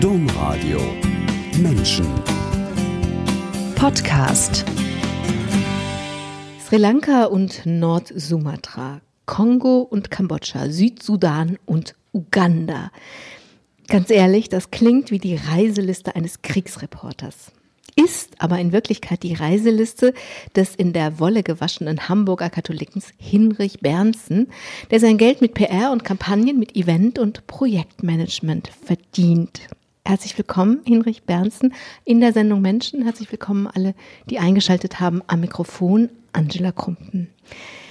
Domradio 0.00 0.78
Menschen 1.58 2.06
Podcast 3.76 4.66
Sri 6.66 6.76
Lanka 6.76 7.24
und 7.24 7.64
Nord-Sumatra, 7.64 9.00
Kongo 9.24 9.78
und 9.80 10.10
Kambodscha, 10.10 10.68
Südsudan 10.68 11.58
und 11.64 11.94
Uganda. 12.12 12.90
Ganz 13.88 14.10
ehrlich, 14.10 14.50
das 14.50 14.70
klingt 14.70 15.10
wie 15.10 15.18
die 15.18 15.36
Reiseliste 15.36 16.14
eines 16.14 16.42
Kriegsreporters 16.42 17.52
ist 17.98 18.34
aber 18.42 18.58
in 18.58 18.72
Wirklichkeit 18.72 19.22
die 19.22 19.32
Reiseliste 19.32 20.12
des 20.54 20.74
in 20.74 20.92
der 20.92 21.18
Wolle 21.18 21.42
gewaschenen 21.42 22.10
Hamburger 22.10 22.50
Katholikens 22.50 23.14
Hinrich 23.16 23.80
Bernsen, 23.80 24.48
der 24.90 25.00
sein 25.00 25.16
Geld 25.16 25.40
mit 25.40 25.54
PR 25.54 25.90
und 25.92 26.04
Kampagnen, 26.04 26.58
mit 26.58 26.76
Event- 26.76 27.18
und 27.18 27.46
Projektmanagement 27.46 28.68
verdient. 28.84 29.62
Herzlich 30.06 30.38
willkommen, 30.38 30.82
Hinrich 30.86 31.24
Bernsen, 31.24 31.74
in 32.04 32.20
der 32.20 32.32
Sendung 32.32 32.60
Menschen. 32.60 33.02
Herzlich 33.02 33.32
willkommen 33.32 33.66
alle, 33.66 33.92
die 34.30 34.38
eingeschaltet 34.38 35.00
haben 35.00 35.20
am 35.26 35.40
Mikrofon, 35.40 36.10
Angela 36.32 36.70
Krumpen. 36.70 37.26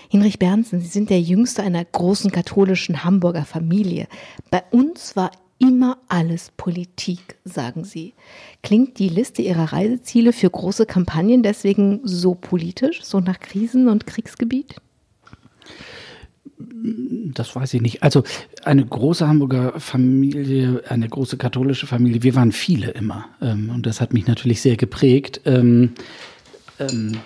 Hinrich 0.08 0.40
Bernsen, 0.40 0.80
Sie 0.80 0.88
sind 0.88 1.10
der 1.10 1.20
jüngste 1.20 1.62
einer 1.62 1.84
großen 1.84 2.32
katholischen 2.32 3.04
Hamburger 3.04 3.44
Familie. 3.44 4.08
Bei 4.50 4.64
uns 4.72 5.18
war 5.18 5.30
immer 5.58 5.98
alles 6.08 6.54
Politik, 6.56 7.36
sagen 7.44 7.84
Sie. 7.84 8.14
Klingt 8.64 8.98
die 8.98 9.10
Liste 9.10 9.42
Ihrer 9.42 9.74
Reiseziele 9.74 10.32
für 10.32 10.50
große 10.50 10.86
Kampagnen 10.86 11.44
deswegen 11.44 12.00
so 12.06 12.34
politisch, 12.34 13.04
so 13.04 13.20
nach 13.20 13.42
Krisen- 13.42 13.90
und 13.90 14.08
Kriegsgebiet? 14.08 14.76
Das 16.58 17.56
weiß 17.56 17.74
ich 17.74 17.82
nicht. 17.82 18.04
Also 18.04 18.24
eine 18.64 18.86
große 18.86 19.28
Hamburger 19.28 19.80
Familie, 19.80 20.84
eine 20.88 21.10
große 21.10 21.38
katholische 21.38 21.88
Familie, 21.88 22.24
wir 22.24 22.36
waren 22.36 22.52
viele 22.52 22.92
immer. 22.92 23.26
Ähm, 23.42 23.70
und 23.74 23.86
das 23.86 24.00
hat 24.00 24.14
mich 24.14 24.28
natürlich 24.28 24.62
sehr 24.62 24.78
geprägt. 24.78 25.42
Ähm, 25.46 25.94
ähm, 26.80 27.18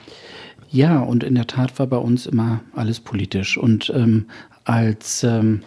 ja, 0.71 0.99
und 0.99 1.23
in 1.23 1.36
der 1.36 1.47
Tat 1.47 1.77
war 1.80 1.88
bei 1.88 1.97
uns 1.97 2.25
immer 2.25 2.61
alles 2.73 2.99
politisch. 2.99 3.58
Und 3.58 3.91
ähm, 3.95 4.25
als 4.63 5.23
ähm, 5.23 5.30
hm. 5.39 5.61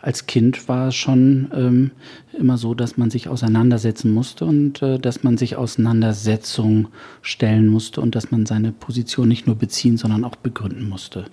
Als 0.00 0.26
Kind 0.26 0.68
war 0.68 0.88
es 0.88 0.94
schon 0.94 1.50
ähm, 1.54 1.90
immer 2.38 2.56
so, 2.56 2.74
dass 2.74 2.96
man 2.96 3.10
sich 3.10 3.28
auseinandersetzen 3.28 4.12
musste 4.12 4.44
und 4.44 4.82
äh, 4.82 4.98
dass 4.98 5.22
man 5.22 5.36
sich 5.36 5.56
Auseinandersetzung 5.56 6.88
stellen 7.22 7.68
musste 7.68 8.00
und 8.00 8.14
dass 8.14 8.30
man 8.30 8.46
seine 8.46 8.72
Position 8.72 9.28
nicht 9.28 9.46
nur 9.46 9.56
beziehen, 9.56 9.96
sondern 9.96 10.24
auch 10.24 10.36
begründen 10.36 10.88
musste. 10.88 11.26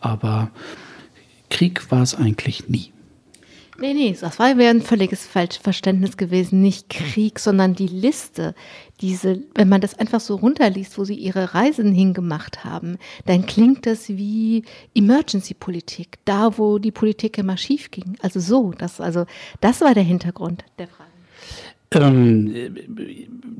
Aber 0.00 0.50
Krieg 1.50 1.90
war 1.90 2.02
es 2.02 2.14
eigentlich 2.14 2.68
nie. 2.68 2.92
Nee, 3.80 3.94
nee, 3.94 4.16
das 4.20 4.40
war 4.40 4.46
ein 4.46 4.82
völliges 4.82 5.24
Falschverständnis 5.24 6.16
gewesen. 6.16 6.60
Nicht 6.60 6.90
Krieg, 6.90 7.38
sondern 7.38 7.74
die 7.74 7.86
Liste. 7.86 8.56
Diese, 9.00 9.44
wenn 9.54 9.68
man 9.68 9.80
das 9.80 9.96
einfach 9.96 10.18
so 10.18 10.34
runterliest, 10.34 10.98
wo 10.98 11.04
sie 11.04 11.14
ihre 11.14 11.54
Reisen 11.54 11.92
hingemacht 11.92 12.64
haben, 12.64 12.98
dann 13.26 13.46
klingt 13.46 13.86
das 13.86 14.08
wie 14.08 14.64
Emergency-Politik. 14.94 16.18
Da, 16.24 16.58
wo 16.58 16.78
die 16.78 16.90
Politik 16.90 17.38
immer 17.38 17.56
schief 17.56 17.92
ging. 17.92 18.16
Also 18.20 18.40
so, 18.40 18.72
das, 18.72 19.00
also, 19.00 19.26
das 19.60 19.80
war 19.80 19.94
der 19.94 20.02
Hintergrund 20.02 20.64
der 20.78 20.88
Frage. 20.88 21.07
Ähm, 21.90 22.74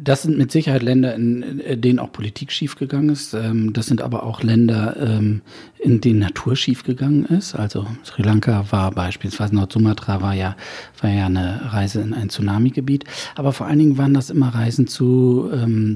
das 0.00 0.22
sind 0.22 0.36
mit 0.36 0.52
Sicherheit 0.52 0.82
Länder, 0.82 1.14
in, 1.14 1.62
denen 1.80 1.98
auch 1.98 2.12
Politik 2.12 2.52
schiefgegangen 2.52 3.08
ist. 3.08 3.32
Ähm, 3.32 3.72
das 3.72 3.86
sind 3.86 4.02
aber 4.02 4.22
auch 4.22 4.42
Länder, 4.42 4.96
ähm, 5.00 5.40
in 5.78 6.00
denen 6.00 6.20
Natur 6.20 6.54
schiefgegangen 6.54 7.24
ist. 7.24 7.54
Also 7.54 7.86
Sri 8.04 8.22
Lanka 8.22 8.66
war 8.70 8.90
beispielsweise, 8.90 9.54
Nord-Sumatra 9.54 10.20
war 10.20 10.34
ja, 10.34 10.56
war 11.00 11.10
ja 11.10 11.26
eine 11.26 11.72
Reise 11.72 12.00
in 12.02 12.12
ein 12.12 12.28
Tsunami-Gebiet. 12.28 13.04
Aber 13.34 13.52
vor 13.52 13.66
allen 13.66 13.78
Dingen 13.78 13.98
waren 13.98 14.14
das 14.14 14.28
immer 14.28 14.48
Reisen 14.48 14.86
zu, 14.86 15.50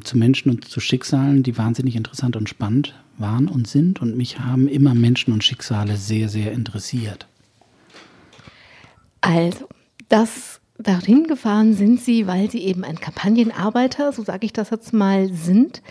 zu 0.05 0.19
Menschen 0.19 0.51
und 0.51 0.69
zu 0.69 0.81
Schicksalen, 0.81 1.43
die 1.43 1.59
wahnsinnig 1.59 1.97
interessant 1.97 2.37
und 2.37 2.48
spannend 2.48 2.95
waren 3.19 3.48
und 3.48 3.69
sind. 3.69 4.01
Und 4.01 4.17
mich 4.17 4.39
haben 4.39 4.69
immer 4.69 4.95
Menschen 4.95 5.33
und 5.33 5.45
Schicksale 5.45 5.97
sehr, 5.97 6.29
sehr 6.29 6.53
interessiert. 6.53 7.27
Also, 9.21 9.69
das 10.09 10.61
Dahin 10.83 11.27
gefahren 11.27 11.75
sind 11.75 12.01
sie, 12.01 12.27
weil 12.27 12.51
sie 12.51 12.63
eben 12.63 12.85
ein 12.85 13.01
Kampagnenarbeiter, 13.01 14.13
so 14.13 14.23
sage 14.23 14.47
ich 14.47 14.53
das 14.53 14.70
jetzt 14.70 14.93
mal, 14.93 15.33
sind. 15.33 15.83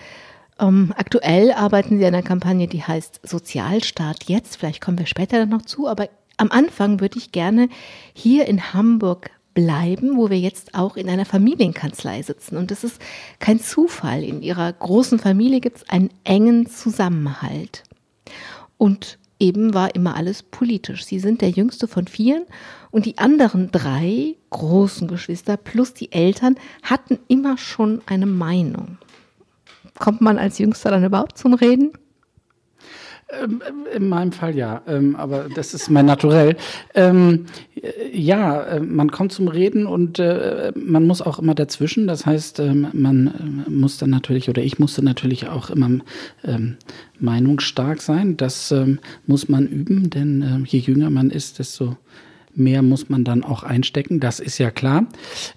Ähm, 0.59 0.93
aktuell 0.95 1.51
arbeiten 1.51 1.97
sie 1.97 2.05
an 2.05 2.13
einer 2.13 2.23
Kampagne, 2.23 2.67
die 2.67 2.83
heißt 2.83 3.21
Sozialstaat 3.23 4.25
jetzt. 4.25 4.57
Vielleicht 4.57 4.81
kommen 4.81 4.99
wir 4.99 5.05
später 5.07 5.45
noch 5.45 5.63
zu, 5.63 5.87
aber 5.87 6.09
am 6.37 6.51
Anfang 6.51 6.99
würde 6.99 7.17
ich 7.17 7.31
gerne 7.31 7.69
hier 8.13 8.47
in 8.47 8.73
Hamburg 8.73 9.31
bleiben, 9.53 10.17
wo 10.17 10.29
wir 10.29 10.39
jetzt 10.39 10.75
auch 10.75 10.95
in 10.95 11.09
einer 11.09 11.25
Familienkanzlei 11.25 12.21
sitzen. 12.21 12.57
Und 12.57 12.71
das 12.71 12.83
ist 12.83 13.01
kein 13.39 13.59
Zufall. 13.59 14.23
In 14.23 14.41
ihrer 14.41 14.71
großen 14.71 15.19
Familie 15.19 15.59
gibt 15.59 15.77
es 15.77 15.89
einen 15.89 16.09
engen 16.23 16.67
Zusammenhalt. 16.67 17.83
Und 18.77 19.19
eben 19.41 19.73
war 19.73 19.95
immer 19.95 20.15
alles 20.15 20.43
politisch. 20.43 21.03
Sie 21.03 21.19
sind 21.19 21.41
der 21.41 21.49
jüngste 21.49 21.87
von 21.87 22.07
vieren 22.07 22.43
und 22.91 23.05
die 23.05 23.17
anderen 23.17 23.71
drei 23.71 24.35
großen 24.51 25.07
Geschwister 25.07 25.57
plus 25.57 25.93
die 25.93 26.11
Eltern 26.11 26.55
hatten 26.83 27.19
immer 27.27 27.57
schon 27.57 28.01
eine 28.05 28.27
Meinung. 28.27 28.99
Kommt 29.99 30.21
man 30.21 30.37
als 30.37 30.59
Jüngster 30.59 30.91
dann 30.91 31.03
überhaupt 31.03 31.37
zum 31.37 31.53
Reden? 31.53 31.91
Ähm, 33.31 33.61
in 33.95 34.09
meinem 34.09 34.31
Fall 34.31 34.55
ja, 34.55 34.81
ähm, 34.87 35.15
aber 35.15 35.47
das 35.53 35.73
ist 35.73 35.89
mein 35.89 36.05
Naturell. 36.05 36.55
Ähm, 36.95 37.45
ja, 38.11 38.61
äh, 38.63 38.79
man 38.79 39.11
kommt 39.11 39.31
zum 39.31 39.47
Reden 39.47 39.85
und 39.85 40.19
äh, 40.19 40.71
man 40.75 41.05
muss 41.05 41.21
auch 41.21 41.39
immer 41.39 41.55
dazwischen. 41.55 42.07
Das 42.07 42.25
heißt, 42.25 42.61
man 42.93 43.65
äh, 43.67 43.69
muss 43.69 43.97
dann 43.97 44.09
natürlich 44.09 44.49
oder 44.49 44.61
ich 44.61 44.79
musste 44.79 45.03
natürlich 45.03 45.47
auch 45.47 45.69
immer 45.69 45.89
meinungsstark 47.19 48.01
sein. 48.01 48.37
Das 48.37 48.73
muss 49.27 49.49
man 49.49 49.67
üben, 49.67 50.09
denn 50.09 50.65
je 50.67 50.79
jünger 50.79 51.09
man 51.09 51.29
ist, 51.29 51.59
desto 51.59 51.97
mehr 52.55 52.81
muss 52.81 53.09
man 53.09 53.23
dann 53.23 53.43
auch 53.43 53.63
einstecken, 53.63 54.19
das 54.19 54.39
ist 54.39 54.57
ja 54.57 54.71
klar. 54.71 55.07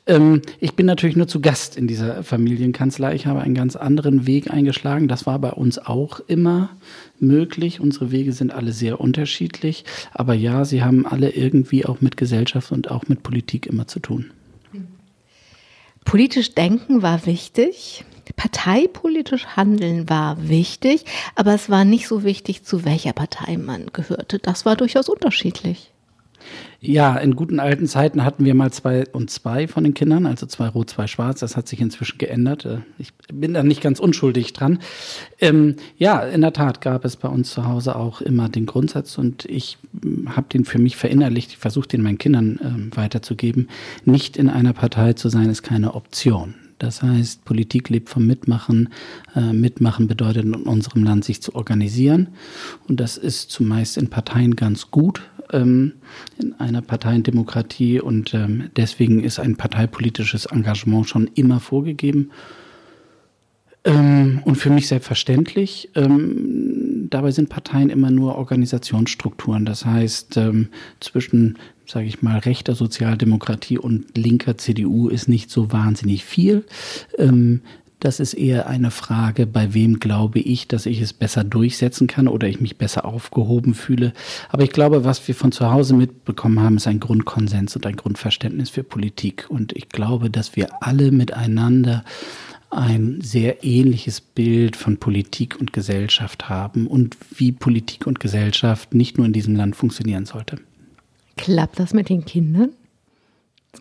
Ähm, 0.06 0.42
ich 0.60 0.74
bin 0.74 0.86
natürlich 0.86 1.16
nur 1.16 1.28
zu 1.28 1.40
Gast 1.40 1.76
in 1.76 1.86
dieser 1.86 2.22
Familienkanzlei. 2.22 3.14
Ich 3.14 3.26
habe 3.26 3.40
einen 3.40 3.54
ganz 3.54 3.76
anderen 3.76 4.26
Weg 4.26 4.50
eingeschlagen. 4.50 5.08
Das 5.08 5.26
war 5.26 5.38
bei 5.38 5.50
uns 5.50 5.78
auch 5.78 6.20
immer 6.26 6.70
möglich. 7.18 7.80
Unsere 7.80 8.10
Wege 8.10 8.32
sind 8.32 8.52
alle 8.52 8.72
sehr 8.72 9.00
unterschiedlich. 9.00 9.84
Aber 10.12 10.34
ja, 10.34 10.64
sie 10.64 10.82
haben 10.82 11.06
alle 11.06 11.30
irgendwie 11.30 11.86
auch 11.86 12.00
mit 12.00 12.16
Gesellschaft 12.16 12.72
und 12.72 12.90
auch 12.90 13.08
mit 13.08 13.22
Politik 13.22 13.66
immer 13.66 13.86
zu 13.86 14.00
tun. 14.00 14.30
Politisch 16.04 16.54
denken 16.54 17.02
war 17.02 17.26
wichtig. 17.26 18.04
Parteipolitisch 18.36 19.46
handeln 19.56 20.08
war 20.08 20.48
wichtig, 20.48 21.04
aber 21.34 21.54
es 21.54 21.68
war 21.68 21.84
nicht 21.84 22.08
so 22.08 22.24
wichtig, 22.24 22.64
zu 22.64 22.84
welcher 22.84 23.12
Partei 23.12 23.58
man 23.58 23.90
gehörte. 23.92 24.38
Das 24.38 24.64
war 24.64 24.76
durchaus 24.76 25.08
unterschiedlich. 25.08 25.92
Ja, 26.80 27.16
in 27.16 27.34
guten 27.34 27.60
alten 27.60 27.86
Zeiten 27.86 28.24
hatten 28.24 28.44
wir 28.44 28.54
mal 28.54 28.70
zwei 28.70 29.06
und 29.12 29.30
zwei 29.30 29.66
von 29.68 29.84
den 29.84 29.94
Kindern, 29.94 30.26
also 30.26 30.44
zwei 30.46 30.68
rot, 30.68 30.90
zwei 30.90 31.06
schwarz. 31.06 31.40
Das 31.40 31.56
hat 31.56 31.66
sich 31.66 31.80
inzwischen 31.80 32.18
geändert. 32.18 32.66
Äh, 32.66 32.78
ich 32.98 33.12
bin 33.32 33.54
da 33.54 33.62
nicht 33.62 33.80
ganz 33.80 34.00
unschuldig 34.00 34.52
dran. 34.52 34.78
Ähm, 35.40 35.76
ja, 35.96 36.20
in 36.20 36.42
der 36.42 36.52
Tat 36.52 36.80
gab 36.80 37.04
es 37.04 37.16
bei 37.16 37.28
uns 37.28 37.50
zu 37.50 37.66
Hause 37.66 37.96
auch 37.96 38.20
immer 38.20 38.48
den 38.48 38.66
Grundsatz 38.66 39.16
und 39.16 39.46
ich 39.46 39.78
hm, 40.02 40.36
habe 40.36 40.48
den 40.52 40.64
für 40.64 40.78
mich 40.78 40.96
verinnerlicht. 40.96 41.52
Ich 41.52 41.58
versuche 41.58 41.88
den 41.88 42.02
meinen 42.02 42.18
Kindern 42.18 42.60
ähm, 42.62 42.90
weiterzugeben. 42.94 43.68
Nicht 44.04 44.36
in 44.36 44.48
einer 44.50 44.74
Partei 44.74 45.14
zu 45.14 45.28
sein, 45.30 45.48
ist 45.48 45.62
keine 45.62 45.94
Option. 45.94 46.54
Das 46.78 47.02
heißt, 47.02 47.44
Politik 47.44 47.88
lebt 47.88 48.08
vom 48.08 48.26
Mitmachen. 48.26 48.90
Äh, 49.34 49.52
Mitmachen 49.52 50.08
bedeutet 50.08 50.44
in 50.44 50.54
unserem 50.54 51.04
Land 51.04 51.24
sich 51.24 51.40
zu 51.40 51.54
organisieren. 51.54 52.28
Und 52.88 53.00
das 53.00 53.16
ist 53.16 53.50
zumeist 53.50 53.96
in 53.96 54.10
Parteien 54.10 54.56
ganz 54.56 54.90
gut, 54.90 55.22
ähm, 55.52 55.94
in 56.38 56.54
einer 56.54 56.82
Parteiendemokratie. 56.82 58.00
Und 58.00 58.34
ähm, 58.34 58.70
deswegen 58.76 59.22
ist 59.22 59.38
ein 59.38 59.56
parteipolitisches 59.56 60.46
Engagement 60.46 61.08
schon 61.08 61.30
immer 61.34 61.60
vorgegeben. 61.60 62.30
Ähm, 63.84 64.40
und 64.44 64.56
für 64.56 64.70
mich 64.70 64.88
selbstverständlich. 64.88 65.90
Ähm, 65.94 67.08
dabei 67.10 67.30
sind 67.30 67.50
Parteien 67.50 67.90
immer 67.90 68.10
nur 68.10 68.36
Organisationsstrukturen. 68.36 69.64
Das 69.64 69.84
heißt, 69.84 70.36
ähm, 70.36 70.68
zwischen 71.00 71.58
sage 71.86 72.06
ich 72.06 72.22
mal, 72.22 72.38
rechter 72.38 72.74
Sozialdemokratie 72.74 73.78
und 73.78 74.16
linker 74.16 74.56
CDU 74.56 75.08
ist 75.08 75.28
nicht 75.28 75.50
so 75.50 75.72
wahnsinnig 75.72 76.24
viel. 76.24 76.64
Ähm, 77.18 77.60
das 78.04 78.20
ist 78.20 78.34
eher 78.34 78.66
eine 78.66 78.90
Frage, 78.90 79.46
bei 79.46 79.72
wem 79.72 79.98
glaube 79.98 80.38
ich, 80.38 80.68
dass 80.68 80.84
ich 80.84 81.00
es 81.00 81.14
besser 81.14 81.42
durchsetzen 81.42 82.06
kann 82.06 82.28
oder 82.28 82.46
ich 82.46 82.60
mich 82.60 82.76
besser 82.76 83.06
aufgehoben 83.06 83.74
fühle. 83.74 84.12
Aber 84.50 84.62
ich 84.62 84.70
glaube, 84.70 85.04
was 85.04 85.26
wir 85.26 85.34
von 85.34 85.52
zu 85.52 85.70
Hause 85.72 85.94
mitbekommen 85.94 86.60
haben, 86.60 86.76
ist 86.76 86.86
ein 86.86 87.00
Grundkonsens 87.00 87.74
und 87.76 87.86
ein 87.86 87.96
Grundverständnis 87.96 88.68
für 88.68 88.84
Politik. 88.84 89.46
Und 89.48 89.72
ich 89.72 89.88
glaube, 89.88 90.28
dass 90.28 90.54
wir 90.54 90.68
alle 90.82 91.12
miteinander 91.12 92.04
ein 92.70 93.20
sehr 93.22 93.64
ähnliches 93.64 94.20
Bild 94.20 94.76
von 94.76 94.98
Politik 94.98 95.56
und 95.58 95.72
Gesellschaft 95.72 96.48
haben 96.48 96.86
und 96.86 97.16
wie 97.34 97.52
Politik 97.52 98.06
und 98.06 98.20
Gesellschaft 98.20 98.92
nicht 98.92 99.16
nur 99.16 99.26
in 99.26 99.32
diesem 99.32 99.56
Land 99.56 99.76
funktionieren 99.76 100.26
sollte. 100.26 100.58
Klappt 101.36 101.78
das 101.78 101.94
mit 101.94 102.10
den 102.10 102.24
Kindern? 102.26 102.70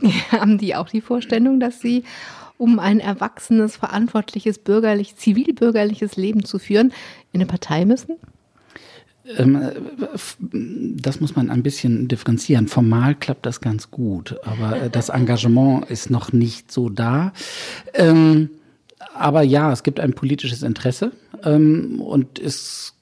Haben 0.32 0.58
die 0.58 0.76
auch 0.76 0.90
die 0.90 1.02
Vorstellung, 1.02 1.60
dass 1.60 1.82
sie, 1.82 2.04
um 2.58 2.80
ein 2.80 3.00
erwachsenes, 3.00 3.76
verantwortliches, 3.76 4.60
bürgerlich, 4.60 5.16
zivilbürgerliches 5.16 6.16
Leben 6.16 6.46
zu 6.46 6.60
führen, 6.60 6.94
in 7.32 7.42
eine 7.42 7.46
Partei 7.48 7.86
müssen? 7.86 8.16
Ähm, 9.38 9.72
das 11.02 11.22
muss 11.22 11.36
man 11.36 11.50
ein 11.50 11.64
bisschen 11.64 12.08
differenzieren. 12.08 12.68
Formal 12.68 13.16
klappt 13.16 13.46
das 13.46 13.62
ganz 13.62 13.90
gut, 13.90 14.36
aber 14.44 14.90
das 14.90 15.10
Engagement 15.10 15.86
ist 15.90 16.10
noch 16.10 16.34
nicht 16.34 16.72
so 16.72 16.90
da. 16.90 17.32
Ähm, 17.94 18.50
aber 19.14 19.44
ja, 19.44 19.72
es 19.72 19.84
gibt 19.84 20.00
ein 20.00 20.14
politisches 20.14 20.64
Interesse 20.64 21.12
ähm, 21.44 22.02
und 22.02 22.40
es 22.40 22.96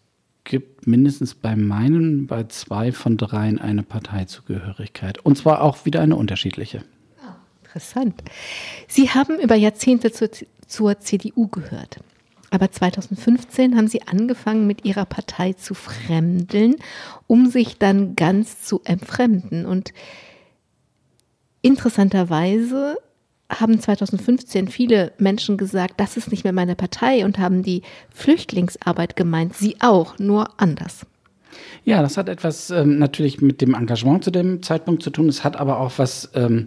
gibt 0.44 0.88
mindestens 0.88 1.36
bei 1.36 1.56
meinen, 1.56 2.28
bei 2.28 2.44
zwei 2.46 2.92
von 2.92 3.18
dreien 3.18 3.60
eine 3.60 3.84
Parteizugehörigkeit. 3.84 5.20
Und 5.20 5.38
zwar 5.38 5.62
auch 5.62 5.86
wieder 5.86 6.02
eine 6.02 6.16
unterschiedliche. 6.16 6.84
Interessant. 7.74 8.22
Sie 8.90 9.12
haben 9.12 9.40
über 9.40 9.56
Jahrzehnte 9.56 10.12
zur, 10.12 10.30
zur 10.68 11.00
CDU 11.00 11.48
gehört. 11.48 12.00
Aber 12.50 12.70
2015 12.70 13.78
haben 13.78 13.88
sie 13.88 14.02
angefangen, 14.02 14.68
mit 14.68 14.84
ihrer 14.84 15.06
Partei 15.06 15.54
zu 15.54 15.74
fremdeln, 15.74 16.76
um 17.28 17.50
sich 17.50 17.78
dann 17.78 18.18
ganz 18.18 18.62
zu 18.62 18.82
entfremden. 18.84 19.66
Und 19.66 19.94
interessanterweise 21.62 22.98
haben 23.50 23.80
2015 23.80 24.68
viele 24.68 25.14
Menschen 25.18 25.56
gesagt, 25.56 25.94
das 25.98 26.18
ist 26.18 26.30
nicht 26.30 26.44
mehr 26.44 26.52
meine 26.52 26.76
Partei 26.76 27.24
und 27.24 27.40
haben 27.40 27.64
die 27.64 27.84
Flüchtlingsarbeit 28.14 29.16
gemeint. 29.16 29.56
Sie 29.56 29.78
auch, 29.80 30.20
nur 30.20 30.60
anders. 30.60 31.06
Ja, 31.86 32.02
das 32.02 32.18
hat 32.18 32.28
etwas 32.28 32.70
ähm, 32.70 33.00
natürlich 33.00 33.42
mit 33.42 33.62
dem 33.62 33.76
Engagement 33.76 34.26
zu 34.26 34.32
dem 34.32 34.62
Zeitpunkt 34.62 35.04
zu 35.04 35.10
tun. 35.10 35.30
Es 35.30 35.46
hat 35.46 35.56
aber 35.56 35.80
auch 35.80 35.94
was 35.98 36.30
ähm, 36.34 36.66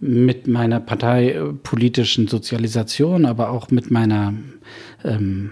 mit 0.00 0.46
meiner 0.46 0.80
parteipolitischen 0.80 2.28
Sozialisation, 2.28 3.24
aber 3.24 3.50
auch 3.50 3.70
mit 3.70 3.90
meiner 3.90 4.34
ähm, 5.04 5.50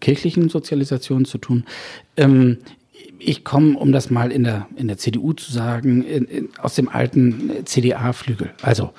kirchlichen 0.00 0.48
Sozialisation 0.48 1.24
zu 1.24 1.38
tun. 1.38 1.64
Ähm, 2.16 2.58
ich 3.18 3.44
komme, 3.44 3.78
um 3.78 3.92
das 3.92 4.10
mal 4.10 4.30
in 4.30 4.44
der, 4.44 4.66
in 4.76 4.88
der 4.88 4.98
CDU 4.98 5.32
zu 5.32 5.50
sagen, 5.50 6.02
in, 6.04 6.24
in, 6.24 6.48
aus 6.58 6.74
dem 6.74 6.88
alten 6.88 7.50
CDA-Flügel. 7.64 8.50
Also 8.62 8.90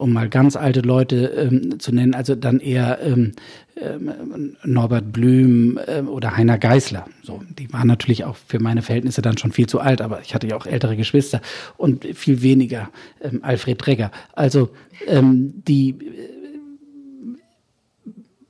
um 0.00 0.12
mal 0.14 0.28
ganz 0.30 0.56
alte 0.56 0.80
Leute 0.80 1.26
ähm, 1.26 1.78
zu 1.78 1.92
nennen, 1.92 2.14
also 2.14 2.34
dann 2.34 2.58
eher 2.58 3.00
ähm, 3.02 3.32
ähm, 3.76 4.56
Norbert 4.64 5.12
Blüm 5.12 5.78
äh, 5.86 6.00
oder 6.00 6.36
Heiner 6.36 6.58
Geißler. 6.58 7.06
So, 7.22 7.42
die 7.58 7.70
waren 7.72 7.86
natürlich 7.86 8.24
auch 8.24 8.36
für 8.36 8.60
meine 8.60 8.80
Verhältnisse 8.80 9.20
dann 9.20 9.36
schon 9.36 9.52
viel 9.52 9.66
zu 9.66 9.78
alt, 9.78 10.00
aber 10.00 10.22
ich 10.22 10.34
hatte 10.34 10.46
ja 10.46 10.56
auch 10.56 10.64
ältere 10.64 10.96
Geschwister 10.96 11.42
und 11.76 12.06
viel 12.14 12.40
weniger 12.40 12.88
ähm, 13.20 13.40
Alfred 13.42 13.78
Träger. 13.78 14.10
Also 14.32 14.70
ähm, 15.06 15.62
die 15.68 15.96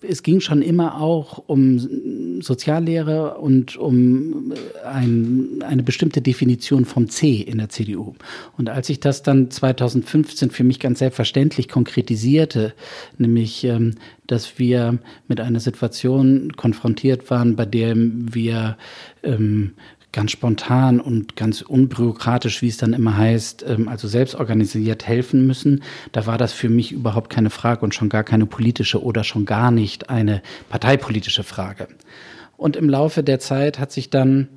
es 0.02 0.22
ging 0.22 0.40
schon 0.40 0.62
immer 0.62 1.00
auch 1.00 1.42
um 1.46 2.40
Soziallehre 2.40 3.38
und 3.38 3.76
um 3.76 4.52
ein, 4.84 5.62
eine 5.62 5.82
bestimmte 5.82 6.22
Definition 6.22 6.84
vom 6.84 7.08
C 7.08 7.36
in 7.36 7.58
der 7.58 7.68
CDU. 7.68 8.14
Und 8.56 8.70
als 8.70 8.88
ich 8.88 9.00
das 9.00 9.22
dann 9.22 9.50
2015 9.50 10.50
für 10.50 10.64
mich 10.64 10.80
ganz 10.80 11.00
selbstverständlich 11.00 11.68
konkretisierte, 11.68 12.72
nämlich, 13.18 13.64
ähm, 13.64 13.94
dass 14.26 14.58
wir 14.58 14.98
mit 15.28 15.40
einer 15.40 15.60
Situation 15.60 16.52
konfrontiert 16.56 17.30
waren, 17.30 17.56
bei 17.56 17.66
der 17.66 17.94
wir 17.96 18.76
ähm, 19.22 19.72
ganz 20.12 20.32
spontan 20.32 21.00
und 21.00 21.36
ganz 21.36 21.62
unbürokratisch, 21.62 22.62
wie 22.62 22.68
es 22.68 22.76
dann 22.76 22.92
immer 22.92 23.16
heißt, 23.16 23.64
ähm, 23.68 23.88
also 23.88 24.08
selbst 24.08 24.34
organisiert 24.34 25.06
helfen 25.06 25.46
müssen. 25.46 25.82
Da 26.12 26.26
war 26.26 26.38
das 26.38 26.52
für 26.52 26.68
mich 26.68 26.92
überhaupt 26.92 27.30
keine 27.30 27.50
Frage 27.50 27.82
und 27.82 27.94
schon 27.94 28.08
gar 28.08 28.24
keine 28.24 28.46
politische 28.46 29.02
oder 29.02 29.24
schon 29.24 29.44
gar 29.44 29.70
nicht 29.70 30.10
eine 30.10 30.42
parteipolitische 30.68 31.44
Frage. 31.44 31.88
Und 32.56 32.76
im 32.76 32.88
Laufe 32.88 33.22
der 33.22 33.40
Zeit 33.40 33.78
hat 33.78 33.92
sich 33.92 34.10
dann 34.10 34.48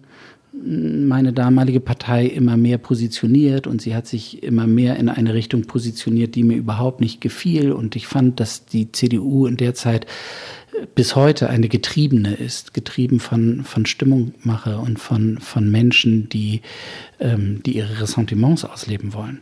meine 0.54 1.34
damalige 1.34 1.80
Partei 1.80 2.28
immer 2.28 2.58
mehr 2.58 2.78
positioniert 2.78 3.66
und 3.66 3.82
sie 3.82 3.96
hat 3.96 4.06
sich 4.06 4.44
immer 4.44 4.68
mehr 4.68 4.98
in 4.98 5.10
eine 5.10 5.34
Richtung 5.34 5.64
positioniert, 5.64 6.36
die 6.36 6.44
mir 6.44 6.58
überhaupt 6.58 7.02
nicht 7.02 7.22
gefiel. 7.22 7.72
Und 7.72 7.96
ich 7.96 8.06
fand, 8.06 8.40
dass 8.40 8.66
die 8.66 8.92
CDU 8.92 9.48
in 9.48 9.58
der 9.58 9.74
Zeit 9.74 10.06
bis 10.96 11.16
heute 11.16 11.50
eine 11.50 11.70
Getriebene 11.70 12.34
ist, 12.36 12.74
getrieben 12.74 13.20
von, 13.20 13.64
von 13.64 13.86
Stimmungmache 13.86 14.78
und 14.78 15.00
von, 15.00 15.40
von 15.40 15.70
Menschen, 15.70 16.30
die, 16.30 16.62
ähm, 17.20 17.62
die 17.64 17.78
ihre 17.78 18.02
Ressentiments 18.02 18.66
ausleben 18.66 19.14
wollen. 19.14 19.42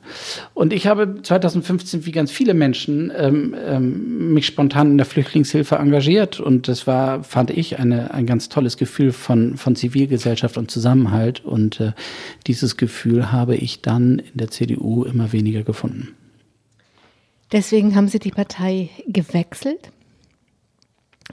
Und 0.54 0.74
ich 0.74 0.88
habe 0.88 1.22
2015, 1.22 2.06
wie 2.06 2.12
ganz 2.12 2.32
viele 2.32 2.54
Menschen, 2.54 3.12
ähm, 3.16 3.56
ähm, 3.66 4.34
mich 4.34 4.46
spontan 4.46 4.92
in 4.92 4.98
der 4.98 5.06
Flüchtlingshilfe 5.06 5.76
engagiert 5.76 6.40
und 6.40 6.68
das 6.68 6.88
war, 6.88 7.24
fand 7.24 7.52
ich, 7.52 7.80
eine, 7.80 8.14
ein 8.14 8.26
ganz 8.26 8.50
tolles 8.50 8.78
Gefühl 8.78 9.12
von, 9.12 9.58
von 9.58 9.76
Zivilgesellschaft 9.76 10.58
und 10.58 10.72
Zusammenhalt 10.72 11.44
und 11.44 11.80
äh, 11.80 11.92
dieses 12.48 12.78
Gefühl 12.78 13.32
habe 13.32 13.56
ich 13.56 13.82
dann 13.82 14.20
in 14.20 14.38
der 14.38 14.50
CDU 14.50 15.04
immer 15.04 15.32
weniger 15.32 15.64
gefunden. 15.64 16.16
Deswegen 17.52 17.96
haben 17.96 18.08
Sie 18.08 18.20
die 18.20 18.32
Partei 18.32 18.90
gewechselt? 19.08 19.92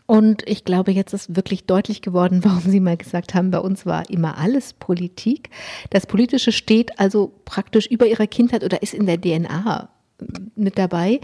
Und 0.09 0.43
ich 0.49 0.65
glaube, 0.65 0.91
jetzt 0.91 1.13
ist 1.13 1.37
wirklich 1.37 1.67
deutlich 1.67 2.01
geworden, 2.01 2.41
warum 2.45 2.63
Sie 2.63 2.81
mal 2.81 2.97
gesagt 2.97 3.35
haben, 3.35 3.51
bei 3.51 3.61
uns 3.61 3.85
war 3.85 4.09
immer 4.09 4.39
alles 4.39 4.73
Politik. 4.73 5.51
Das 5.91 6.07
Politische 6.07 6.51
steht 6.51 6.99
also 6.99 7.31
praktisch 7.45 7.87
über 7.87 8.07
Ihrer 8.07 8.27
Kindheit 8.27 8.65
oder 8.65 8.83
ist 8.83 8.95
in 8.95 9.05
der 9.05 9.21
DNA 9.21 9.91
mit 10.57 10.79
dabei. 10.79 11.21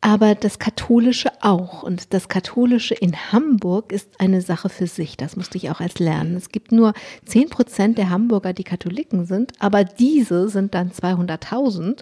Aber 0.00 0.34
das 0.34 0.58
Katholische 0.58 1.30
auch. 1.40 1.84
Und 1.84 2.12
das 2.12 2.28
Katholische 2.28 2.94
in 2.94 3.32
Hamburg 3.32 3.92
ist 3.92 4.20
eine 4.20 4.40
Sache 4.42 4.68
für 4.68 4.88
sich. 4.88 5.16
Das 5.16 5.36
musste 5.36 5.56
ich 5.56 5.70
auch 5.70 5.80
erst 5.80 6.00
lernen. 6.00 6.36
Es 6.36 6.48
gibt 6.48 6.72
nur 6.72 6.94
10 7.26 7.48
Prozent 7.48 7.96
der 7.96 8.10
Hamburger, 8.10 8.52
die 8.52 8.64
Katholiken 8.64 9.24
sind. 9.24 9.52
Aber 9.60 9.84
diese 9.84 10.48
sind 10.48 10.74
dann 10.74 10.90
200.000. 10.90 12.00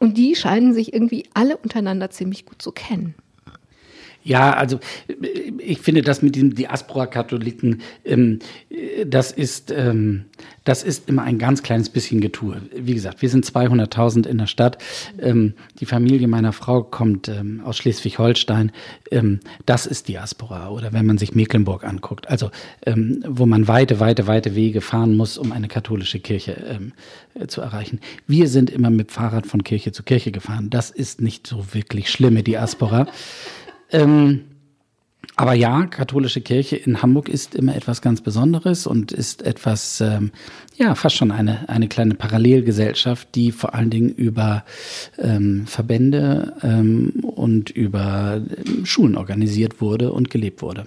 Und 0.00 0.16
die 0.16 0.34
scheinen 0.36 0.72
sich 0.72 0.94
irgendwie 0.94 1.26
alle 1.34 1.58
untereinander 1.58 2.10
ziemlich 2.10 2.46
gut 2.46 2.62
zu 2.62 2.72
kennen. 2.72 3.14
Ja, 4.24 4.54
also 4.54 4.80
ich 5.58 5.80
finde 5.80 6.00
das 6.00 6.22
mit 6.22 6.34
den 6.34 6.54
Diaspora-Katholiken, 6.54 7.82
ähm, 8.04 8.38
das 9.06 9.30
ist 9.30 9.70
ähm, 9.70 10.24
das 10.64 10.82
ist 10.82 11.08
immer 11.10 11.22
ein 11.22 11.38
ganz 11.38 11.62
kleines 11.62 11.90
bisschen 11.90 12.22
Getue. 12.22 12.62
Wie 12.74 12.94
gesagt, 12.94 13.20
wir 13.20 13.28
sind 13.28 13.44
200.000 13.44 14.26
in 14.26 14.38
der 14.38 14.46
Stadt. 14.46 14.78
Ähm, 15.20 15.52
die 15.78 15.84
Familie 15.84 16.26
meiner 16.26 16.54
Frau 16.54 16.82
kommt 16.82 17.28
ähm, 17.28 17.60
aus 17.64 17.76
Schleswig-Holstein. 17.76 18.72
Ähm, 19.10 19.40
das 19.66 19.84
ist 19.84 20.08
Diaspora. 20.08 20.70
Oder 20.70 20.94
wenn 20.94 21.04
man 21.04 21.18
sich 21.18 21.34
Mecklenburg 21.34 21.84
anguckt, 21.84 22.28
also 22.28 22.50
ähm, 22.86 23.22
wo 23.28 23.44
man 23.44 23.68
weite, 23.68 24.00
weite, 24.00 24.26
weite 24.26 24.54
Wege 24.54 24.80
fahren 24.80 25.16
muss, 25.16 25.36
um 25.36 25.52
eine 25.52 25.68
katholische 25.68 26.18
Kirche 26.18 26.54
zu 27.48 27.60
erreichen. 27.60 28.00
Wir 28.26 28.48
sind 28.48 28.70
immer 28.70 28.90
mit 28.90 29.10
Fahrrad 29.10 29.46
von 29.46 29.64
Kirche 29.64 29.92
zu 29.92 30.02
Kirche 30.02 30.32
gefahren. 30.32 30.70
Das 30.70 30.90
ist 30.90 31.20
nicht 31.20 31.46
so 31.46 31.74
wirklich 31.74 32.10
schlimme 32.10 32.42
Diaspora. 32.42 33.06
Ähm, 33.94 34.40
aber 35.36 35.54
ja, 35.54 35.86
katholische 35.86 36.40
Kirche 36.40 36.76
in 36.76 37.00
Hamburg 37.00 37.28
ist 37.28 37.54
immer 37.54 37.74
etwas 37.74 38.02
ganz 38.02 38.20
Besonderes 38.20 38.86
und 38.86 39.10
ist 39.10 39.42
etwas, 39.42 40.00
ähm, 40.00 40.30
ja, 40.76 40.94
fast 40.94 41.16
schon 41.16 41.32
eine, 41.32 41.68
eine 41.68 41.88
kleine 41.88 42.14
Parallelgesellschaft, 42.14 43.34
die 43.34 43.50
vor 43.50 43.74
allen 43.74 43.90
Dingen 43.90 44.10
über 44.10 44.64
ähm, 45.18 45.66
Verbände 45.66 46.54
ähm, 46.62 47.12
und 47.22 47.70
über 47.70 48.40
ähm, 48.66 48.84
Schulen 48.84 49.16
organisiert 49.16 49.80
wurde 49.80 50.12
und 50.12 50.30
gelebt 50.30 50.60
wurde. 50.62 50.86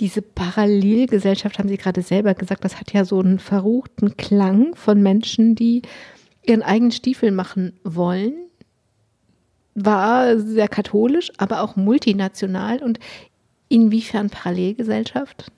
Diese 0.00 0.22
Parallelgesellschaft, 0.22 1.58
haben 1.58 1.68
Sie 1.68 1.76
gerade 1.76 2.02
selber 2.02 2.34
gesagt, 2.34 2.64
das 2.64 2.80
hat 2.80 2.92
ja 2.92 3.04
so 3.04 3.20
einen 3.20 3.38
verruchten 3.38 4.16
Klang 4.16 4.74
von 4.74 5.02
Menschen, 5.02 5.54
die 5.54 5.82
ihren 6.42 6.62
eigenen 6.62 6.90
Stiefel 6.90 7.30
machen 7.30 7.74
wollen 7.84 8.34
war 9.74 10.38
sehr 10.38 10.68
katholisch, 10.68 11.32
aber 11.36 11.62
auch 11.62 11.76
multinational 11.76 12.82
und 12.82 12.98
inwiefern 13.68 14.30
Parallelgesellschaft? 14.30 15.50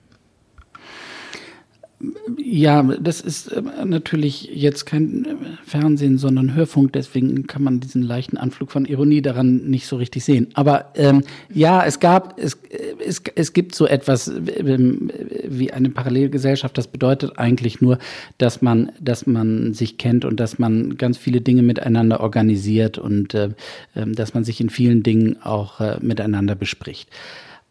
Ja, 2.37 2.83
das 2.83 3.21
ist 3.21 3.47
äh, 3.47 3.63
natürlich 3.83 4.51
jetzt 4.53 4.85
kein 4.85 5.25
äh, 5.25 5.35
Fernsehen, 5.65 6.19
sondern 6.19 6.53
Hörfunk, 6.53 6.93
deswegen 6.93 7.47
kann 7.47 7.63
man 7.63 7.79
diesen 7.79 8.03
leichten 8.03 8.37
Anflug 8.37 8.71
von 8.71 8.85
Ironie 8.85 9.23
daran 9.23 9.67
nicht 9.67 9.87
so 9.87 9.95
richtig 9.95 10.23
sehen. 10.23 10.49
Aber 10.53 10.91
ähm, 10.93 11.23
ja, 11.51 11.83
es 11.83 11.99
gab, 11.99 12.39
es, 12.39 12.53
äh, 12.69 12.93
es, 13.03 13.23
es 13.33 13.51
gibt 13.51 13.73
so 13.73 13.87
etwas 13.87 14.27
ähm, 14.27 15.09
wie 15.47 15.73
eine 15.73 15.89
Parallelgesellschaft. 15.89 16.77
Das 16.77 16.87
bedeutet 16.87 17.39
eigentlich 17.39 17.81
nur, 17.81 17.97
dass 18.37 18.61
man, 18.61 18.91
dass 19.01 19.25
man 19.25 19.73
sich 19.73 19.97
kennt 19.97 20.23
und 20.23 20.39
dass 20.39 20.59
man 20.59 20.97
ganz 20.97 21.17
viele 21.17 21.41
Dinge 21.41 21.63
miteinander 21.63 22.19
organisiert 22.19 22.99
und 22.99 23.33
äh, 23.33 23.49
ähm, 23.95 24.13
dass 24.13 24.35
man 24.35 24.43
sich 24.43 24.61
in 24.61 24.69
vielen 24.69 25.01
Dingen 25.01 25.41
auch 25.41 25.81
äh, 25.81 25.97
miteinander 25.99 26.53
bespricht. 26.53 27.09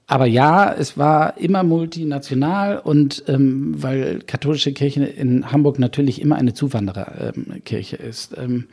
Aber 0.08 0.26
ja, 0.26 0.72
es 0.72 0.96
war 0.96 1.36
immer 1.36 1.64
multinational 1.64 2.78
und 2.78 3.24
ähm, 3.26 3.74
weil 3.82 4.20
katholische 4.24 4.72
Kirche 4.72 5.04
in 5.04 5.50
Hamburg 5.50 5.80
natürlich 5.80 6.20
immer 6.20 6.36
eine 6.36 6.54
Zuwandererkirche 6.54 7.96
ähm, 7.96 8.08
ist. 8.08 8.36
Ähm, 8.38 8.66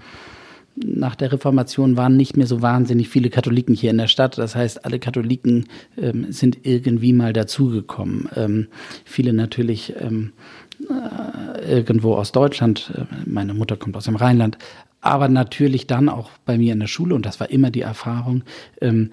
nach 0.75 1.15
der 1.15 1.31
Reformation 1.31 1.97
waren 1.97 2.17
nicht 2.17 2.35
mehr 2.37 2.47
so 2.47 2.61
wahnsinnig 2.61 3.09
viele 3.09 3.29
Katholiken 3.29 3.75
hier 3.75 3.91
in 3.91 3.97
der 3.97 4.07
Stadt. 4.07 4.37
Das 4.37 4.55
heißt, 4.55 4.85
alle 4.85 4.99
Katholiken 4.99 5.65
ähm, 5.97 6.31
sind 6.31 6.59
irgendwie 6.63 7.13
mal 7.13 7.33
dazugekommen. 7.33 8.29
Ähm, 8.35 8.67
viele 9.05 9.33
natürlich 9.33 9.93
ähm, 9.99 10.33
äh, 10.89 11.77
irgendwo 11.77 12.15
aus 12.15 12.31
Deutschland. 12.31 12.91
Äh, 12.95 13.05
meine 13.25 13.53
Mutter 13.53 13.77
kommt 13.77 13.95
aus 13.97 14.05
dem 14.05 14.15
Rheinland. 14.15 14.57
Aber 15.01 15.27
natürlich 15.27 15.85
dann 15.85 16.09
auch 16.09 16.29
bei 16.45 16.57
mir 16.57 16.73
in 16.73 16.79
der 16.79 16.87
Schule, 16.87 17.13
und 17.13 17.25
das 17.25 17.39
war 17.39 17.49
immer 17.49 17.71
die 17.71 17.81
Erfahrung, 17.81 18.43
ähm, 18.81 19.11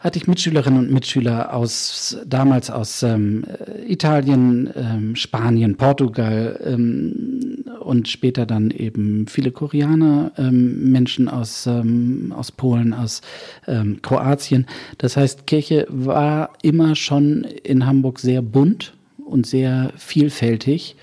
hatte 0.00 0.18
ich 0.18 0.26
Mitschülerinnen 0.26 0.78
und 0.78 0.90
Mitschüler 0.90 1.54
aus 1.54 2.16
damals 2.26 2.70
aus 2.70 3.02
ähm, 3.02 3.44
Italien, 3.86 4.70
ähm, 4.74 5.14
Spanien, 5.14 5.76
Portugal 5.76 6.58
ähm, 6.64 7.64
und 7.80 8.08
später 8.08 8.46
dann 8.46 8.70
eben 8.70 9.26
viele 9.26 9.52
Koreaner, 9.52 10.32
ähm, 10.38 10.90
Menschen 10.90 11.28
aus, 11.28 11.66
ähm, 11.66 12.32
aus 12.34 12.50
Polen, 12.50 12.94
aus 12.94 13.20
ähm, 13.68 14.00
Kroatien. 14.00 14.66
Das 14.96 15.18
heißt, 15.18 15.46
Kirche 15.46 15.86
war 15.90 16.54
immer 16.62 16.96
schon 16.96 17.44
in 17.44 17.84
Hamburg 17.84 18.20
sehr 18.20 18.40
bunt 18.40 18.94
und 19.24 19.46
sehr 19.46 19.92
vielfältig 19.96 20.96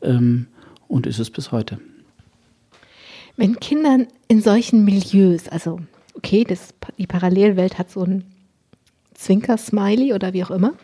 und 0.00 1.06
ist 1.06 1.20
es 1.20 1.30
bis 1.30 1.52
heute. 1.52 1.78
Wenn 3.36 3.58
Kinder 3.60 4.06
in 4.26 4.42
solchen 4.42 4.84
Milieus, 4.84 5.48
also 5.48 5.78
okay, 6.14 6.44
das, 6.44 6.74
die 6.98 7.06
Parallelwelt 7.06 7.78
hat 7.78 7.90
so 7.90 8.04
ein 8.04 8.24
Zwinker-Smiley 9.22 10.12
oder 10.12 10.32
wie 10.32 10.44
auch 10.44 10.50
immer. 10.50 10.74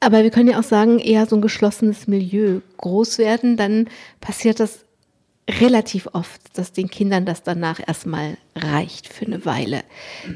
Aber 0.00 0.22
wir 0.22 0.30
können 0.30 0.48
ja 0.48 0.58
auch 0.58 0.64
sagen, 0.64 0.98
eher 0.98 1.26
so 1.26 1.36
ein 1.36 1.42
geschlossenes 1.42 2.06
Milieu 2.06 2.60
groß 2.78 3.18
werden, 3.18 3.56
dann 3.56 3.88
passiert 4.20 4.58
das 4.58 4.86
relativ 5.48 6.08
oft, 6.12 6.40
dass 6.56 6.72
den 6.72 6.88
Kindern 6.88 7.26
das 7.26 7.42
danach 7.42 7.80
erstmal 7.86 8.38
reicht 8.54 9.08
für 9.08 9.26
eine 9.26 9.44
Weile. 9.44 9.82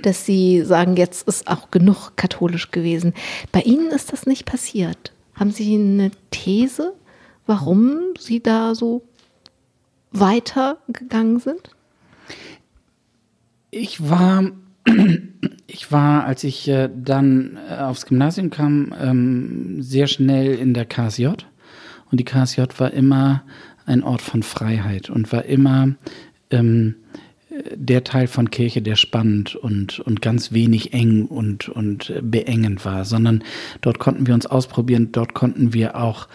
Dass 0.03 0.27
sie 0.27 0.63
sagen, 0.63 0.97
jetzt 0.97 1.27
ist 1.29 1.47
auch 1.47 1.71
genug 1.71 2.17
katholisch 2.17 2.71
gewesen. 2.73 3.15
Bei 3.53 3.61
Ihnen 3.61 3.91
ist 3.91 4.13
das 4.13 4.27
nicht 4.27 4.45
passiert. 4.45 5.13
Haben 5.35 5.51
Sie 5.51 5.75
eine 5.75 6.11
These, 6.31 6.95
warum 7.47 8.15
Sie 8.19 8.43
da 8.43 8.75
so 8.75 9.03
weitergegangen 10.11 11.41
sind? 11.41 11.71
Ich 13.71 14.09
war 14.09 14.53
ich 15.67 15.93
war, 15.93 16.25
als 16.25 16.45
ich 16.45 16.69
äh, 16.69 16.89
dann 16.95 17.59
äh, 17.69 17.77
aufs 17.77 18.07
Gymnasium 18.07 18.51
kam, 18.51 18.95
ähm, 19.01 19.83
sehr 19.83 20.07
schnell 20.07 20.55
in 20.55 20.75
der 20.75 20.85
KSJ. 20.85 21.29
Und 22.11 22.21
die 22.21 22.25
KSJ 22.25 22.63
war 22.79 22.93
immer 22.93 23.43
ein 23.87 24.03
Ort 24.03 24.23
von 24.23 24.43
Freiheit 24.43 25.11
und 25.11 25.33
war 25.33 25.45
immer 25.45 25.95
ähm, 26.51 26.97
der 27.75 28.05
Teil 28.05 28.27
von 28.27 28.51
Kirche, 28.51 28.83
der 28.83 28.97
spannend 28.97 29.55
und, 29.55 30.01
und 30.01 30.23
ganz 30.23 30.53
wenig 30.53 30.93
eng 30.93 31.27
und, 31.27 31.69
und 31.69 32.13
beengend 32.23 32.85
war, 32.85 33.05
sondern 33.05 33.45
dort 33.81 33.99
konnten 33.99 34.27
wir 34.27 34.35
uns 34.35 34.47
ausprobieren, 34.47 35.13
dort 35.13 35.35
konnten 35.35 35.73
wir 35.73 35.97
auch 35.97 36.29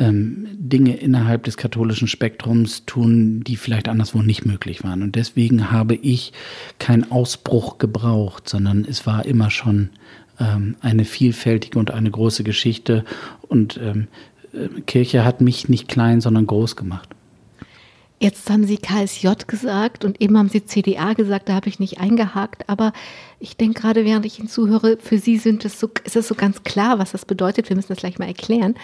ähm, 0.00 0.48
Dinge 0.58 0.96
innerhalb 0.96 1.44
des 1.44 1.56
katholischen 1.56 2.08
Spektrums 2.08 2.86
tun, 2.86 3.44
die 3.44 3.56
vielleicht 3.56 3.88
anderswo 3.88 4.22
nicht 4.22 4.46
möglich 4.46 4.82
waren. 4.82 5.02
Und 5.02 5.14
deswegen 5.14 5.70
habe 5.70 5.94
ich 5.94 6.32
keinen 6.78 7.12
Ausbruch 7.12 7.78
gebraucht, 7.78 8.48
sondern 8.48 8.86
es 8.88 9.06
war 9.06 9.26
immer 9.26 9.50
schon 9.50 9.90
ähm, 10.40 10.76
eine 10.80 11.04
vielfältige 11.04 11.78
und 11.78 11.90
eine 11.90 12.10
große 12.10 12.44
Geschichte. 12.44 13.04
Und 13.42 13.78
ähm, 13.82 14.08
äh, 14.54 14.80
Kirche 14.80 15.24
hat 15.24 15.42
mich 15.42 15.68
nicht 15.68 15.86
klein, 15.86 16.22
sondern 16.22 16.46
groß 16.46 16.76
gemacht. 16.76 17.10
Jetzt 18.22 18.50
haben 18.50 18.66
Sie 18.66 18.76
KSJ 18.76 19.28
gesagt 19.46 20.04
und 20.04 20.20
eben 20.20 20.36
haben 20.36 20.50
Sie 20.50 20.64
CDA 20.64 21.14
gesagt, 21.14 21.48
da 21.48 21.54
habe 21.54 21.70
ich 21.70 21.78
nicht 21.78 22.00
eingehakt, 22.00 22.68
aber 22.68 22.92
ich 23.38 23.56
denke 23.56 23.80
gerade, 23.80 24.04
während 24.04 24.26
ich 24.26 24.38
Ihnen 24.38 24.48
zuhöre, 24.48 24.98
für 25.00 25.16
Sie 25.16 25.38
sind 25.38 25.64
es 25.64 25.80
so, 25.80 25.90
ist 26.04 26.16
es 26.16 26.28
so 26.28 26.34
ganz 26.34 26.62
klar, 26.62 26.98
was 26.98 27.12
das 27.12 27.24
bedeutet. 27.24 27.70
Wir 27.70 27.76
müssen 27.76 27.88
das 27.88 27.98
gleich 27.98 28.18
mal 28.18 28.28
erklären. 28.28 28.74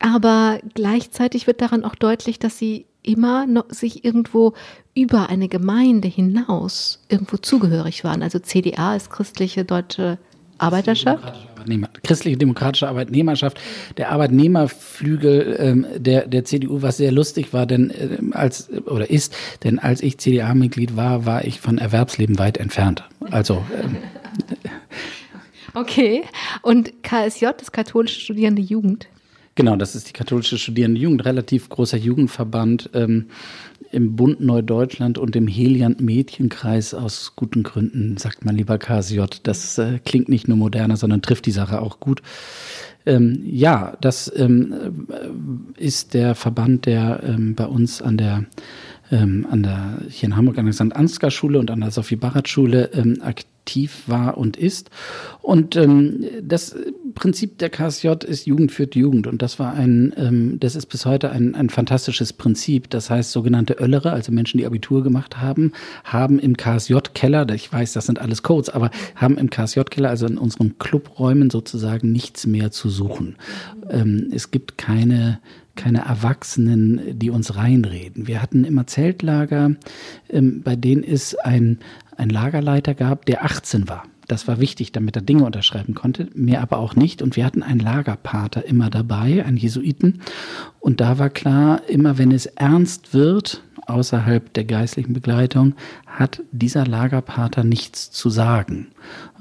Aber 0.00 0.60
gleichzeitig 0.74 1.46
wird 1.46 1.60
daran 1.60 1.84
auch 1.84 1.94
deutlich, 1.94 2.38
dass 2.38 2.58
sie 2.58 2.86
immer 3.02 3.46
noch 3.46 3.70
sich 3.70 4.04
irgendwo 4.04 4.54
über 4.94 5.28
eine 5.28 5.48
Gemeinde 5.48 6.08
hinaus 6.08 7.04
irgendwo 7.08 7.36
zugehörig 7.36 8.04
waren. 8.04 8.22
Also 8.22 8.38
CDA 8.38 8.96
ist 8.96 9.10
christliche 9.10 9.64
deutsche 9.64 10.18
Arbeiterschaft. 10.58 11.34
Christliche 12.02 12.38
Demokratische 12.38 12.88
Arbeitnehmerschaft. 12.88 13.60
Der 13.96 14.10
Arbeitnehmerflügel 14.10 15.56
ähm, 15.58 15.86
der, 15.96 16.26
der 16.26 16.44
CDU, 16.44 16.82
was 16.82 16.96
sehr 16.96 17.12
lustig 17.12 17.52
war, 17.52 17.66
denn 17.66 17.90
äh, 17.90 18.18
als 18.32 18.70
oder 18.86 19.10
ist, 19.10 19.34
denn 19.64 19.78
als 19.78 20.02
ich 20.02 20.18
CDA-Mitglied 20.18 20.96
war, 20.96 21.26
war 21.26 21.44
ich 21.44 21.60
von 21.60 21.78
Erwerbsleben 21.78 22.38
weit 22.38 22.56
entfernt. 22.58 23.04
Also 23.30 23.64
ähm, 23.82 23.96
Okay. 25.74 26.24
Und 26.62 27.02
KSJ, 27.02 27.48
das 27.58 27.70
katholische 27.70 28.20
Studierende 28.20 28.62
Jugend. 28.62 29.08
Genau, 29.56 29.74
das 29.74 29.96
ist 29.96 30.06
die 30.06 30.12
katholische 30.12 30.58
Studierende 30.58 31.00
Jugend, 31.00 31.24
relativ 31.24 31.70
großer 31.70 31.96
Jugendverband 31.96 32.90
ähm, 32.92 33.30
im 33.90 34.14
Bund 34.14 34.38
Neudeutschland 34.38 35.16
und 35.16 35.34
im 35.34 35.48
Heliant 35.48 35.98
Mädchenkreis 35.98 36.92
aus 36.92 37.32
guten 37.36 37.62
Gründen, 37.62 38.18
sagt 38.18 38.44
man 38.44 38.54
lieber 38.54 38.76
KSJ. 38.76 39.22
Das 39.44 39.78
äh, 39.78 39.98
klingt 40.04 40.28
nicht 40.28 40.46
nur 40.46 40.58
moderner, 40.58 40.98
sondern 40.98 41.22
trifft 41.22 41.46
die 41.46 41.52
Sache 41.52 41.80
auch 41.80 42.00
gut. 42.00 42.20
Ähm, 43.06 43.40
ja, 43.46 43.96
das 44.02 44.30
ähm, 44.36 45.06
äh, 45.08 45.82
ist 45.82 46.12
der 46.12 46.34
Verband, 46.34 46.84
der 46.84 47.22
ähm, 47.24 47.54
bei 47.54 47.66
uns 47.66 48.02
an 48.02 48.18
der 48.18 48.44
ähm, 49.10 49.46
an 49.50 49.62
der 49.62 50.00
hier 50.10 50.28
in 50.28 50.36
Hamburg 50.36 50.58
an 50.58 50.66
der 50.66 50.74
St. 50.74 50.94
Ansgar 50.94 51.30
Schule 51.30 51.58
und 51.58 51.70
an 51.70 51.80
der 51.80 51.92
Sophie 51.92 52.16
Barrett 52.16 52.48
Schule 52.48 52.90
ähm, 52.92 53.22
aktiv 53.22 53.46
aktiv 53.66 54.04
war 54.06 54.38
und 54.38 54.56
ist. 54.56 54.90
Und 55.42 55.74
ähm, 55.74 56.24
das 56.40 56.76
Prinzip 57.16 57.58
der 57.58 57.68
KSJ 57.68 58.08
ist 58.24 58.46
Jugend 58.46 58.70
führt 58.70 58.94
Jugend. 58.94 59.26
Und 59.26 59.42
das 59.42 59.58
war 59.58 59.74
ein, 59.74 60.14
ähm, 60.16 60.60
das 60.60 60.76
ist 60.76 60.86
bis 60.86 61.04
heute 61.04 61.30
ein, 61.30 61.56
ein 61.56 61.68
fantastisches 61.68 62.32
Prinzip. 62.32 62.88
Das 62.90 63.10
heißt, 63.10 63.32
sogenannte 63.32 63.74
Öllere, 63.80 64.12
also 64.12 64.30
Menschen, 64.30 64.58
die 64.58 64.66
Abitur 64.66 65.02
gemacht 65.02 65.38
haben, 65.38 65.72
haben 66.04 66.38
im 66.38 66.56
KSJ-Keller, 66.56 67.48
ich 67.50 67.72
weiß, 67.72 67.92
das 67.92 68.06
sind 68.06 68.20
alles 68.20 68.44
Codes, 68.44 68.70
aber 68.70 68.90
haben 69.16 69.36
im 69.36 69.50
KSJ-Keller, 69.50 70.10
also 70.10 70.26
in 70.26 70.38
unseren 70.38 70.78
Clubräumen 70.78 71.50
sozusagen 71.50 72.12
nichts 72.12 72.46
mehr 72.46 72.70
zu 72.70 72.88
suchen. 72.88 73.34
Ähm, 73.90 74.28
es 74.32 74.52
gibt 74.52 74.78
keine 74.78 75.40
keine 75.76 76.06
Erwachsenen, 76.06 77.18
die 77.18 77.30
uns 77.30 77.54
reinreden. 77.54 78.26
Wir 78.26 78.42
hatten 78.42 78.64
immer 78.64 78.86
Zeltlager, 78.86 79.76
ähm, 80.30 80.62
bei 80.62 80.74
denen 80.74 81.04
es 81.04 81.36
ein, 81.36 81.78
ein 82.16 82.30
Lagerleiter 82.30 82.94
gab, 82.94 83.26
der 83.26 83.44
18 83.44 83.88
war. 83.88 84.04
Das 84.28 84.48
war 84.48 84.58
wichtig, 84.58 84.90
damit 84.90 85.14
er 85.14 85.22
Dinge 85.22 85.44
unterschreiben 85.44 85.94
konnte, 85.94 86.28
mehr 86.34 86.60
aber 86.60 86.78
auch 86.78 86.96
nicht. 86.96 87.22
Und 87.22 87.36
wir 87.36 87.44
hatten 87.44 87.62
einen 87.62 87.78
Lagerpater 87.78 88.64
immer 88.64 88.90
dabei, 88.90 89.44
einen 89.44 89.56
Jesuiten. 89.56 90.20
Und 90.80 91.00
da 91.00 91.18
war 91.18 91.30
klar, 91.30 91.82
immer 91.88 92.18
wenn 92.18 92.32
es 92.32 92.46
ernst 92.46 93.14
wird, 93.14 93.62
außerhalb 93.86 94.52
der 94.54 94.64
geistlichen 94.64 95.12
Begleitung, 95.12 95.74
hat 96.06 96.42
dieser 96.50 96.84
Lagerpater 96.84 97.62
nichts 97.62 98.10
zu 98.10 98.30
sagen. 98.30 98.88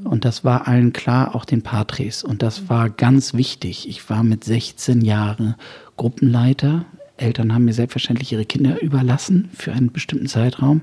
Und 0.03 0.23
das 0.23 0.43
war 0.43 0.67
allen 0.67 0.93
klar, 0.93 1.33
auch 1.33 1.45
den 1.45 1.63
Patres. 1.63 2.23
Und 2.23 2.43
das 2.43 2.69
war 2.69 2.91
ganz 2.91 3.33
wichtig. 3.33 3.89
Ich 3.89 4.07
war 4.09 4.23
mit 4.23 4.43
16 4.43 5.01
Jahren 5.01 5.55
Gruppenleiter 5.97 6.85
Eltern 7.17 7.53
haben 7.53 7.65
mir 7.65 7.73
selbstverständlich 7.73 8.31
ihre 8.31 8.45
Kinder 8.45 8.81
überlassen 8.81 9.49
für 9.53 9.71
einen 9.71 9.91
bestimmten 9.91 10.27
Zeitraum. 10.27 10.81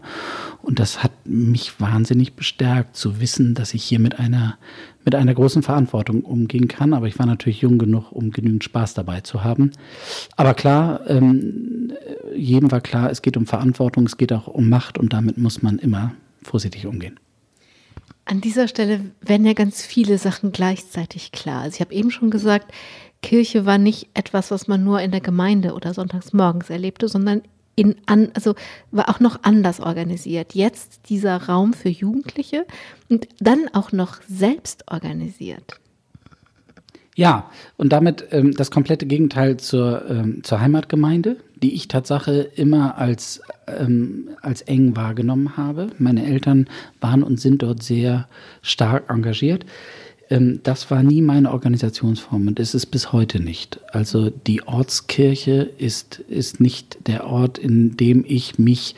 Und 0.62 0.78
das 0.78 1.02
hat 1.02 1.12
mich 1.24 1.80
wahnsinnig 1.80 2.34
bestärkt, 2.34 2.96
zu 2.96 3.20
wissen, 3.20 3.54
dass 3.54 3.74
ich 3.74 3.84
hier 3.84 3.98
mit 3.98 4.18
einer, 4.18 4.56
mit 5.04 5.14
einer 5.14 5.34
großen 5.34 5.62
Verantwortung 5.62 6.22
umgehen 6.22 6.68
kann. 6.68 6.94
Aber 6.94 7.06
ich 7.06 7.18
war 7.18 7.26
natürlich 7.26 7.60
jung 7.60 7.78
genug, 7.78 8.12
um 8.12 8.30
genügend 8.30 8.64
Spaß 8.64 8.94
dabei 8.94 9.20
zu 9.20 9.44
haben. 9.44 9.72
Aber 10.36 10.54
klar, 10.54 11.00
ähm, 11.08 11.92
jedem 12.34 12.70
war 12.70 12.80
klar, 12.80 13.10
es 13.10 13.22
geht 13.22 13.36
um 13.36 13.46
Verantwortung, 13.46 14.06
es 14.06 14.16
geht 14.16 14.32
auch 14.32 14.46
um 14.46 14.68
Macht 14.68 14.98
und 14.98 15.12
damit 15.12 15.38
muss 15.38 15.62
man 15.62 15.78
immer 15.78 16.14
vorsichtig 16.42 16.86
umgehen. 16.86 17.18
An 18.24 18.40
dieser 18.40 18.68
Stelle 18.68 19.00
werden 19.20 19.44
ja 19.44 19.52
ganz 19.52 19.84
viele 19.84 20.16
Sachen 20.16 20.52
gleichzeitig 20.52 21.32
klar. 21.32 21.62
Also 21.62 21.74
ich 21.74 21.80
habe 21.80 21.92
eben 21.92 22.10
schon 22.10 22.30
gesagt, 22.30 22.72
Kirche 23.22 23.64
war 23.64 23.78
nicht 23.78 24.08
etwas, 24.14 24.50
was 24.50 24.68
man 24.68 24.84
nur 24.84 25.00
in 25.00 25.10
der 25.10 25.20
Gemeinde 25.20 25.74
oder 25.74 25.94
sonntags 25.94 26.32
morgens 26.32 26.70
erlebte, 26.70 27.08
sondern 27.08 27.42
in 27.74 27.96
an, 28.06 28.30
also 28.34 28.54
war 28.90 29.08
auch 29.08 29.20
noch 29.20 29.40
anders 29.42 29.80
organisiert. 29.80 30.54
Jetzt 30.54 31.08
dieser 31.08 31.36
Raum 31.44 31.72
für 31.72 31.88
Jugendliche 31.88 32.66
und 33.08 33.28
dann 33.40 33.68
auch 33.72 33.92
noch 33.92 34.20
selbst 34.28 34.84
organisiert. 34.90 35.78
Ja, 37.14 37.50
und 37.76 37.92
damit 37.92 38.26
ähm, 38.30 38.54
das 38.54 38.70
komplette 38.70 39.06
Gegenteil 39.06 39.58
zur, 39.58 40.08
ähm, 40.08 40.42
zur 40.44 40.60
Heimatgemeinde, 40.60 41.36
die 41.62 41.74
ich 41.74 41.86
Tatsache 41.88 42.50
immer 42.56 42.96
als, 42.96 43.42
ähm, 43.66 44.30
als 44.40 44.62
eng 44.62 44.96
wahrgenommen 44.96 45.56
habe. 45.58 45.88
Meine 45.98 46.24
Eltern 46.24 46.68
waren 47.00 47.22
und 47.22 47.38
sind 47.38 47.62
dort 47.62 47.82
sehr 47.82 48.28
stark 48.62 49.10
engagiert. 49.10 49.66
Ähm, 50.32 50.60
das 50.62 50.90
war 50.90 51.02
nie 51.02 51.20
meine 51.20 51.52
Organisationsform 51.52 52.48
und 52.48 52.58
ist 52.58 52.74
es 52.74 52.86
bis 52.86 53.12
heute 53.12 53.38
nicht. 53.38 53.80
Also 53.92 54.30
die 54.30 54.66
Ortskirche 54.66 55.70
ist, 55.76 56.20
ist 56.20 56.58
nicht 56.58 57.06
der 57.06 57.26
Ort, 57.26 57.58
in 57.58 57.98
dem 57.98 58.24
ich 58.26 58.58
mich 58.58 58.94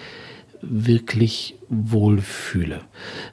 wirklich 0.63 1.57
wohlfühle. 1.69 2.81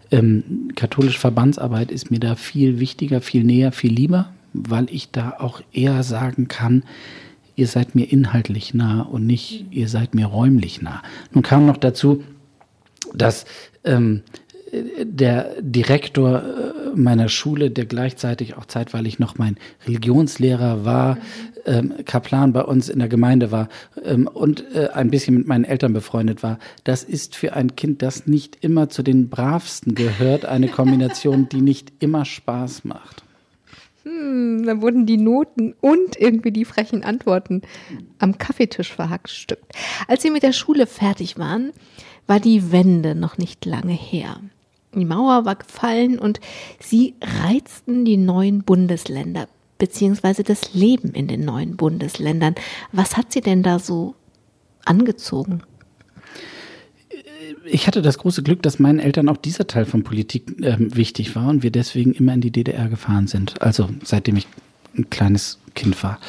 Ähm, 0.10 0.72
katholische 0.76 1.20
Verbandsarbeit 1.20 1.92
ist 1.92 2.10
mir 2.10 2.20
da 2.20 2.36
viel 2.36 2.80
wichtiger, 2.80 3.22
viel 3.22 3.44
näher, 3.44 3.72
viel 3.72 3.94
lieber, 3.94 4.34
weil 4.54 4.88
ich 4.90 5.12
da 5.12 5.36
auch 5.38 5.62
eher 5.72 6.02
sagen 6.02 6.48
kann, 6.48 6.84
ihr 7.56 7.68
seid 7.68 7.94
mir 7.94 8.12
inhaltlich 8.12 8.74
nah 8.74 9.02
und 9.04 9.28
nicht, 9.28 9.66
ihr 9.70 9.88
seid 9.88 10.16
mir 10.16 10.26
räumlich 10.26 10.82
nah. 10.82 11.04
Nun 11.34 11.44
kam 11.44 11.68
noch 11.68 11.78
dazu, 11.78 12.24
dass 13.14 13.46
ähm, 13.84 14.24
der 14.72 15.62
Direktor 15.62 16.44
äh, 16.44 16.96
meiner 16.96 17.30
Schule, 17.30 17.72
der 17.72 17.86
gleichzeitig 17.86 18.58
auch 18.58 18.66
zeitweilig 18.66 19.20
noch 19.20 19.38
mein 19.38 19.58
Religionslehrer 19.86 20.86
war, 20.86 21.18
ähm, 21.66 21.94
Kaplan 22.06 22.54
bei 22.54 22.64
uns 22.64 22.90
in 22.90 23.00
der 23.00 23.08
Gemeinde 23.08 23.52
war 23.52 23.70
ähm, 24.04 24.28
und 24.28 24.64
äh, 24.74 24.90
ein 24.94 25.12
bisschen 25.12 25.36
mit 25.38 25.48
meinen 25.48 25.66
Eltern 25.66 25.94
befreundet 25.94 26.42
war. 26.44 26.58
Das 26.84 27.04
ist 27.04 27.36
für 27.36 27.54
ein 27.54 27.76
Kind, 27.76 28.02
das 28.02 28.28
nicht 28.28 28.58
immer 28.62 28.90
zu 28.90 29.04
den 29.04 29.30
bravsten 29.30 29.96
gehört, 29.96 30.46
eine 30.46 30.68
Kombination, 30.68 31.50
die 31.50 31.62
nicht 31.62 31.92
immer 32.00 32.26
Spaß 32.26 32.86
macht. 32.86 33.24
Hm, 34.04 34.64
dann 34.66 34.82
wurden 34.82 35.06
die 35.06 35.18
Noten 35.18 35.76
und 35.80 36.20
irgendwie 36.20 36.52
die 36.52 36.66
frechen 36.66 37.04
Antworten 37.04 37.62
am 38.20 38.38
Kaffeetisch 38.38 38.92
verhackstückt. 38.92 39.72
Als 40.08 40.24
sie 40.24 40.32
mit 40.32 40.44
der 40.44 40.54
Schule 40.54 40.88
fertig 40.88 41.38
waren, 41.38 41.72
war 42.26 42.40
die 42.40 42.72
Wende 42.72 43.14
noch 43.14 43.38
nicht 43.38 43.66
lange 43.66 43.94
her. 43.94 44.40
Die 44.94 45.06
Mauer 45.06 45.46
war 45.46 45.56
gefallen 45.56 46.20
und 46.20 46.40
sie 46.80 47.16
reizten 47.22 48.04
die 48.06 48.18
neuen 48.18 48.64
Bundesländer 48.64 49.48
beziehungsweise 49.82 50.44
das 50.44 50.76
Leben 50.76 51.10
in 51.14 51.28
den 51.28 51.44
neuen 51.44 51.76
Bundesländern. 51.76 52.54
Was 52.92 53.18
hat 53.18 53.34
sie 53.34 53.42
denn 53.42 53.64
da 53.64 53.80
so 53.80 54.14
angezogen? 54.86 55.64
Ich 57.66 57.88
hatte 57.88 58.04
das 58.04 58.20
große 58.20 58.44
Glück, 58.44 58.62
dass 58.62 58.78
meinen 58.78 59.00
Eltern 59.00 59.28
auch 59.28 59.38
dieser 59.38 59.66
Teil 59.66 59.86
von 59.86 60.04
Politik 60.04 60.64
äh, 60.64 60.78
wichtig 60.78 61.36
war 61.36 61.50
und 61.50 61.64
wir 61.64 61.72
deswegen 61.72 62.14
immer 62.14 62.36
in 62.36 62.42
die 62.42 62.52
DDR 62.52 62.90
gefahren 62.90 63.26
sind. 63.26 63.60
Also 63.64 63.90
seitdem 64.04 64.38
ich 64.38 64.48
ein 64.96 65.10
kleines 65.10 65.58
Kind 65.74 66.04
war 66.04 66.20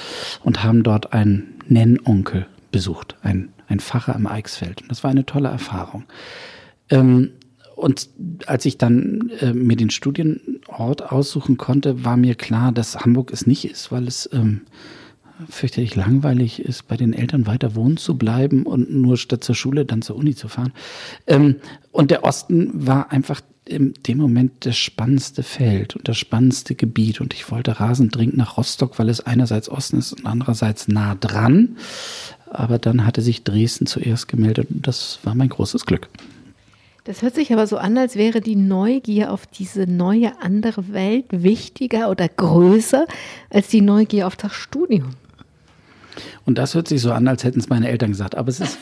und 0.42 0.64
haben 0.64 0.82
dort 0.82 1.12
einen 1.12 1.60
Nennonkel 1.68 2.46
besucht, 2.70 3.16
ein, 3.22 3.50
ein 3.68 3.80
Pfarrer 3.80 4.16
im 4.16 4.26
Eichsfeld. 4.26 4.82
Das 4.88 5.04
war 5.04 5.10
eine 5.10 5.26
tolle 5.26 5.50
Erfahrung. 5.50 6.04
Ähm, 6.88 7.32
und 7.74 8.08
als 8.46 8.64
ich 8.64 8.78
dann 8.78 9.30
äh, 9.40 9.52
mir 9.52 9.76
den 9.76 9.90
Studienort 9.90 11.10
aussuchen 11.10 11.56
konnte, 11.56 12.04
war 12.04 12.16
mir 12.16 12.34
klar, 12.34 12.72
dass 12.72 12.96
Hamburg 13.00 13.32
es 13.32 13.46
nicht 13.46 13.64
ist, 13.64 13.92
weil 13.92 14.06
es 14.06 14.28
ähm, 14.32 14.62
fürchterlich 15.48 15.96
langweilig 15.96 16.60
ist, 16.60 16.88
bei 16.88 16.96
den 16.96 17.12
Eltern 17.12 17.46
weiter 17.46 17.74
wohnen 17.74 17.96
zu 17.96 18.16
bleiben 18.16 18.64
und 18.64 18.92
nur 18.92 19.16
statt 19.16 19.42
zur 19.42 19.54
Schule 19.54 19.84
dann 19.84 20.02
zur 20.02 20.16
Uni 20.16 20.34
zu 20.34 20.48
fahren. 20.48 20.72
Ähm, 21.26 21.56
und 21.90 22.10
der 22.10 22.24
Osten 22.24 22.70
war 22.86 23.10
einfach 23.12 23.40
in 23.64 23.94
dem 24.06 24.18
Moment 24.18 24.66
das 24.66 24.76
spannendste 24.76 25.42
Feld 25.42 25.94
und 25.96 26.08
das 26.08 26.18
spannendste 26.18 26.74
Gebiet. 26.74 27.20
Und 27.20 27.32
ich 27.32 27.50
wollte 27.50 27.78
rasend 27.78 28.14
dringend 28.14 28.36
nach 28.36 28.56
Rostock, 28.56 28.98
weil 28.98 29.08
es 29.08 29.20
einerseits 29.20 29.68
Osten 29.68 29.98
ist 29.98 30.12
und 30.12 30.26
andererseits 30.26 30.88
nah 30.88 31.14
dran. 31.14 31.76
Aber 32.50 32.78
dann 32.78 33.06
hatte 33.06 33.22
sich 33.22 33.44
Dresden 33.44 33.86
zuerst 33.86 34.28
gemeldet 34.28 34.68
und 34.70 34.86
das 34.86 35.20
war 35.22 35.34
mein 35.34 35.48
großes 35.48 35.86
Glück. 35.86 36.08
Das 37.04 37.22
hört 37.22 37.34
sich 37.34 37.52
aber 37.52 37.66
so 37.66 37.78
an, 37.78 37.98
als 37.98 38.14
wäre 38.14 38.40
die 38.40 38.54
Neugier 38.54 39.32
auf 39.32 39.46
diese 39.46 39.88
neue 39.88 40.40
andere 40.40 40.92
Welt 40.92 41.26
wichtiger 41.30 42.10
oder 42.10 42.28
größer 42.28 43.06
als 43.50 43.68
die 43.68 43.80
Neugier 43.80 44.28
auf 44.28 44.36
das 44.36 44.52
Studium. 44.52 45.10
Und 46.44 46.58
das 46.58 46.74
hört 46.74 46.86
sich 46.86 47.02
so 47.02 47.12
an, 47.12 47.26
als 47.26 47.42
hätten 47.42 47.58
es 47.58 47.68
meine 47.68 47.88
Eltern 47.88 48.10
gesagt. 48.10 48.36
Aber 48.36 48.50
es 48.50 48.60
ist. 48.60 48.78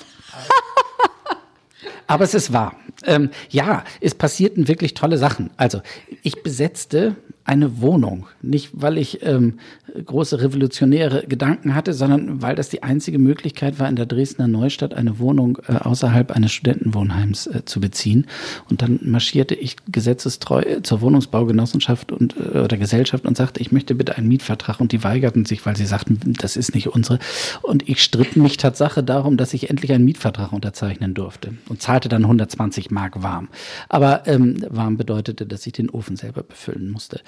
aber 2.07 2.25
es 2.25 2.35
ist 2.35 2.53
wahr. 2.53 2.77
Ähm, 3.07 3.31
ja, 3.49 3.85
es 4.03 4.15
passierten 4.15 4.69
wirklich 4.69 4.93
tolle 4.93 5.17
Sachen. 5.17 5.49
Also, 5.57 5.81
ich 6.23 6.43
besetzte 6.43 7.17
eine 7.51 7.81
Wohnung. 7.81 8.29
Nicht, 8.43 8.71
weil 8.75 8.97
ich 8.97 9.27
ähm, 9.27 9.59
große 10.07 10.41
revolutionäre 10.41 11.25
Gedanken 11.27 11.75
hatte, 11.75 11.93
sondern 11.95 12.43
weil 12.43 12.55
das 12.55 12.69
die 12.69 12.85
einzige 12.85 13.19
Möglichkeit 13.19 13.81
war, 13.81 13.89
in 13.89 13.97
der 13.97 14.07
Dresdner 14.07 14.47
Neustadt 14.47 14.95
eine 14.95 15.19
Wohnung 15.19 15.59
äh, 15.67 15.73
außerhalb 15.73 16.31
eines 16.31 16.53
Studentenwohnheims 16.53 17.49
äh, 17.49 17.65
zu 17.65 17.81
beziehen. 17.81 18.29
Und 18.69 18.83
dann 18.83 19.01
marschierte 19.03 19.57
ich 19.57 19.75
gesetzestreu 19.91 20.61
äh, 20.61 20.83
zur 20.85 21.01
Wohnungsbaugenossenschaft 21.01 22.13
und, 22.13 22.37
äh, 22.37 22.61
oder 22.61 22.77
Gesellschaft 22.77 23.27
und 23.27 23.37
sagte, 23.37 23.61
ich 23.61 23.73
möchte 23.73 23.97
bitte 23.97 24.17
einen 24.17 24.29
Mietvertrag. 24.29 24.81
Und 24.81 24.93
die 24.93 25.03
weigerten 25.03 25.45
sich, 25.45 25.67
weil 25.67 25.77
sie 25.77 25.87
sagten, 25.87 26.21
das 26.39 26.57
ist 26.57 26.73
nicht 26.73 26.87
unsere. 26.87 27.19
Und 27.63 27.89
ich 27.89 28.01
stritt 28.01 28.37
mich 28.37 28.59
Tatsache 28.59 29.03
darum, 29.03 29.37
dass 29.37 29.55
ich 29.55 29.71
endlich 29.71 29.93
einen 29.93 30.05
Mietvertrag 30.05 30.53
unterzeichnen 30.53 31.15
durfte 31.15 31.55
und 31.69 31.83
zahlte 31.83 32.09
dann 32.09 32.23
120 32.23 32.93
Mark 32.93 33.25
warm. 33.25 33.49
Aber 33.89 34.29
ähm, 34.29 34.65
warm 34.69 34.97
bedeutete, 34.97 35.47
dass 35.47 35.67
ich 35.67 35.73
den 35.73 35.91
Ofen 35.91 36.15
selber 36.15 36.45
befüllen 36.45 36.93
musste. 36.93 37.21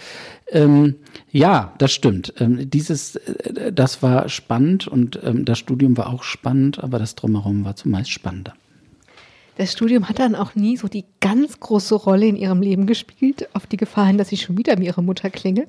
Ähm, 0.51 0.96
ja, 1.31 1.75
das 1.79 1.92
stimmt. 1.92 2.35
Ähm, 2.38 2.68
dieses, 2.68 3.16
äh, 3.16 3.72
das 3.72 4.03
war 4.03 4.29
spannend 4.29 4.87
und 4.87 5.18
ähm, 5.22 5.44
das 5.44 5.59
Studium 5.59 5.96
war 5.96 6.12
auch 6.12 6.22
spannend, 6.22 6.83
aber 6.83 6.98
das 6.98 7.14
drumherum 7.14 7.64
war 7.64 7.77
zumeist 7.77 8.11
spannender. 8.11 8.55
Das 9.57 9.72
Studium 9.72 10.09
hat 10.09 10.18
dann 10.18 10.35
auch 10.35 10.55
nie 10.55 10.77
so 10.79 10.88
die 10.88 11.05
ganz 11.20 11.61
große 11.61 11.94
Rolle 11.94 12.27
in 12.27 12.37
ihrem 12.37 12.62
Leben 12.62 12.87
gespielt, 12.87 13.48
auf 13.55 13.66
die 13.66 13.77
Gefahr 13.77 14.07
hin, 14.07 14.16
dass 14.16 14.33
ich 14.33 14.42
schon 14.42 14.57
wieder 14.57 14.79
wie 14.79 14.87
ihre 14.87 15.03
Mutter 15.03 15.29
klinge. 15.29 15.66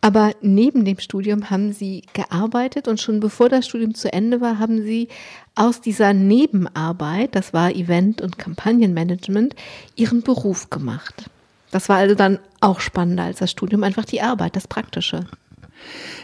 Aber 0.00 0.32
neben 0.40 0.84
dem 0.84 1.00
Studium 1.00 1.50
haben 1.50 1.72
sie 1.72 2.02
gearbeitet 2.12 2.86
und 2.86 3.00
schon 3.00 3.18
bevor 3.18 3.48
das 3.48 3.66
Studium 3.66 3.94
zu 3.94 4.12
Ende 4.12 4.40
war, 4.40 4.60
haben 4.60 4.82
sie 4.82 5.08
aus 5.56 5.80
dieser 5.80 6.12
Nebenarbeit, 6.12 7.34
das 7.34 7.52
war 7.52 7.72
Event- 7.74 8.22
und 8.22 8.38
Kampagnenmanagement, 8.38 9.56
ihren 9.96 10.22
Beruf 10.22 10.70
gemacht. 10.70 11.28
Das 11.70 11.88
war 11.88 11.96
also 11.96 12.14
dann 12.14 12.38
auch 12.60 12.80
spannender 12.80 13.24
als 13.24 13.38
das 13.38 13.50
Studium, 13.50 13.84
einfach 13.84 14.04
die 14.04 14.20
Arbeit, 14.20 14.56
das 14.56 14.66
Praktische. 14.66 15.26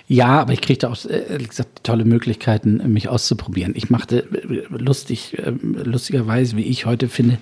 Ja, 0.06 0.40
aber 0.40 0.52
ich 0.52 0.60
kriegte 0.60 0.90
auch 0.90 1.02
äh, 1.06 1.38
gesagt, 1.38 1.82
tolle 1.82 2.04
Möglichkeiten, 2.04 2.92
mich 2.92 3.08
auszuprobieren. 3.08 3.72
Ich 3.74 3.88
machte 3.88 4.18
äh, 4.18 4.64
lustig, 4.68 5.38
äh, 5.38 5.52
lustigerweise, 5.62 6.56
wie 6.58 6.64
ich 6.64 6.84
heute 6.84 7.08
finde, 7.08 7.38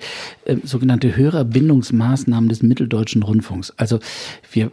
sogenannte 0.63 1.15
Hörerbindungsmaßnahmen 1.15 2.47
des 2.47 2.63
Mitteldeutschen 2.63 3.23
Rundfunks. 3.23 3.73
Also 3.75 3.99
wir, 4.49 4.71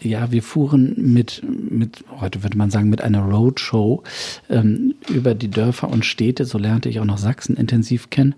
ja, 0.00 0.32
wir 0.32 0.42
fuhren 0.42 0.94
mit, 0.96 1.42
mit, 1.44 2.04
heute 2.20 2.42
würde 2.42 2.56
man 2.56 2.70
sagen, 2.70 2.88
mit 2.88 3.02
einer 3.02 3.22
Roadshow 3.22 4.02
ähm, 4.48 4.94
über 5.08 5.34
die 5.34 5.50
Dörfer 5.50 5.90
und 5.90 6.06
Städte. 6.06 6.46
So 6.46 6.56
lernte 6.56 6.88
ich 6.88 7.00
auch 7.00 7.04
noch 7.04 7.18
Sachsen 7.18 7.56
intensiv 7.56 8.08
kennen. 8.08 8.34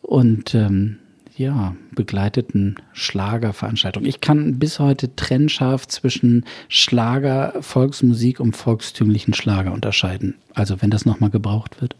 Und 0.00 0.54
ähm, 0.54 0.96
ja, 1.36 1.74
begleiteten 1.92 2.76
Schlagerveranstaltungen. 2.92 4.08
Ich 4.08 4.20
kann 4.20 4.58
bis 4.58 4.78
heute 4.78 5.16
trennscharf 5.16 5.88
zwischen 5.88 6.44
Schlager, 6.68 7.54
Volksmusik 7.60 8.40
und 8.40 8.56
volkstümlichen 8.56 9.34
Schlager 9.34 9.72
unterscheiden. 9.72 10.36
Also 10.54 10.80
wenn 10.80 10.90
das 10.90 11.06
nochmal 11.06 11.30
gebraucht 11.30 11.80
wird. 11.80 11.96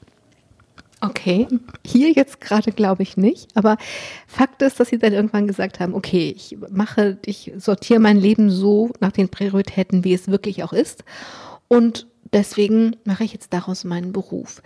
Okay, 1.01 1.47
hier 1.85 2.13
jetzt 2.13 2.41
gerade 2.41 2.73
glaube 2.73 3.03
ich 3.03 3.17
nicht, 3.17 3.49
aber 3.55 3.77
Fakt 4.27 4.63
ist, 4.63 4.81
dass 4.81 4.89
sie 4.89 4.99
dann 4.99 5.13
irgendwann 5.13 5.47
gesagt 5.47 5.79
haben, 5.79 5.93
okay, 5.93 6.33
ich 6.35 6.57
mache, 6.71 7.19
ich 7.27 7.53
sortiere 7.59 8.01
mein 8.01 8.17
Leben 8.17 8.49
so 8.49 8.91
nach 9.01 9.13
den 9.13 9.29
Prioritäten, 9.29 10.05
wie 10.05 10.15
es 10.15 10.29
wirklich 10.29 10.63
auch 10.65 10.73
ist 10.73 11.05
und 11.69 12.07
deswegen 12.33 12.97
mache 13.05 13.25
ich 13.25 13.35
jetzt 13.35 13.53
daraus 13.53 13.85
meinen 13.85 14.13
Beruf. 14.13 14.63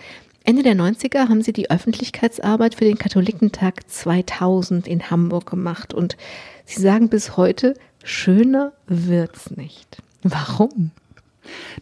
Ende 0.48 0.62
der 0.62 0.76
90er 0.76 1.28
haben 1.28 1.42
sie 1.42 1.52
die 1.52 1.70
Öffentlichkeitsarbeit 1.70 2.74
für 2.74 2.86
den 2.86 2.96
Katholikentag 2.96 3.86
2000 3.86 4.88
in 4.88 5.10
Hamburg 5.10 5.44
gemacht 5.50 5.92
und 5.92 6.16
sie 6.64 6.80
sagen 6.80 7.10
bis 7.10 7.36
heute, 7.36 7.74
schöner 8.02 8.72
wird's 8.86 9.50
nicht. 9.50 9.98
Warum? 10.22 10.90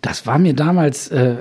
Das 0.02 0.26
war 0.26 0.38
mir 0.38 0.54
damals, 0.54 1.08
äh, 1.08 1.36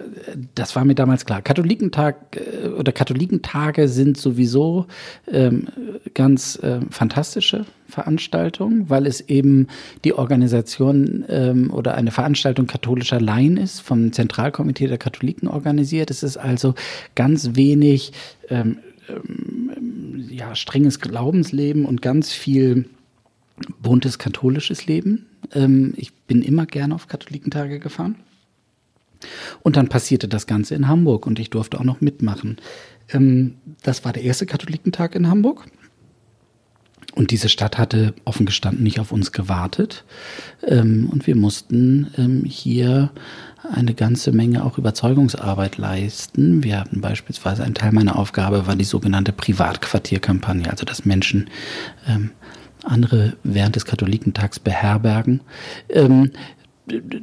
das 0.54 0.76
war 0.76 0.86
mir 0.86 0.96
damals 0.96 1.26
klar. 1.26 1.42
Katholikentag 1.42 2.38
äh, 2.38 2.68
oder 2.68 2.92
Katholikentage 2.92 3.88
sind 3.88 4.18
sowieso 4.18 4.88
ähm, 5.32 5.68
ganz 6.14 6.58
äh, 6.58 6.80
fantastische 6.90 7.66
Veranstaltungen, 7.88 8.90
weil 8.90 9.06
es 9.08 9.22
eben 9.22 9.68
die 10.04 10.14
Organisation 10.14 11.26
ähm, 11.30 11.72
oder 11.72 11.96
eine 11.96 12.12
Veranstaltung 12.12 12.68
katholischer 12.68 13.22
Laien 13.22 13.58
ist, 13.58 13.82
vom 13.82 14.12
Zentralkomitee 14.12 14.88
der 14.88 14.98
Katholiken 14.98 15.48
organisiert. 15.48 16.12
Es 16.12 16.24
ist 16.24 16.38
also 16.38 16.74
ganz 17.16 17.56
wenig 17.56 18.14
ähm, 18.50 18.78
ähm 19.10 19.72
ja, 20.30 20.56
strenges 20.56 21.00
Glaubensleben 21.00 21.86
und 21.86 22.02
ganz 22.02 22.34
viel 22.34 22.86
buntes 23.82 24.20
katholisches 24.20 24.86
Leben. 24.86 25.28
Ähm, 25.54 25.94
ich 25.98 26.14
bin 26.14 26.42
immer 26.42 26.66
gerne 26.66 26.96
auf 26.96 27.08
Katholikentage 27.08 27.80
gefahren. 27.80 28.16
Und 29.64 29.76
dann 29.78 29.88
passierte 29.88 30.28
das 30.28 30.46
Ganze 30.48 30.76
in 30.76 30.88
Hamburg 30.88 31.26
und 31.26 31.40
ich 31.40 31.50
durfte 31.50 31.80
auch 31.80 31.84
noch 31.84 32.02
mitmachen. 32.02 32.58
Ähm, 33.10 33.56
das 33.84 34.06
war 34.06 34.14
der 34.14 34.24
erste 34.24 34.46
Katholikentag 34.46 35.16
in 35.16 35.30
Hamburg. 35.30 35.66
Und 37.16 37.32
diese 37.32 37.48
Stadt 37.48 37.78
hatte 37.78 38.14
offen 38.26 38.46
gestanden 38.46 38.84
nicht 38.84 39.00
auf 39.00 39.14
uns 39.14 39.32
gewartet. 39.32 40.04
Ähm, 40.64 41.10
und 41.10 41.28
wir 41.28 41.38
mussten 41.38 42.12
ähm, 42.18 42.44
hier 42.44 43.12
eine 43.64 43.94
ganze 43.94 44.34
Menge 44.34 44.66
auch 44.66 44.78
Überzeugungsarbeit 44.78 45.78
leisten. 45.78 46.64
Wir 46.64 46.80
hatten 46.80 47.00
beispielsweise, 47.00 47.64
ein 47.64 47.74
Teil 47.74 47.94
meiner 47.94 48.18
Aufgabe 48.20 48.68
war 48.68 48.76
die 48.76 48.84
sogenannte 48.84 49.32
Privatquartierkampagne, 49.32 50.70
also 50.70 50.86
dass 50.86 51.06
Menschen 51.06 51.50
ähm, 52.06 52.32
andere 52.86 53.34
während 53.44 53.76
des 53.76 53.86
Katholikentags 53.86 54.60
beherbergen. 54.60 55.42
Ähm, 55.90 56.32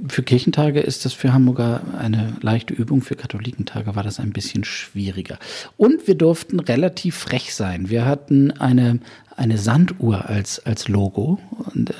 für 0.09 0.22
Kirchentage 0.22 0.81
ist 0.81 1.05
das 1.05 1.12
für 1.12 1.33
Hamburger 1.33 1.83
eine 1.96 2.35
leichte 2.40 2.75
Übung. 2.75 3.01
Für 3.01 3.14
Katholikentage 3.14 3.94
war 3.94 4.03
das 4.03 4.18
ein 4.18 4.33
bisschen 4.33 4.64
schwieriger. 4.64 5.38
Und 5.77 6.07
wir 6.09 6.16
durften 6.16 6.59
relativ 6.59 7.16
frech 7.16 7.55
sein. 7.55 7.88
Wir 7.88 8.05
hatten 8.05 8.51
eine, 8.51 8.98
eine 9.37 9.59
Sanduhr 9.59 10.29
als, 10.29 10.59
als 10.66 10.88
Logo, 10.88 11.38
und, 11.75 11.90
äh, 11.90 11.94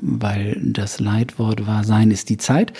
weil 0.00 0.60
das 0.60 0.98
Leitwort 0.98 1.66
war, 1.66 1.84
sein 1.84 2.10
ist 2.10 2.30
die 2.30 2.38
Zeit. 2.38 2.72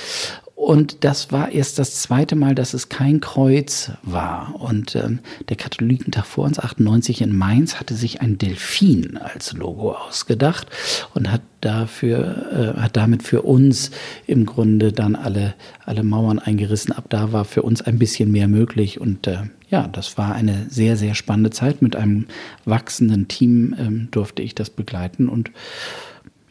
Und 0.58 1.04
das 1.04 1.30
war 1.30 1.52
erst 1.52 1.78
das 1.78 2.02
zweite 2.02 2.34
Mal, 2.34 2.56
dass 2.56 2.74
es 2.74 2.88
kein 2.88 3.20
Kreuz 3.20 3.92
war. 4.02 4.56
Und 4.60 4.96
ähm, 4.96 5.20
der 5.48 5.56
Katholikentag 5.56 6.26
vor 6.26 6.46
uns, 6.46 6.58
98 6.58 7.22
in 7.22 7.34
Mainz, 7.34 7.76
hatte 7.78 7.94
sich 7.94 8.22
ein 8.22 8.38
Delfin 8.38 9.16
als 9.18 9.52
Logo 9.52 9.92
ausgedacht 9.92 10.66
und 11.14 11.30
hat 11.30 11.42
dafür, 11.60 12.74
äh, 12.76 12.80
hat 12.80 12.96
damit 12.96 13.22
für 13.22 13.42
uns 13.42 13.92
im 14.26 14.46
Grunde 14.46 14.92
dann 14.92 15.14
alle, 15.14 15.54
alle 15.86 16.02
Mauern 16.02 16.40
eingerissen. 16.40 16.92
Ab 16.92 17.04
da 17.08 17.30
war 17.30 17.44
für 17.44 17.62
uns 17.62 17.80
ein 17.80 18.00
bisschen 18.00 18.32
mehr 18.32 18.48
möglich. 18.48 19.00
Und 19.00 19.28
äh, 19.28 19.44
ja, 19.70 19.86
das 19.86 20.18
war 20.18 20.34
eine 20.34 20.66
sehr, 20.68 20.96
sehr 20.96 21.14
spannende 21.14 21.50
Zeit. 21.50 21.82
Mit 21.82 21.94
einem 21.94 22.26
wachsenden 22.64 23.28
Team 23.28 23.76
ähm, 23.78 24.08
durfte 24.10 24.42
ich 24.42 24.56
das 24.56 24.70
begleiten. 24.70 25.28
Und 25.28 25.52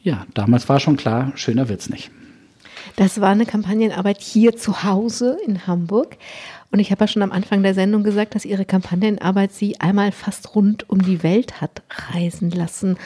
ja, 0.02 0.26
damals 0.34 0.70
war 0.70 0.80
schon 0.80 0.96
klar, 0.96 1.34
schöner 1.36 1.68
wird's 1.68 1.90
nicht. 1.90 2.10
Das 2.98 3.22
war 3.22 3.30
eine 3.30 3.46
Kampagnenarbeit 3.46 4.20
hier 4.20 4.58
zu 4.58 4.84
Hause 4.84 5.38
in 5.46 5.68
Hamburg. 5.68 6.18
Und 6.72 6.80
ich 6.80 6.90
habe 6.90 7.04
ja 7.04 7.08
schon 7.08 7.22
am 7.22 7.32
Anfang 7.32 7.62
der 7.62 7.76
Sendung 7.76 8.04
gesagt, 8.04 8.34
dass 8.34 8.44
Ihre 8.44 8.66
Kampagnenarbeit 8.66 9.54
Sie 9.54 9.80
einmal 9.80 10.12
fast 10.12 10.56
rund 10.56 10.90
um 10.90 11.04
die 11.04 11.22
Welt 11.22 11.62
hat 11.62 11.84
reisen 12.12 12.50
lassen. 12.50 12.98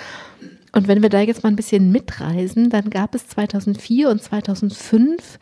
Und 0.72 0.88
wenn 0.88 1.02
wir 1.02 1.10
da 1.10 1.20
jetzt 1.20 1.44
mal 1.44 1.50
ein 1.50 1.58
bisschen 1.58 1.92
mitreisen, 1.92 2.70
dann 2.70 2.90
gab 2.90 3.14
es 3.16 3.28
2004 3.28 4.10
und 4.10 4.24
2005 4.24 5.40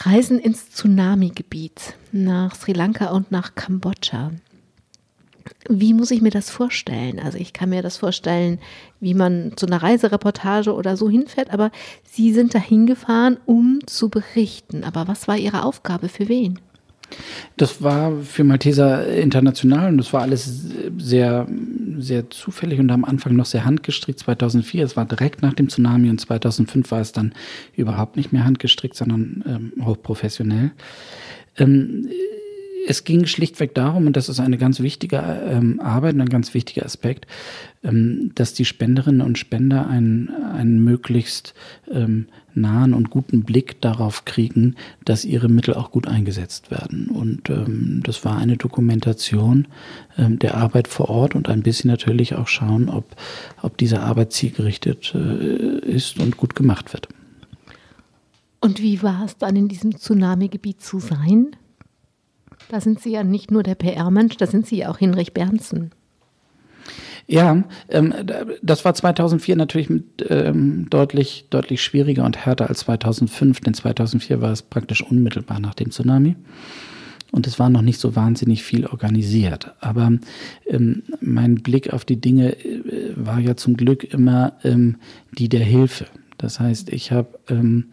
Reisen 0.00 0.40
ins 0.40 0.72
Tsunami-Gebiet 0.72 1.94
nach 2.10 2.56
Sri 2.56 2.72
Lanka 2.72 3.10
und 3.10 3.30
nach 3.30 3.54
Kambodscha. 3.54 4.32
Wie 5.68 5.94
muss 5.94 6.10
ich 6.10 6.22
mir 6.22 6.30
das 6.30 6.50
vorstellen? 6.50 7.18
Also 7.18 7.38
ich 7.38 7.52
kann 7.52 7.70
mir 7.70 7.82
das 7.82 7.96
vorstellen, 7.96 8.58
wie 9.00 9.14
man 9.14 9.52
zu 9.56 9.66
einer 9.66 9.82
Reisereportage 9.82 10.72
oder 10.74 10.96
so 10.96 11.10
hinfährt, 11.10 11.52
aber 11.52 11.70
Sie 12.04 12.32
sind 12.32 12.54
da 12.54 12.58
hingefahren, 12.58 13.38
um 13.46 13.80
zu 13.86 14.08
berichten. 14.08 14.84
Aber 14.84 15.08
was 15.08 15.28
war 15.28 15.36
Ihre 15.36 15.64
Aufgabe? 15.64 16.08
Für 16.08 16.28
wen? 16.28 16.58
Das 17.56 17.82
war 17.82 18.20
für 18.20 18.44
Malteser 18.44 19.06
international 19.08 19.88
und 19.88 19.98
das 19.98 20.12
war 20.12 20.22
alles 20.22 20.66
sehr, 20.98 21.46
sehr 21.98 22.28
zufällig 22.30 22.80
und 22.80 22.90
am 22.90 23.04
Anfang 23.04 23.34
noch 23.36 23.46
sehr 23.46 23.64
handgestrickt. 23.64 24.18
2004, 24.18 24.84
es 24.84 24.96
war 24.96 25.06
direkt 25.06 25.40
nach 25.42 25.54
dem 25.54 25.68
Tsunami 25.68 26.10
und 26.10 26.20
2005 26.20 26.90
war 26.90 27.00
es 27.00 27.12
dann 27.12 27.32
überhaupt 27.74 28.16
nicht 28.16 28.32
mehr 28.32 28.44
handgestrickt, 28.44 28.96
sondern 28.96 29.44
ähm, 29.46 29.84
hochprofessionell. 29.84 30.72
Ähm, 31.56 32.08
es 32.86 33.04
ging 33.04 33.26
schlichtweg 33.26 33.74
darum, 33.74 34.06
und 34.06 34.16
das 34.16 34.28
ist 34.28 34.38
eine 34.38 34.58
ganz 34.58 34.80
wichtige 34.80 35.16
ähm, 35.16 35.80
Arbeit 35.80 36.14
und 36.14 36.20
ein 36.20 36.28
ganz 36.28 36.54
wichtiger 36.54 36.84
Aspekt, 36.84 37.26
ähm, 37.82 38.30
dass 38.34 38.54
die 38.54 38.64
Spenderinnen 38.64 39.20
und 39.20 39.38
Spender 39.38 39.88
einen, 39.88 40.30
einen 40.30 40.82
möglichst 40.84 41.54
ähm, 41.90 42.28
nahen 42.54 42.94
und 42.94 43.10
guten 43.10 43.42
Blick 43.42 43.80
darauf 43.80 44.24
kriegen, 44.24 44.76
dass 45.04 45.24
ihre 45.24 45.48
Mittel 45.48 45.74
auch 45.74 45.90
gut 45.90 46.06
eingesetzt 46.06 46.70
werden. 46.70 47.08
Und 47.08 47.50
ähm, 47.50 48.02
das 48.04 48.24
war 48.24 48.38
eine 48.38 48.56
Dokumentation 48.56 49.66
ähm, 50.16 50.38
der 50.38 50.56
Arbeit 50.56 50.86
vor 50.88 51.08
Ort 51.08 51.34
und 51.34 51.48
ein 51.48 51.62
bisschen 51.62 51.90
natürlich 51.90 52.34
auch 52.34 52.48
schauen, 52.48 52.88
ob, 52.88 53.16
ob 53.62 53.76
diese 53.76 54.00
Arbeit 54.00 54.32
zielgerichtet 54.32 55.12
äh, 55.14 55.78
ist 55.80 56.18
und 56.20 56.36
gut 56.36 56.54
gemacht 56.54 56.92
wird. 56.92 57.08
Und 58.60 58.80
wie 58.80 59.02
war 59.02 59.24
es 59.24 59.36
dann 59.36 59.56
in 59.56 59.68
diesem 59.68 59.96
Tsunami-Gebiet 59.96 60.80
zu 60.80 60.98
sein? 60.98 61.56
Da 62.68 62.80
sind 62.80 63.00
Sie 63.00 63.12
ja 63.12 63.24
nicht 63.24 63.50
nur 63.50 63.62
der 63.62 63.74
PR-Mensch, 63.74 64.36
da 64.36 64.46
sind 64.46 64.66
Sie 64.66 64.78
ja 64.78 64.90
auch 64.90 64.98
Hinrich 64.98 65.32
Bernsen. 65.32 65.92
Ja, 67.28 67.64
ähm, 67.88 68.14
das 68.62 68.84
war 68.84 68.94
2004 68.94 69.56
natürlich 69.56 69.90
ähm, 70.28 70.86
deutlich, 70.90 71.46
deutlich 71.50 71.82
schwieriger 71.82 72.24
und 72.24 72.36
härter 72.36 72.68
als 72.68 72.80
2005, 72.80 73.60
denn 73.60 73.74
2004 73.74 74.40
war 74.40 74.52
es 74.52 74.62
praktisch 74.62 75.02
unmittelbar 75.02 75.58
nach 75.58 75.74
dem 75.74 75.90
Tsunami. 75.90 76.36
Und 77.32 77.48
es 77.48 77.58
war 77.58 77.68
noch 77.68 77.82
nicht 77.82 78.00
so 78.00 78.14
wahnsinnig 78.14 78.62
viel 78.62 78.86
organisiert. 78.86 79.74
Aber 79.80 80.12
ähm, 80.66 81.02
mein 81.20 81.56
Blick 81.56 81.92
auf 81.92 82.04
die 82.04 82.20
Dinge 82.20 82.56
äh, 82.64 83.12
war 83.16 83.40
ja 83.40 83.56
zum 83.56 83.76
Glück 83.76 84.04
immer 84.04 84.52
ähm, 84.62 84.96
die 85.36 85.48
der 85.48 85.64
Hilfe. 85.64 86.06
Das 86.38 86.60
heißt, 86.60 86.92
ich 86.92 87.10
habe 87.10 87.38
ähm, 87.48 87.86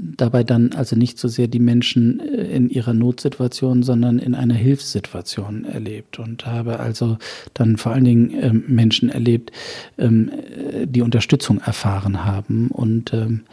dabei 0.00 0.44
dann 0.44 0.72
also 0.72 0.96
nicht 0.96 1.18
so 1.18 1.28
sehr 1.28 1.48
die 1.48 1.58
Menschen 1.58 2.20
äh, 2.20 2.44
in 2.44 2.68
ihrer 2.68 2.94
Notsituation, 2.94 3.82
sondern 3.82 4.18
in 4.18 4.34
einer 4.34 4.54
Hilfssituation 4.54 5.64
erlebt 5.64 6.18
und 6.18 6.46
habe 6.46 6.80
also 6.80 7.18
dann 7.54 7.76
vor 7.76 7.92
allen 7.92 8.04
Dingen 8.04 8.30
ähm, 8.40 8.64
Menschen 8.68 9.08
erlebt, 9.08 9.52
ähm, 9.98 10.30
äh, 10.30 10.86
die 10.86 11.02
Unterstützung 11.02 11.60
erfahren 11.60 12.24
haben 12.24 12.68
und 12.68 13.12
ähm, 13.12 13.44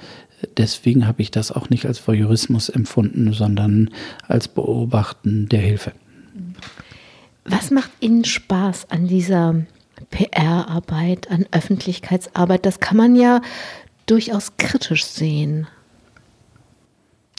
deswegen 0.58 1.08
habe 1.08 1.22
ich 1.22 1.32
das 1.32 1.52
auch 1.52 1.70
nicht 1.70 1.86
als 1.86 2.06
Voyeurismus 2.06 2.70
empfunden, 2.70 3.34
sondern 3.34 3.90
als 4.28 4.48
Beobachten 4.48 5.48
der 5.48 5.62
Hilfe. 5.62 5.94
Was 7.46 7.72
macht 7.72 7.92
Ihnen 8.00 8.24
Spaß 8.24 8.90
an 8.90 9.08
dieser 9.08 9.66
PR-Arbeit, 10.10 11.30
an 11.30 11.46
Öffentlichkeitsarbeit? 11.52 12.66
Das 12.66 12.80
kann 12.80 12.98
man 12.98 13.16
ja 13.16 13.42
durchaus 14.06 14.58
kritisch 14.58 15.06
sehen 15.06 15.68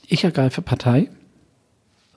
ich 0.09 0.25
ergreife 0.25 0.63
Partei 0.63 1.11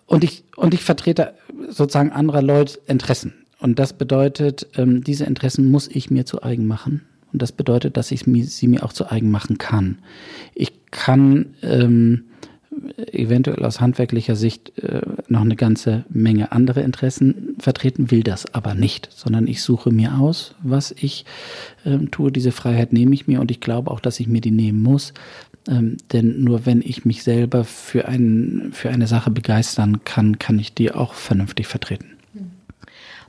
und 0.06 0.24
ich, 0.24 0.44
und 0.56 0.74
ich 0.74 0.84
vertrete 0.84 1.34
sozusagen 1.70 2.12
anderer 2.12 2.42
Leute 2.42 2.80
Interessen. 2.88 3.34
Und 3.60 3.80
das 3.80 3.94
bedeutet, 3.94 4.68
ähm, 4.76 5.04
diese 5.04 5.26
Interessen 5.26 5.70
muss 5.72 5.88
ich 5.88 6.12
mir 6.12 6.26
zu 6.26 6.44
eigen 6.44 6.68
machen. 6.68 7.02
Und 7.34 7.42
das 7.42 7.52
bedeutet, 7.52 7.98
dass 7.98 8.12
ich 8.12 8.24
sie 8.24 8.68
mir 8.68 8.84
auch 8.84 8.94
zu 8.94 9.12
eigen 9.12 9.32
machen 9.32 9.58
kann. 9.58 10.00
Ich 10.54 10.72
kann 10.92 11.56
ähm, 11.62 12.24
eventuell 13.12 13.66
aus 13.66 13.82
handwerklicher 13.82 14.36
Sicht 14.36 14.78
äh, 14.80 15.02
noch 15.28 15.42
eine 15.42 15.56
ganze 15.56 16.06
Menge 16.10 16.52
andere 16.52 16.82
Interessen 16.82 17.56
vertreten, 17.60 18.12
will 18.12 18.24
das 18.24 18.54
aber 18.54 18.76
nicht, 18.76 19.10
sondern 19.12 19.48
ich 19.48 19.62
suche 19.62 19.92
mir 19.92 20.20
aus, 20.20 20.56
was 20.62 20.92
ich 20.92 21.26
äh, 21.84 21.98
tue. 22.12 22.32
Diese 22.32 22.52
Freiheit 22.52 22.94
nehme 22.94 23.14
ich 23.14 23.28
mir 23.28 23.42
und 23.42 23.52
ich 23.52 23.60
glaube 23.60 23.92
auch, 23.92 24.00
dass 24.00 24.20
ich 24.20 24.28
mir 24.28 24.42
die 24.42 24.52
nehmen 24.52 24.82
muss, 24.82 25.14
ähm, 25.68 25.98
denn 26.12 26.44
nur 26.44 26.66
wenn 26.66 26.82
ich 26.82 27.06
mich 27.06 27.24
selber 27.24 27.64
für, 27.64 28.08
ein, 28.08 28.70
für 28.74 28.90
eine 28.90 29.08
Sache 29.08 29.32
begeistern 29.32 30.04
kann, 30.04 30.40
kann 30.40 30.60
ich 30.60 30.74
die 30.74 30.92
auch 30.92 31.14
vernünftig 31.14 31.68
vertreten. 31.68 32.18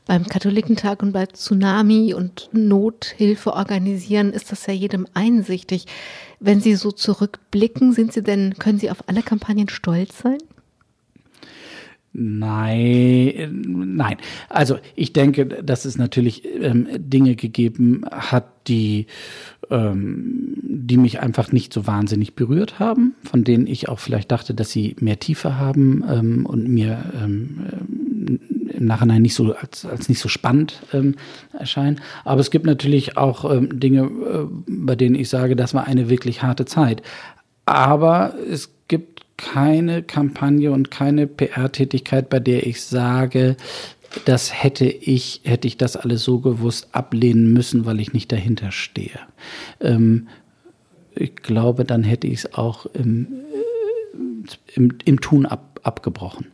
Beim 0.09 0.25
Katholikentag 0.25 1.03
und 1.03 1.13
bei 1.13 1.27
Tsunami 1.27 2.15
und 2.15 2.49
Nothilfe 2.53 3.53
organisieren 3.53 4.33
ist 4.33 4.51
das 4.51 4.65
ja 4.65 4.73
jedem 4.73 5.07
einsichtig. 5.13 5.85
Wenn 6.41 6.63
Sie 6.63 6.77
so 6.77 6.93
zurückblicken, 6.93 7.93
sind 7.93 8.15
Sie 8.15 8.23
denn, 8.23 8.55
können 8.55 8.79
Sie 8.79 8.91
auf 8.91 9.07
alle 9.07 9.23
Kampagnen 9.23 9.69
stolz 9.69 10.21
sein? 10.23 10.39
Nein, 12.21 13.63
nein. 13.97 14.17
Also 14.49 14.79
ich 14.97 15.13
denke, 15.13 15.47
dass 15.47 15.85
es 15.85 15.99
natürlich 15.99 16.43
ähm, 16.45 16.89
Dinge 16.99 17.37
gegeben 17.37 18.03
hat, 18.11 18.47
die, 18.67 19.07
ähm, 19.71 20.55
die 20.63 20.97
mich 20.97 21.21
einfach 21.21 21.53
nicht 21.53 21.73
so 21.73 21.87
wahnsinnig 21.87 22.35
berührt 22.35 22.81
haben, 22.81 23.15
von 23.23 23.45
denen 23.45 23.69
ich 23.69 23.89
auch 23.89 24.01
vielleicht 24.01 24.33
dachte, 24.33 24.53
dass 24.53 24.71
sie 24.71 24.97
mehr 24.99 25.21
Tiefe 25.21 25.59
haben 25.59 26.05
ähm, 26.11 26.45
und 26.45 26.69
mir 26.69 27.05
ähm, 27.23 28.41
im 28.69 28.87
Nachhinein 28.87 29.23
nicht 29.23 29.35
so 29.35 29.55
als, 29.55 29.87
als 29.87 30.09
nicht 30.09 30.19
so 30.19 30.29
spannend 30.29 30.83
ähm, 30.93 31.15
erscheinen. 31.57 32.01
Aber 32.25 32.41
es 32.41 32.51
gibt 32.51 32.67
natürlich 32.67 33.17
auch 33.17 33.49
ähm, 33.49 33.79
Dinge, 33.79 34.03
äh, 34.03 34.47
bei 34.67 34.97
denen 34.97 35.15
ich 35.15 35.29
sage, 35.29 35.55
das 35.55 35.73
war 35.73 35.87
eine 35.87 36.11
wirklich 36.11 36.43
harte 36.43 36.65
Zeit. 36.65 37.01
Aber 37.65 38.35
es 38.51 38.78
gibt 38.89 39.23
keine 39.37 40.03
Kampagne 40.03 40.73
und 40.73 40.91
keine 40.91 41.27
PR-Tätigkeit, 41.27 42.29
bei 42.29 42.41
der 42.41 42.67
ich 42.67 42.83
sage, 42.83 43.57
das 44.25 44.63
hätte 44.63 44.87
ich, 44.87 45.43
hätte 45.45 45.69
ich 45.69 45.77
das 45.77 45.97
alles 45.97 46.25
so 46.25 46.41
gewusst 46.41 46.89
ablehnen 46.93 47.53
müssen, 47.53 47.87
weil 47.87 48.01
ich 48.01 48.13
nicht 48.13 48.33
dahinter 48.33 48.73
stehe. 48.73 49.21
Ähm, 49.81 50.29
ich 51.15 51.37
glaube, 51.37 51.85
dann 51.85 52.03
hätte 52.03 52.27
ich 52.27 52.41
es 52.41 52.55
auch 52.55 52.87
im, 52.87 53.29
im, 54.75 54.97
im 55.05 55.21
Tun 55.21 55.47
ab, 55.47 55.81
abgebrochen. 55.83 56.47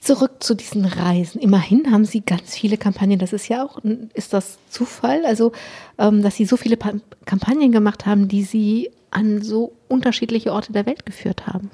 Zurück 0.00 0.42
zu 0.42 0.54
diesen 0.54 0.86
Reisen. 0.86 1.42
Immerhin 1.42 1.90
haben 1.90 2.06
Sie 2.06 2.22
ganz 2.22 2.56
viele 2.56 2.78
Kampagnen. 2.78 3.18
Das 3.18 3.34
ist 3.34 3.48
ja 3.48 3.62
auch, 3.62 3.78
ist 4.14 4.32
das 4.32 4.56
Zufall? 4.70 5.26
Also, 5.26 5.52
ähm, 5.98 6.22
dass 6.22 6.36
Sie 6.36 6.46
so 6.46 6.56
viele 6.56 6.78
pa 6.78 6.94
Kampagnen 7.26 7.70
gemacht 7.70 8.06
haben, 8.06 8.26
die 8.26 8.44
Sie 8.44 8.90
an 9.10 9.42
so 9.42 9.72
unterschiedliche 9.88 10.52
Orte 10.52 10.72
der 10.72 10.86
Welt 10.86 11.06
geführt 11.06 11.46
haben. 11.46 11.70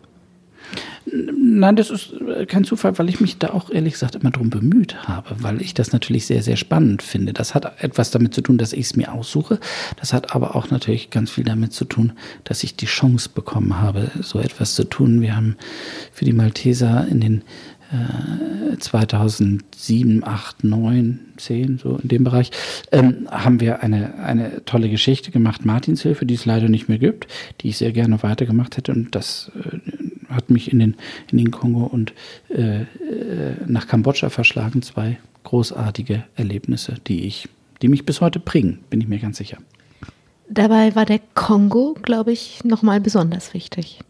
Nein, 1.09 1.77
das 1.77 1.91
ist 1.91 2.13
äh, 2.15 2.47
kein 2.47 2.65
Zufall, 2.65 2.99
weil 2.99 3.09
ich 3.09 3.21
mich 3.21 3.39
da 3.39 3.51
auch 3.51 3.71
ehrlich 3.71 3.93
gesagt 3.93 4.17
immer 4.17 4.33
drum 4.33 4.51
bemüht 4.51 5.07
habe, 5.07 5.37
weil 5.39 5.63
ich 5.63 5.73
das 5.73 5.93
natürlich 5.93 6.27
sehr, 6.27 6.43
sehr 6.43 6.57
spannend 6.57 7.03
finde. 7.03 7.33
Das 7.33 7.55
hat 7.55 7.81
etwas 7.83 8.11
damit 8.11 8.35
zu 8.35 8.41
tun, 8.41 8.59
dass 8.59 8.73
ich 8.73 8.87
es 8.87 8.97
mir 8.97 9.13
aussuche. 9.13 9.61
Das 10.01 10.13
hat 10.13 10.35
aber 10.35 10.57
auch 10.57 10.71
natürlich 10.71 11.11
ganz 11.11 11.31
viel 11.31 11.45
damit 11.45 11.73
zu 11.73 11.85
tun, 11.85 12.13
dass 12.43 12.65
ich 12.65 12.75
die 12.75 12.87
Chance 12.87 13.31
bekommen 13.33 13.81
habe, 13.81 14.11
so 14.21 14.41
etwas 14.41 14.75
zu 14.75 14.83
tun. 14.83 15.21
Wir 15.21 15.37
haben 15.37 15.57
für 16.13 16.25
die 16.25 16.33
Malteser 16.33 17.07
in 17.09 17.21
den 17.21 17.43
2007, 18.79 20.25
8, 20.25 20.65
9, 20.65 21.21
10, 21.37 21.79
so 21.79 21.97
in 21.97 22.09
dem 22.09 22.25
Bereich, 22.25 22.51
ähm, 22.93 23.29
haben 23.31 23.61
wir 23.61 23.83
eine, 23.83 24.19
eine 24.19 24.65
tolle 24.65 24.89
Geschichte 24.89 25.31
gemacht, 25.31 25.65
Martinshilfe, 25.65 26.27
die 26.27 26.35
es 26.35 26.47
leider 26.47 26.69
nicht 26.69 26.89
mehr 26.89 26.99
gibt, 26.99 27.29
die 27.61 27.69
ich 27.69 27.79
sehr 27.79 27.93
gerne 27.93 28.23
weitergemacht 28.23 28.77
hätte. 28.77 28.93
Und 28.93 29.15
das 29.15 29.51
äh, 29.55 29.79
hat 30.33 30.51
mich 30.51 30.73
in 30.73 30.79
den, 30.79 30.97
in 31.31 31.39
den 31.39 31.51
Kongo 31.51 31.85
und 31.85 32.13
äh, 32.49 32.83
äh, 32.83 32.87
nach 33.67 33.87
Kambodscha 33.87 34.31
verschlagen. 34.31 34.83
Zwei 34.83 35.19
großartige 35.45 36.25
Erlebnisse, 36.35 36.95
die 37.07 37.27
ich, 37.27 37.49
die 37.83 37.89
mich 37.89 38.05
bis 38.05 38.21
heute 38.21 38.41
prägen, 38.41 38.81
bin 38.91 39.01
ich 39.01 39.09
mir 39.09 39.19
ganz 39.19 39.39
sicher. 39.39 39.59
Dabei 40.49 40.95
war 40.95 41.07
der 41.07 41.21
Kongo, 41.35 41.97
glaube 42.03 42.33
ich, 42.33 42.63
nochmal 42.65 43.01
besonders 43.01 43.53
wichtig. 43.55 44.01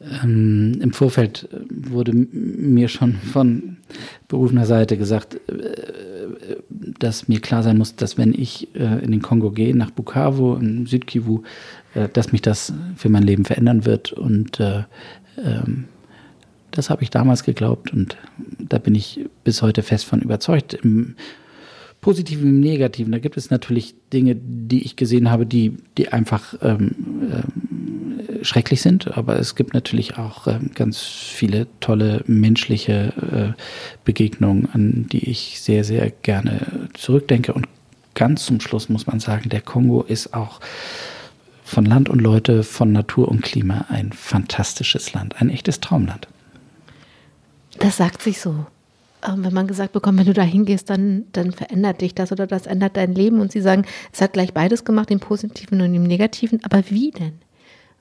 Ähm, 0.00 0.78
Im 0.80 0.92
Vorfeld 0.92 1.48
wurde 1.70 2.12
mir 2.12 2.88
schon 2.88 3.14
von 3.14 3.78
berufener 4.28 4.66
Seite 4.66 4.96
gesagt, 4.96 5.40
äh, 5.48 6.56
dass 6.98 7.28
mir 7.28 7.40
klar 7.40 7.62
sein 7.62 7.78
muss, 7.78 7.96
dass 7.96 8.18
wenn 8.18 8.34
ich 8.34 8.74
äh, 8.74 9.02
in 9.02 9.10
den 9.10 9.22
Kongo 9.22 9.50
gehe, 9.50 9.74
nach 9.74 9.90
Bukavu, 9.90 10.54
in 10.54 10.86
Südkivu, 10.86 11.42
äh, 11.94 12.08
dass 12.12 12.32
mich 12.32 12.42
das 12.42 12.72
für 12.96 13.08
mein 13.08 13.22
Leben 13.22 13.44
verändern 13.44 13.86
wird. 13.86 14.12
Und 14.12 14.60
äh, 14.60 14.84
ähm, 15.42 15.84
das 16.70 16.90
habe 16.90 17.02
ich 17.02 17.10
damals 17.10 17.42
geglaubt 17.42 17.92
und 17.92 18.18
da 18.58 18.78
bin 18.78 18.94
ich 18.94 19.24
bis 19.44 19.62
heute 19.62 19.82
fest 19.82 20.04
von 20.04 20.20
überzeugt. 20.20 20.74
Im 20.74 21.16
Positiven, 22.02 22.48
im 22.50 22.60
Negativen, 22.60 23.12
da 23.12 23.18
gibt 23.18 23.36
es 23.38 23.50
natürlich 23.50 23.94
Dinge, 24.12 24.36
die 24.36 24.84
ich 24.84 24.96
gesehen 24.96 25.30
habe, 25.30 25.46
die, 25.46 25.78
die 25.96 26.12
einfach 26.12 26.54
ähm, 26.60 26.94
äh, 27.32 27.42
schrecklich 28.46 28.82
sind, 28.82 29.16
aber 29.16 29.38
es 29.38 29.54
gibt 29.54 29.74
natürlich 29.74 30.18
auch 30.18 30.46
äh, 30.46 30.58
ganz 30.74 31.00
viele 31.00 31.66
tolle 31.80 32.22
menschliche 32.26 33.54
äh, 33.56 33.62
Begegnungen, 34.04 34.68
an 34.72 35.06
die 35.10 35.28
ich 35.30 35.60
sehr, 35.60 35.84
sehr 35.84 36.10
gerne 36.10 36.88
zurückdenke. 36.94 37.52
Und 37.52 37.66
ganz 38.14 38.46
zum 38.46 38.60
Schluss 38.60 38.88
muss 38.88 39.06
man 39.06 39.20
sagen, 39.20 39.48
der 39.48 39.60
Kongo 39.60 40.02
ist 40.02 40.34
auch 40.34 40.60
von 41.64 41.84
Land 41.84 42.08
und 42.08 42.20
Leute, 42.20 42.62
von 42.62 42.92
Natur 42.92 43.28
und 43.28 43.42
Klima 43.42 43.86
ein 43.88 44.12
fantastisches 44.12 45.12
Land, 45.12 45.40
ein 45.40 45.50
echtes 45.50 45.80
Traumland. 45.80 46.28
Das 47.78 47.96
sagt 47.96 48.22
sich 48.22 48.40
so. 48.40 48.66
Ähm, 49.26 49.44
wenn 49.44 49.52
man 49.52 49.66
gesagt 49.66 49.92
bekommt, 49.92 50.18
wenn 50.18 50.26
du 50.26 50.32
da 50.32 50.42
hingehst, 50.42 50.88
dann, 50.90 51.24
dann 51.32 51.52
verändert 51.52 52.00
dich 52.00 52.14
das 52.14 52.32
oder 52.32 52.46
das 52.46 52.66
ändert 52.66 52.96
dein 52.96 53.14
Leben. 53.14 53.40
Und 53.40 53.52
sie 53.52 53.60
sagen, 53.60 53.84
es 54.12 54.20
hat 54.20 54.32
gleich 54.32 54.54
beides 54.54 54.84
gemacht, 54.84 55.10
den 55.10 55.20
Positiven 55.20 55.80
und 55.80 55.92
den 55.92 56.02
Negativen. 56.04 56.60
Aber 56.64 56.82
wie 56.88 57.10
denn? 57.10 57.32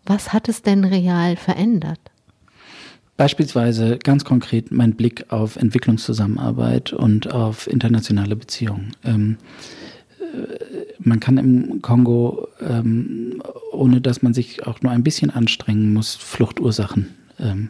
Was 0.06 0.34
hat 0.34 0.50
es 0.50 0.62
denn 0.62 0.84
real 0.84 1.36
verändert? 1.36 2.00
Beispielsweise 3.18 3.98
ganz 3.98 4.26
konkret 4.26 4.72
mein 4.72 4.96
Blick 4.96 5.26
auf 5.30 5.56
Entwicklungszusammenarbeit 5.56 6.92
und 6.92 7.32
auf 7.32 7.68
internationale 7.68 8.36
Beziehungen. 8.36 8.92
Ähm, 9.06 9.38
man 11.00 11.20
kann 11.20 11.38
im 11.38 11.82
Kongo, 11.82 12.48
ähm, 12.60 13.42
ohne 13.72 14.02
dass 14.02 14.22
man 14.22 14.34
sich 14.34 14.68
auch 14.68 14.82
nur 14.82 14.92
ein 14.92 15.04
bisschen 15.04 15.30
anstrengen 15.30 15.94
muss, 15.94 16.16
Fluchtursachen 16.16 17.16
ähm, 17.40 17.70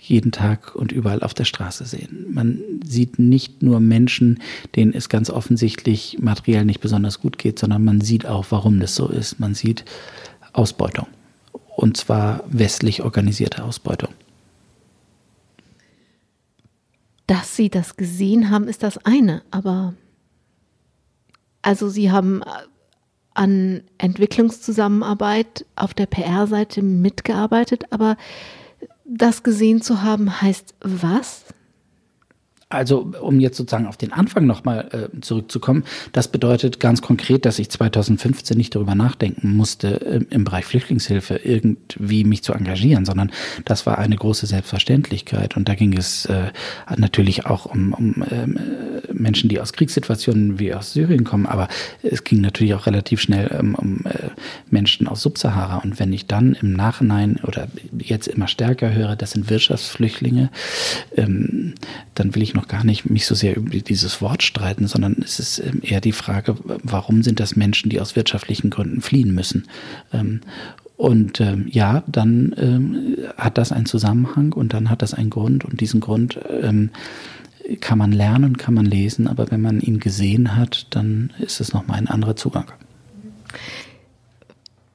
jeden 0.00 0.30
Tag 0.30 0.76
und 0.76 0.92
überall 0.92 1.22
auf 1.22 1.34
der 1.34 1.44
Straße 1.44 1.84
sehen. 1.84 2.26
Man 2.30 2.60
sieht 2.84 3.18
nicht 3.18 3.62
nur 3.62 3.80
Menschen, 3.80 4.40
denen 4.76 4.94
es 4.94 5.08
ganz 5.08 5.30
offensichtlich 5.30 6.18
materiell 6.20 6.64
nicht 6.64 6.80
besonders 6.80 7.20
gut 7.20 7.38
geht, 7.38 7.58
sondern 7.58 7.84
man 7.84 8.00
sieht 8.00 8.26
auch, 8.26 8.46
warum 8.50 8.78
das 8.78 8.94
so 8.94 9.08
ist. 9.08 9.40
Man 9.40 9.54
sieht 9.54 9.84
Ausbeutung. 10.52 11.06
Und 11.76 11.98
zwar 11.98 12.42
westlich 12.46 13.02
organisierte 13.02 13.62
Ausbeutung. 13.62 14.08
Dass 17.26 17.54
Sie 17.54 17.68
das 17.68 17.96
gesehen 17.96 18.50
haben, 18.50 18.66
ist 18.66 18.82
das 18.82 19.04
eine, 19.04 19.42
aber 19.50 19.92
also 21.60 21.90
Sie 21.90 22.10
haben 22.10 22.40
äh, 22.40 22.46
an 23.34 23.82
Entwicklungszusammenarbeit 23.98 25.66
auf 25.76 25.92
der 25.92 26.06
PR-Seite 26.06 26.80
mitgearbeitet, 26.80 27.84
aber 27.90 28.16
das 29.04 29.42
gesehen 29.42 29.82
zu 29.82 30.02
haben 30.02 30.40
heißt 30.40 30.74
was? 30.80 31.44
Also, 32.76 33.10
um 33.22 33.40
jetzt 33.40 33.56
sozusagen 33.56 33.86
auf 33.86 33.96
den 33.96 34.12
Anfang 34.12 34.44
nochmal 34.44 35.10
äh, 35.14 35.20
zurückzukommen, 35.22 35.84
das 36.12 36.28
bedeutet 36.28 36.78
ganz 36.78 37.00
konkret, 37.00 37.46
dass 37.46 37.58
ich 37.58 37.70
2015 37.70 38.54
nicht 38.54 38.74
darüber 38.74 38.94
nachdenken 38.94 39.56
musste, 39.56 40.00
äh, 40.04 40.20
im 40.28 40.44
Bereich 40.44 40.66
Flüchtlingshilfe 40.66 41.36
irgendwie 41.36 42.24
mich 42.24 42.42
zu 42.42 42.52
engagieren, 42.52 43.06
sondern 43.06 43.32
das 43.64 43.86
war 43.86 43.96
eine 43.96 44.14
große 44.14 44.46
Selbstverständlichkeit. 44.46 45.56
Und 45.56 45.70
da 45.70 45.74
ging 45.74 45.96
es 45.96 46.26
äh, 46.26 46.50
natürlich 46.98 47.46
auch 47.46 47.64
um, 47.64 47.94
um 47.94 48.24
ähm, 48.30 48.58
äh, 48.58 49.12
Menschen, 49.14 49.48
die 49.48 49.58
aus 49.58 49.72
Kriegssituationen 49.72 50.58
wie 50.58 50.74
aus 50.74 50.92
Syrien 50.92 51.24
kommen, 51.24 51.46
aber 51.46 51.68
es 52.02 52.24
ging 52.24 52.42
natürlich 52.42 52.74
auch 52.74 52.84
relativ 52.84 53.22
schnell 53.22 53.56
ähm, 53.58 53.74
um 53.74 54.04
äh, 54.04 54.28
Menschen 54.68 55.08
aus 55.08 55.22
Subsahara. 55.22 55.78
Und 55.78 55.98
wenn 55.98 56.12
ich 56.12 56.26
dann 56.26 56.54
im 56.60 56.74
Nachhinein 56.74 57.40
oder 57.42 57.68
jetzt 57.98 58.28
immer 58.28 58.48
stärker 58.48 58.92
höre, 58.92 59.16
das 59.16 59.30
sind 59.30 59.48
Wirtschaftsflüchtlinge, 59.48 60.50
ähm, 61.16 61.74
dann 62.14 62.34
will 62.34 62.42
ich 62.42 62.52
noch 62.52 62.65
gar 62.68 62.84
nicht 62.84 63.08
mich 63.08 63.26
so 63.26 63.34
sehr 63.34 63.56
über 63.56 63.70
dieses 63.70 64.20
Wort 64.20 64.42
streiten, 64.42 64.86
sondern 64.86 65.16
es 65.22 65.38
ist 65.38 65.58
ähm, 65.58 65.80
eher 65.82 66.00
die 66.00 66.12
Frage, 66.12 66.56
warum 66.64 67.22
sind 67.22 67.40
das 67.40 67.56
Menschen, 67.56 67.90
die 67.90 68.00
aus 68.00 68.16
wirtschaftlichen 68.16 68.70
Gründen 68.70 69.00
fliehen 69.00 69.34
müssen? 69.34 69.66
Ähm, 70.12 70.40
und 70.96 71.40
ähm, 71.40 71.66
ja, 71.70 72.02
dann 72.06 73.18
hat 73.36 73.58
das 73.58 73.70
einen 73.70 73.84
Zusammenhang 73.84 74.54
und 74.54 74.72
dann 74.72 74.88
hat 74.88 75.02
das 75.02 75.12
einen 75.12 75.28
Grund 75.28 75.62
und 75.66 75.82
diesen 75.82 76.00
Grund 76.00 76.40
kann 77.80 77.98
man 77.98 78.12
lernen, 78.12 78.56
kann 78.56 78.72
man 78.72 78.86
lesen, 78.86 79.26
aber 79.26 79.50
wenn 79.50 79.60
man 79.60 79.80
ihn 79.80 80.00
gesehen 80.00 80.56
hat, 80.56 80.86
dann 80.90 81.34
ist 81.38 81.60
es 81.60 81.74
nochmal 81.74 81.98
ein 81.98 82.08
anderer 82.08 82.36
Zugang. 82.36 82.72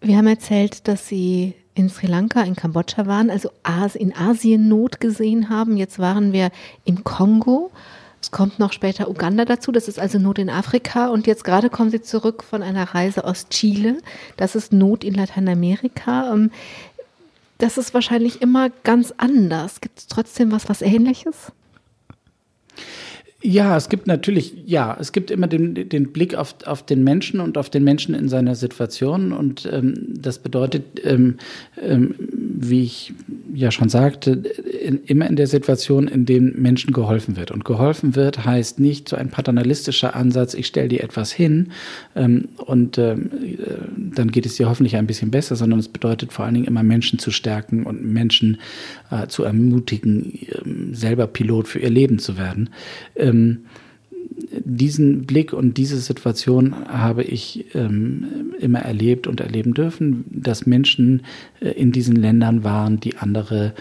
Wir 0.01 0.17
haben 0.17 0.27
erzählt, 0.27 0.87
dass 0.87 1.07
Sie 1.07 1.53
in 1.73 1.89
Sri 1.89 2.07
Lanka, 2.07 2.41
in 2.41 2.55
Kambodscha 2.55 3.05
waren, 3.05 3.29
also 3.29 3.49
in 3.95 4.15
Asien 4.15 4.67
Not 4.67 4.99
gesehen 4.99 5.49
haben. 5.49 5.77
Jetzt 5.77 5.99
waren 5.99 6.33
wir 6.33 6.51
im 6.85 7.03
Kongo. 7.03 7.71
Es 8.21 8.29
kommt 8.29 8.59
noch 8.59 8.71
später 8.71 9.09
Uganda 9.09 9.45
dazu. 9.45 9.71
Das 9.71 9.87
ist 9.87 9.99
also 9.99 10.19
Not 10.19 10.37
in 10.37 10.49
Afrika. 10.49 11.07
Und 11.07 11.25
jetzt 11.25 11.43
gerade 11.43 11.69
kommen 11.69 11.89
Sie 11.89 12.01
zurück 12.01 12.43
von 12.43 12.61
einer 12.61 12.93
Reise 12.93 13.25
aus 13.25 13.49
Chile. 13.49 13.97
Das 14.37 14.55
ist 14.55 14.71
Not 14.71 15.03
in 15.03 15.15
Lateinamerika. 15.15 16.31
Ähm, 16.33 16.51
das 17.57 17.77
ist 17.77 17.93
wahrscheinlich 17.93 18.41
immer 18.41 18.69
ganz 18.83 19.13
anders. 19.17 19.81
Gibt 19.81 19.99
es 19.99 20.07
trotzdem 20.07 20.51
was, 20.51 20.69
was 20.69 20.81
Ähnliches? 20.81 21.51
Ja, 23.43 23.75
es 23.75 23.89
gibt 23.89 24.05
natürlich, 24.05 24.53
ja, 24.67 24.95
es 24.99 25.11
gibt 25.11 25.31
immer 25.31 25.47
den, 25.47 25.89
den 25.89 26.11
Blick 26.11 26.35
auf, 26.35 26.55
auf 26.65 26.85
den 26.85 27.03
Menschen 27.03 27.39
und 27.39 27.57
auf 27.57 27.71
den 27.71 27.83
Menschen 27.83 28.13
in 28.13 28.29
seiner 28.29 28.53
Situation. 28.53 29.31
Und 29.31 29.67
ähm, 29.71 29.95
das 30.09 30.37
bedeutet, 30.37 30.83
ähm, 31.03 31.37
ähm, 31.81 32.13
wie 32.17 32.83
ich 32.83 33.13
ja 33.53 33.71
schon 33.71 33.89
sagte, 33.89 34.31
in, 34.31 35.03
immer 35.05 35.27
in 35.27 35.35
der 35.35 35.47
Situation, 35.47 36.07
in 36.07 36.25
dem 36.25 36.61
Menschen 36.61 36.93
geholfen 36.93 37.35
wird. 37.35 37.49
Und 37.49 37.65
geholfen 37.65 38.15
wird 38.15 38.45
heißt 38.45 38.79
nicht 38.79 39.09
so 39.09 39.15
ein 39.15 39.29
paternalistischer 39.29 40.15
Ansatz, 40.15 40.53
ich 40.53 40.67
stelle 40.67 40.89
dir 40.89 41.03
etwas 41.03 41.31
hin 41.31 41.71
ähm, 42.15 42.49
und 42.57 42.97
ähm, 42.97 43.31
äh, 43.43 43.57
dann 44.15 44.31
geht 44.31 44.45
es 44.45 44.55
dir 44.55 44.69
hoffentlich 44.69 44.95
ein 44.95 45.07
bisschen 45.07 45.31
besser, 45.31 45.55
sondern 45.55 45.79
es 45.79 45.87
bedeutet 45.87 46.31
vor 46.31 46.45
allen 46.45 46.53
Dingen 46.53 46.67
immer 46.67 46.83
Menschen 46.83 47.17
zu 47.17 47.31
stärken 47.31 47.83
und 47.83 48.05
Menschen 48.05 48.59
äh, 49.09 49.27
zu 49.27 49.43
ermutigen, 49.43 50.33
äh, 50.33 50.95
selber 50.95 51.27
Pilot 51.27 51.67
für 51.67 51.79
ihr 51.79 51.89
Leben 51.89 52.19
zu 52.19 52.37
werden. 52.37 52.69
Ähm, 53.31 53.65
diesen 54.63 55.25
Blick 55.25 55.53
und 55.53 55.77
diese 55.77 55.97
Situation 55.99 56.75
habe 56.87 57.23
ich 57.23 57.65
ähm, 57.75 58.53
immer 58.59 58.79
erlebt 58.79 59.27
und 59.27 59.39
erleben 59.41 59.73
dürfen, 59.73 60.25
dass 60.29 60.65
Menschen 60.65 61.23
äh, 61.59 61.69
in 61.69 61.91
diesen 61.91 62.15
Ländern 62.15 62.63
waren, 62.63 62.99
die 62.99 63.17
andere 63.17 63.73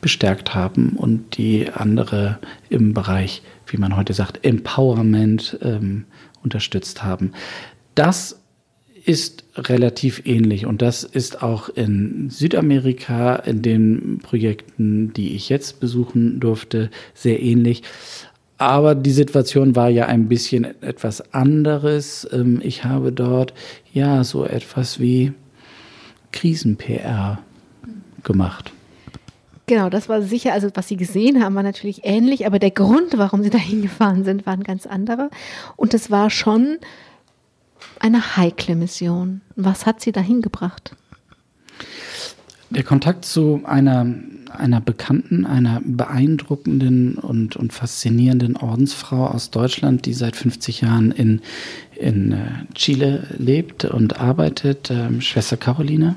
bestärkt 0.00 0.54
haben 0.54 0.90
und 0.90 1.36
die 1.38 1.70
andere 1.70 2.38
im 2.68 2.94
Bereich, 2.94 3.42
wie 3.66 3.78
man 3.78 3.96
heute 3.96 4.12
sagt, 4.12 4.44
Empowerment 4.44 5.58
ähm, 5.62 6.04
unterstützt 6.42 7.02
haben. 7.02 7.32
Das 7.94 8.40
ist 9.04 9.44
relativ 9.56 10.22
ähnlich 10.26 10.66
und 10.66 10.82
das 10.82 11.04
ist 11.04 11.42
auch 11.42 11.68
in 11.68 12.28
Südamerika 12.28 13.36
in 13.36 13.62
den 13.62 14.18
Projekten, 14.22 15.12
die 15.12 15.34
ich 15.34 15.48
jetzt 15.48 15.80
besuchen 15.80 16.40
durfte, 16.40 16.90
sehr 17.14 17.40
ähnlich. 17.40 17.82
Aber 18.58 18.94
die 18.94 19.12
Situation 19.12 19.76
war 19.76 19.88
ja 19.88 20.06
ein 20.06 20.28
bisschen 20.28 20.64
etwas 20.82 21.34
anderes. 21.34 22.26
Ähm, 22.32 22.60
ich 22.62 22.84
habe 22.84 23.12
dort 23.12 23.52
ja 23.92 24.24
so 24.24 24.44
etwas 24.44 24.98
wie 24.98 25.32
Krisen-PR 26.32 27.38
gemacht. 28.22 28.72
Genau, 29.66 29.90
das 29.90 30.08
war 30.08 30.22
sicher, 30.22 30.52
also 30.52 30.70
was 30.74 30.86
Sie 30.86 30.96
gesehen 30.96 31.42
haben, 31.42 31.56
war 31.56 31.64
natürlich 31.64 32.02
ähnlich, 32.04 32.46
aber 32.46 32.58
der 32.58 32.70
Grund, 32.70 33.18
warum 33.18 33.42
Sie 33.42 33.50
dahin 33.50 33.82
gefahren 33.82 34.24
sind, 34.24 34.46
war 34.46 34.54
ein 34.54 34.62
ganz 34.62 34.86
anderer. 34.86 35.28
Und 35.76 35.92
es 35.92 36.10
war 36.10 36.30
schon 36.30 36.78
eine 37.98 38.36
heikle 38.36 38.76
Mission. 38.76 39.40
Was 39.54 39.86
hat 39.86 40.00
Sie 40.00 40.12
dahin 40.12 40.40
gebracht? 40.40 40.94
Der 42.76 42.84
Kontakt 42.84 43.24
zu 43.24 43.62
einer, 43.64 44.06
einer 44.50 44.82
bekannten, 44.82 45.46
einer 45.46 45.80
beeindruckenden 45.82 47.14
und, 47.14 47.56
und 47.56 47.72
faszinierenden 47.72 48.54
Ordensfrau 48.54 49.28
aus 49.28 49.50
Deutschland, 49.50 50.04
die 50.04 50.12
seit 50.12 50.36
50 50.36 50.82
Jahren 50.82 51.10
in, 51.10 51.40
in 51.98 52.32
äh, 52.32 52.36
Chile 52.74 53.28
lebt 53.38 53.86
und 53.86 54.20
arbeitet, 54.20 54.90
äh, 54.90 55.22
Schwester 55.22 55.56
Caroline 55.56 56.16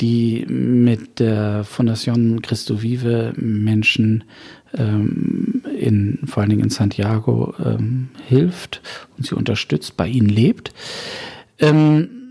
die 0.00 0.44
mit 0.48 1.20
der 1.20 1.64
Fundación 1.64 2.42
Cristo 2.42 2.82
Vive 2.82 3.32
Menschen 3.36 4.24
ähm, 4.76 5.62
in, 5.78 6.18
vor 6.26 6.40
allen 6.40 6.50
Dingen 6.50 6.64
in 6.64 6.70
Santiago 6.70 7.54
ähm, 7.64 8.08
hilft 8.26 8.82
und 9.16 9.24
sie 9.24 9.36
unterstützt, 9.36 9.96
bei 9.96 10.08
ihnen 10.08 10.28
lebt. 10.28 10.72
Ähm, 11.60 12.23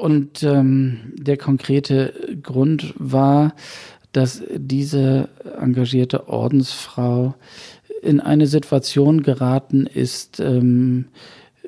und 0.00 0.42
ähm, 0.42 1.12
der 1.14 1.36
konkrete 1.36 2.12
Grund 2.42 2.94
war, 2.98 3.54
dass 4.12 4.42
diese 4.54 5.28
engagierte 5.60 6.28
Ordensfrau 6.28 7.34
in 8.02 8.20
eine 8.20 8.46
Situation 8.46 9.22
geraten 9.22 9.86
ist, 9.86 10.40
ähm, 10.40 11.06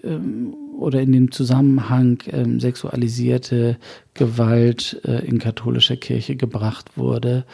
ähm, 0.04 0.54
oder 0.78 1.00
in 1.00 1.12
dem 1.12 1.32
Zusammenhang 1.32 2.18
ähm, 2.30 2.60
sexualisierte 2.60 3.78
Gewalt 4.14 5.00
äh, 5.04 5.24
in 5.24 5.38
katholischer 5.38 5.96
Kirche 5.96 6.36
gebracht 6.36 6.96
wurde. 6.96 7.44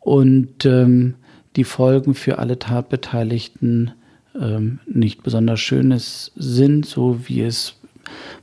Und 0.00 0.64
ähm, 0.64 1.16
die 1.56 1.64
Folgen 1.64 2.14
für 2.14 2.38
alle 2.38 2.58
Tatbeteiligten 2.58 3.92
ähm, 4.40 4.78
nicht 4.86 5.22
besonders 5.22 5.60
schönes 5.60 6.32
sind, 6.36 6.86
so 6.86 7.28
wie 7.28 7.42
es 7.42 7.76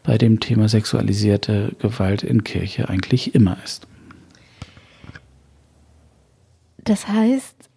bei 0.04 0.18
dem 0.18 0.40
Thema 0.40 0.70
sexualisierte 0.70 1.76
Gewalt 1.80 2.24
in 2.24 2.44
Kirche 2.44 2.90
eigentlich 2.90 3.36
immer 3.36 3.58
ist. 3.64 3.88
Das 6.84 7.08
heißt, 7.08 7.70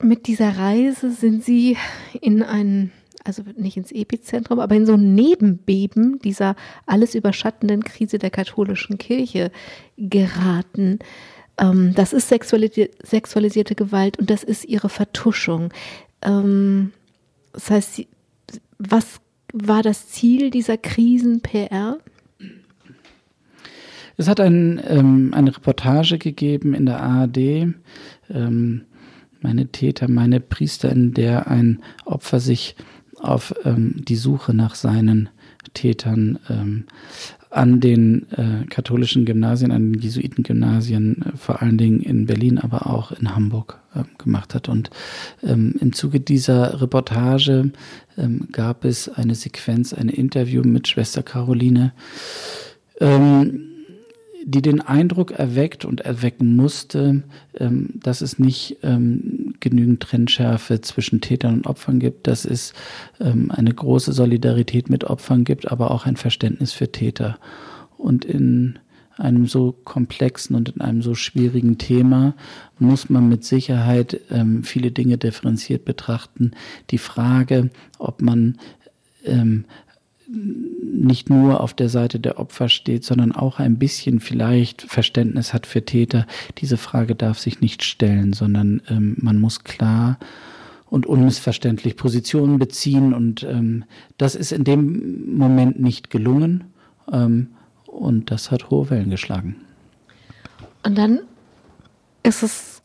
mit 0.00 0.26
dieser 0.26 0.56
Reise 0.56 1.10
sind 1.10 1.44
Sie 1.44 1.76
in 2.20 2.42
einen 2.42 2.92
also 3.24 3.42
nicht 3.56 3.76
ins 3.76 3.92
Epizentrum, 3.92 4.60
aber 4.60 4.74
in 4.74 4.86
so 4.86 4.94
ein 4.94 5.14
Nebenbeben 5.14 6.18
dieser 6.20 6.56
alles 6.86 7.14
überschattenden 7.14 7.84
Krise 7.84 8.18
der 8.18 8.30
katholischen 8.30 8.98
Kirche 8.98 9.50
geraten. 9.98 10.98
Ähm, 11.58 11.92
das 11.94 12.12
ist 12.12 12.28
sexualisierte, 12.28 12.96
sexualisierte, 13.06 13.74
Gewalt 13.74 14.18
und 14.18 14.30
das 14.30 14.42
ist 14.42 14.64
ihre 14.64 14.88
Vertuschung. 14.88 15.72
Ähm, 16.22 16.92
das 17.52 17.70
heißt, 17.70 18.06
was 18.78 19.20
war 19.52 19.82
das 19.82 20.08
Ziel 20.08 20.50
dieser 20.50 20.76
Krisen-PR? 20.76 21.98
Es 24.16 24.28
hat 24.28 24.40
ein, 24.40 24.80
ähm, 24.86 25.32
eine 25.34 25.56
Reportage 25.56 26.18
gegeben 26.18 26.74
in 26.74 26.86
der 26.86 27.00
ARD. 27.00 27.72
Ähm, 28.28 28.82
meine 29.40 29.68
Täter, 29.68 30.08
meine 30.08 30.40
Priester, 30.40 30.90
in 30.90 31.14
der 31.14 31.48
ein 31.48 31.80
Opfer 32.04 32.40
sich 32.40 32.76
auf 33.18 33.54
ähm, 33.64 33.94
die 33.96 34.16
Suche 34.16 34.52
nach 34.52 34.74
seinen 34.74 35.30
Tätern 35.72 36.38
ähm, 36.48 36.84
an 37.50 37.80
den 37.80 38.30
äh, 38.30 38.64
katholischen 38.66 39.24
Gymnasien, 39.24 39.72
an 39.72 39.92
den 39.92 40.00
Jesuitengymnasien, 40.00 41.22
äh, 41.22 41.36
vor 41.36 41.60
allen 41.62 41.78
Dingen 41.78 42.00
in 42.00 42.26
Berlin, 42.26 42.58
aber 42.58 42.86
auch 42.86 43.12
in 43.12 43.34
Hamburg 43.34 43.80
äh, 43.94 44.04
gemacht 44.18 44.54
hat. 44.54 44.68
Und 44.68 44.90
ähm, 45.42 45.74
im 45.80 45.92
Zuge 45.92 46.20
dieser 46.20 46.80
Reportage 46.80 47.72
ähm, 48.20 48.48
gab 48.52 48.84
es 48.84 49.08
eine 49.08 49.34
Sequenz, 49.34 49.92
ein 49.92 50.08
Interview 50.08 50.62
mit 50.62 50.88
Schwester 50.88 51.22
Caroline. 51.22 51.92
Ähm, 53.00 53.70
die 54.44 54.62
den 54.62 54.80
Eindruck 54.80 55.32
erweckt 55.32 55.84
und 55.84 56.00
erwecken 56.00 56.56
musste, 56.56 57.22
ähm, 57.58 57.90
dass 58.02 58.20
es 58.20 58.38
nicht 58.38 58.78
ähm, 58.82 59.54
genügend 59.60 60.00
Trennschärfe 60.00 60.80
zwischen 60.80 61.20
Tätern 61.20 61.54
und 61.54 61.66
Opfern 61.66 62.00
gibt, 62.00 62.26
dass 62.26 62.44
es 62.44 62.72
ähm, 63.20 63.50
eine 63.50 63.72
große 63.72 64.12
Solidarität 64.12 64.88
mit 64.88 65.04
Opfern 65.04 65.44
gibt, 65.44 65.70
aber 65.70 65.90
auch 65.90 66.06
ein 66.06 66.16
Verständnis 66.16 66.72
für 66.72 66.90
Täter. 66.90 67.38
Und 67.98 68.24
in 68.24 68.78
einem 69.20 69.46
so 69.46 69.72
komplexen 69.84 70.56
und 70.56 70.70
in 70.70 70.80
einem 70.80 71.02
so 71.02 71.14
schwierigen 71.14 71.78
Thema 71.78 72.34
muss 72.78 73.10
man 73.10 73.28
mit 73.28 73.44
Sicherheit 73.44 74.20
ähm, 74.30 74.64
viele 74.64 74.90
Dinge 74.90 75.18
differenziert 75.18 75.84
betrachten. 75.84 76.52
Die 76.90 76.98
Frage, 76.98 77.70
ob 77.98 78.22
man 78.22 78.58
ähm, 79.24 79.64
nicht 80.28 81.28
nur 81.28 81.60
auf 81.60 81.74
der 81.74 81.88
Seite 81.88 82.20
der 82.20 82.38
Opfer 82.38 82.68
steht, 82.68 83.04
sondern 83.04 83.32
auch 83.32 83.58
ein 83.58 83.78
bisschen 83.78 84.20
vielleicht 84.20 84.82
Verständnis 84.82 85.52
hat 85.52 85.66
für 85.66 85.84
Täter. 85.84 86.26
Diese 86.58 86.76
Frage 86.76 87.16
darf 87.16 87.38
sich 87.38 87.60
nicht 87.60 87.82
stellen, 87.82 88.32
sondern 88.32 88.80
ähm, 88.88 89.16
man 89.20 89.38
muss 89.38 89.64
klar 89.64 90.18
und 90.88 91.06
unmissverständlich 91.06 91.96
Positionen 91.96 92.58
beziehen 92.58 93.12
und 93.14 93.42
ähm, 93.44 93.84
das 94.18 94.34
ist 94.34 94.52
in 94.52 94.64
dem 94.64 95.36
Moment 95.36 95.80
nicht 95.80 96.10
gelungen 96.10 96.64
ähm, 97.12 97.48
und 97.90 98.30
das 98.30 98.50
hat 98.50 98.70
hohe 98.70 98.90
Wellen 98.90 99.10
geschlagen. 99.10 99.56
Und 100.82 100.96
dann 100.96 101.20
ist 102.22 102.42
es 102.42 102.82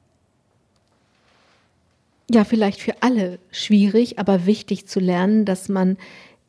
ja 2.29 2.43
vielleicht 2.43 2.81
für 2.81 3.01
alle 3.01 3.39
schwierig, 3.51 4.19
aber 4.19 4.45
wichtig 4.45 4.87
zu 4.87 4.99
lernen, 4.99 5.45
dass 5.45 5.69
man 5.69 5.97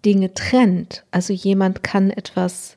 Dinge 0.05 0.35
trennt. 0.35 1.05
Also 1.11 1.33
jemand 1.33 1.83
kann 1.83 2.11
etwas 2.11 2.77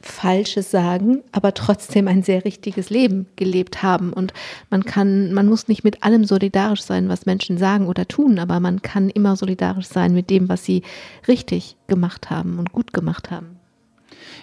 Falsches 0.00 0.70
sagen, 0.70 1.22
aber 1.30 1.54
trotzdem 1.54 2.08
ein 2.08 2.22
sehr 2.22 2.44
richtiges 2.44 2.90
Leben 2.90 3.26
gelebt 3.36 3.82
haben. 3.82 4.12
Und 4.12 4.32
man 4.68 4.84
kann, 4.84 5.32
man 5.32 5.48
muss 5.48 5.68
nicht 5.68 5.84
mit 5.84 6.02
allem 6.02 6.24
solidarisch 6.24 6.82
sein, 6.82 7.08
was 7.08 7.26
Menschen 7.26 7.56
sagen 7.56 7.86
oder 7.86 8.08
tun, 8.08 8.38
aber 8.38 8.58
man 8.58 8.82
kann 8.82 9.10
immer 9.10 9.36
solidarisch 9.36 9.86
sein 9.86 10.12
mit 10.12 10.28
dem, 10.28 10.48
was 10.48 10.64
sie 10.64 10.82
richtig 11.28 11.76
gemacht 11.86 12.30
haben 12.30 12.58
und 12.58 12.72
gut 12.72 12.92
gemacht 12.92 13.30
haben. 13.30 13.61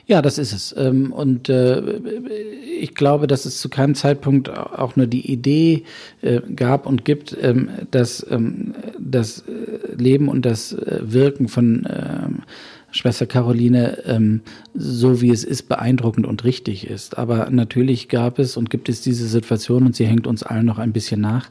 Ja, 0.10 0.24
das 0.24 0.39
ist 0.39 0.54
es. 0.54 0.76
Ähm, 0.76 1.13
und 1.13 1.50
äh, 1.50 2.00
ich 2.82 2.95
glaube, 2.95 3.28
dass 3.28 3.45
es 3.45 3.62
zu 3.62 3.69
keinem 3.69 3.93
Zeitpunkt 3.93 4.50
auch 4.50 4.95
nur 4.95 5.06
die 5.06 5.32
Idee 5.32 5.84
äh, 6.24 6.41
gab 6.56 6.88
und 6.88 7.06
gibt, 7.06 7.38
ähm, 7.39 7.69
dass 7.91 8.26
ähm, 8.32 8.74
das 8.98 9.43
äh, 9.48 9.93
Leben 9.95 10.28
und 10.28 10.48
das 10.48 10.76
Wirken 11.02 11.48
von 11.48 11.88
Schwester 12.91 13.28
Caroline, 13.28 14.41
so 14.74 15.22
wie 15.22 15.30
es 15.30 15.43
ist, 15.43 15.67
beeindruckend 15.69 16.26
und 16.26 16.43
richtig 16.43 16.88
ist. 16.88 17.17
Aber 17.17 17.50
natürlich 17.50 18.08
gab 18.08 18.39
es 18.39 18.58
und 18.58 18.69
gibt 18.69 18.89
es 18.89 19.02
diese 19.02 19.28
Situation 19.28 19.86
und 19.86 19.95
sie 19.95 20.08
hängt 20.08 20.26
uns 20.26 20.41
allen 20.41 20.65
noch 20.65 20.80
ein 20.80 20.93
bisschen 20.93 21.22
nach, 21.22 21.50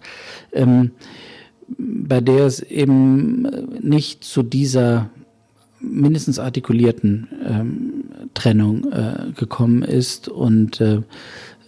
bei 1.79 2.21
der 2.21 2.47
es 2.47 2.61
eben 2.61 3.43
nicht 3.83 4.25
zu 4.25 4.43
dieser 4.43 5.11
mindestens 5.81 6.39
artikulierten 6.39 7.29
ähm, 7.47 7.99
Trennung 8.39 8.93
äh, 8.93 9.33
gekommen 9.35 9.83
ist 9.83 10.29
und 10.29 10.81
äh, 10.81 11.03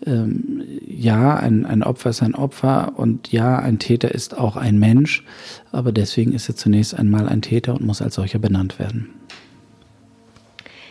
ähm, 0.06 0.62
ja, 0.86 1.36
ein, 1.36 1.66
ein 1.66 1.82
Opfer 1.82 2.10
ist 2.10 2.22
ein 2.22 2.34
Opfer 2.34 2.92
und 2.96 3.32
ja, 3.32 3.58
ein 3.58 3.80
Täter 3.80 4.14
ist 4.14 4.38
auch 4.38 4.56
ein 4.56 4.78
Mensch, 4.78 5.24
aber 5.72 5.90
deswegen 5.90 6.32
ist 6.32 6.48
er 6.48 6.54
zunächst 6.54 6.94
einmal 6.94 7.28
ein 7.28 7.42
Täter 7.42 7.74
und 7.74 7.84
muss 7.84 8.00
als 8.00 8.14
solcher 8.14 8.38
benannt 8.38 8.78
werden. 8.78 9.10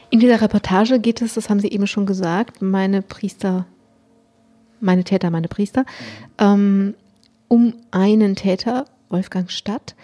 In 0.09 0.19
dieser 0.19 0.41
Reportage 0.41 0.99
geht 0.99 1.21
es, 1.21 1.35
das 1.35 1.49
haben 1.49 1.59
Sie 1.61 1.69
eben 1.69 1.87
schon 1.87 2.05
gesagt, 2.05 2.61
meine 2.61 3.01
Priester, 3.01 3.65
meine 4.81 5.06
Täter, 5.06 5.29
meine 5.31 5.47
Priester, 5.47 5.85
ähm, 6.37 6.93
um 7.47 7.73
einen 7.91 8.35
Täter, 8.35 8.85
Wolfgang 9.10 9.49
Stadt 9.49 9.95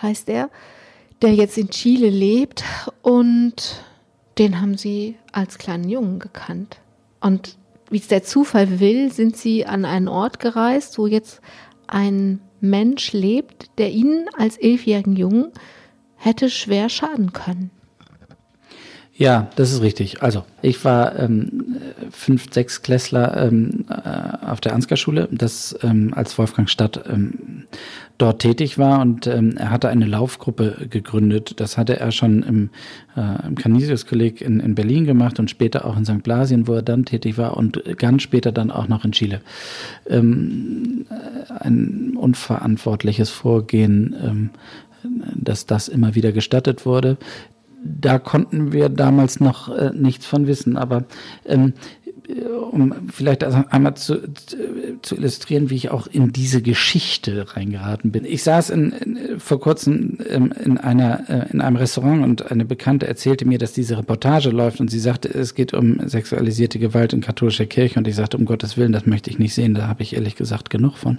heißt 0.00 0.28
er, 0.28 0.50
der 1.20 1.34
jetzt 1.34 1.58
in 1.58 1.68
Chile 1.68 2.08
lebt 2.08 2.64
und 3.02 3.84
den 4.40 4.60
haben 4.62 4.78
sie 4.78 5.16
als 5.32 5.58
kleinen 5.58 5.88
Jungen 5.88 6.18
gekannt. 6.18 6.78
Und 7.20 7.58
wie 7.90 7.98
es 7.98 8.08
der 8.08 8.22
Zufall 8.22 8.80
will, 8.80 9.12
sind 9.12 9.36
sie 9.36 9.66
an 9.66 9.84
einen 9.84 10.08
Ort 10.08 10.40
gereist, 10.40 10.96
wo 10.96 11.06
jetzt 11.06 11.42
ein 11.86 12.40
Mensch 12.60 13.12
lebt, 13.12 13.66
der 13.76 13.90
ihnen 13.90 14.26
als 14.38 14.56
elfjährigen 14.56 15.14
Jungen 15.14 15.52
hätte 16.16 16.48
schwer 16.48 16.88
schaden 16.88 17.34
können. 17.34 17.70
Ja, 19.12 19.50
das 19.56 19.72
ist 19.72 19.82
richtig. 19.82 20.22
Also 20.22 20.44
ich 20.62 20.82
war 20.86 21.18
ähm, 21.18 21.76
fünf, 22.10 22.46
sechs 22.50 22.80
Klässler 22.80 23.36
ähm, 23.36 23.84
äh, 23.90 24.46
auf 24.46 24.62
der 24.62 24.74
Ansgar-Schule, 24.74 25.28
das 25.30 25.78
ähm, 25.82 26.14
als 26.14 26.38
Wolfgang 26.38 26.70
Stadt 26.70 27.04
ähm, 27.06 27.66
dort 28.20 28.40
tätig 28.40 28.78
war 28.78 29.00
und 29.00 29.26
ähm, 29.26 29.56
er 29.56 29.70
hatte 29.70 29.88
eine 29.88 30.06
Laufgruppe 30.06 30.86
gegründet. 30.90 31.54
Das 31.60 31.78
hatte 31.78 31.98
er 31.98 32.12
schon 32.12 32.42
im, 32.42 32.70
äh, 33.16 33.46
im 33.46 33.54
Canisius-Kolleg 33.54 34.40
in, 34.40 34.60
in 34.60 34.74
Berlin 34.74 35.04
gemacht 35.04 35.38
und 35.38 35.50
später 35.50 35.84
auch 35.84 35.96
in 35.96 36.04
St. 36.04 36.22
Blasien, 36.22 36.66
wo 36.66 36.74
er 36.74 36.82
dann 36.82 37.04
tätig 37.04 37.38
war 37.38 37.56
und 37.56 37.82
ganz 37.96 38.22
später 38.22 38.52
dann 38.52 38.70
auch 38.70 38.88
noch 38.88 39.04
in 39.04 39.12
Chile. 39.12 39.40
Ähm, 40.08 41.06
ein 41.48 42.16
unverantwortliches 42.16 43.30
Vorgehen, 43.30 44.14
ähm, 44.22 44.50
dass 45.34 45.66
das 45.66 45.88
immer 45.88 46.14
wieder 46.14 46.32
gestattet 46.32 46.84
wurde 46.84 47.16
da 47.82 48.18
konnten 48.18 48.72
wir 48.72 48.88
damals 48.88 49.40
noch 49.40 49.74
äh, 49.74 49.90
nichts 49.94 50.26
von 50.26 50.46
wissen. 50.46 50.76
Aber 50.76 51.04
ähm, 51.46 51.72
äh, 51.72 51.99
um 52.70 52.94
vielleicht 53.12 53.44
einmal 53.44 53.94
zu, 53.94 54.20
zu 55.02 55.16
illustrieren, 55.16 55.70
wie 55.70 55.76
ich 55.76 55.90
auch 55.90 56.06
in 56.06 56.32
diese 56.32 56.62
Geschichte 56.62 57.56
reingeraten 57.56 58.12
bin. 58.12 58.24
Ich 58.24 58.42
saß 58.42 58.70
in, 58.70 58.92
in, 58.92 59.40
vor 59.40 59.60
kurzem 59.60 60.18
ähm, 60.28 60.52
in, 60.64 60.78
einer, 60.78 61.28
äh, 61.28 61.52
in 61.52 61.60
einem 61.60 61.76
Restaurant 61.76 62.22
und 62.24 62.50
eine 62.50 62.64
Bekannte 62.64 63.06
erzählte 63.06 63.44
mir, 63.44 63.58
dass 63.58 63.72
diese 63.72 63.98
Reportage 63.98 64.50
läuft 64.50 64.80
und 64.80 64.90
sie 64.90 65.00
sagte, 65.00 65.28
es 65.28 65.54
geht 65.54 65.74
um 65.74 66.08
sexualisierte 66.08 66.78
Gewalt 66.78 67.12
in 67.12 67.20
katholischer 67.20 67.66
Kirche 67.66 67.98
und 67.98 68.06
ich 68.06 68.16
sagte, 68.16 68.36
um 68.36 68.44
Gottes 68.44 68.76
Willen, 68.76 68.92
das 68.92 69.06
möchte 69.06 69.30
ich 69.30 69.38
nicht 69.38 69.54
sehen, 69.54 69.74
da 69.74 69.86
habe 69.86 70.02
ich 70.02 70.14
ehrlich 70.14 70.36
gesagt 70.36 70.70
genug 70.70 70.96
von 70.96 71.18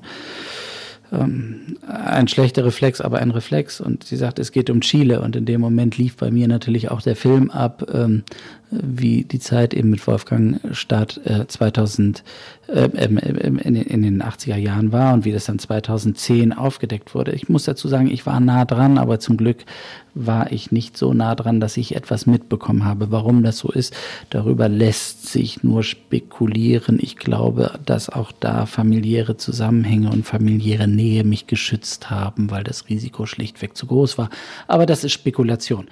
ähm, 1.11 1.77
ein 1.87 2.27
schlechter 2.27 2.65
Reflex, 2.65 3.01
aber 3.01 3.19
ein 3.19 3.31
Reflex. 3.31 3.81
Und 3.81 4.03
sie 4.03 4.15
sagt, 4.15 4.39
es 4.39 4.51
geht 4.51 4.69
um 4.69 4.81
Chile. 4.81 5.21
Und 5.21 5.35
in 5.35 5.45
dem 5.45 5.61
Moment 5.61 5.97
lief 5.97 6.15
bei 6.15 6.31
mir 6.31 6.47
natürlich 6.47 6.89
auch 6.89 7.01
der 7.01 7.15
Film 7.15 7.51
ab, 7.51 7.85
ähm, 7.93 8.23
wie 8.71 9.25
die 9.25 9.39
Zeit 9.39 9.73
eben 9.73 9.89
mit 9.89 10.07
Wolfgang 10.07 10.59
Stadt 10.71 11.19
äh, 11.25 11.45
2000 11.45 12.23
äh, 12.67 12.85
in, 12.85 13.17
in, 13.17 14.01
den 14.01 14.23
80er 14.23 14.55
Jahren 14.55 14.93
war 14.93 15.13
und 15.13 15.25
wie 15.25 15.33
das 15.33 15.45
dann 15.45 15.59
2010 15.59 16.53
aufgedeckt 16.53 17.13
wurde. 17.13 17.33
Ich 17.33 17.49
muss 17.49 17.65
dazu 17.65 17.89
sagen, 17.89 18.09
ich 18.09 18.25
war 18.25 18.39
nah 18.39 18.63
dran, 18.63 18.97
aber 18.97 19.19
zum 19.19 19.35
Glück 19.35 19.65
war 20.13 20.51
ich 20.53 20.71
nicht 20.71 20.97
so 20.97 21.13
nah 21.13 21.35
dran, 21.35 21.59
dass 21.59 21.75
ich 21.75 21.95
etwas 21.95 22.25
mitbekommen 22.25 22.85
habe. 22.85 23.11
Warum 23.11 23.43
das 23.43 23.57
so 23.57 23.69
ist, 23.69 23.93
darüber 24.29 24.69
lässt 24.69 25.27
sich 25.27 25.63
nur 25.63 25.83
spekulieren. 25.83 26.97
Ich 27.01 27.17
glaube, 27.17 27.77
dass 27.85 28.09
auch 28.09 28.31
da 28.31 28.65
familiäre 28.65 29.35
Zusammenhänge 29.35 30.09
und 30.09 30.25
familiäre 30.25 30.87
Nähe 30.87 31.25
mich 31.25 31.47
geschützt 31.47 32.09
haben, 32.09 32.49
weil 32.51 32.63
das 32.63 32.87
Risiko 32.87 33.25
schlichtweg 33.25 33.75
zu 33.75 33.85
groß 33.85 34.17
war. 34.17 34.29
Aber 34.67 34.85
das 34.85 35.03
ist 35.03 35.11
Spekulation. 35.11 35.89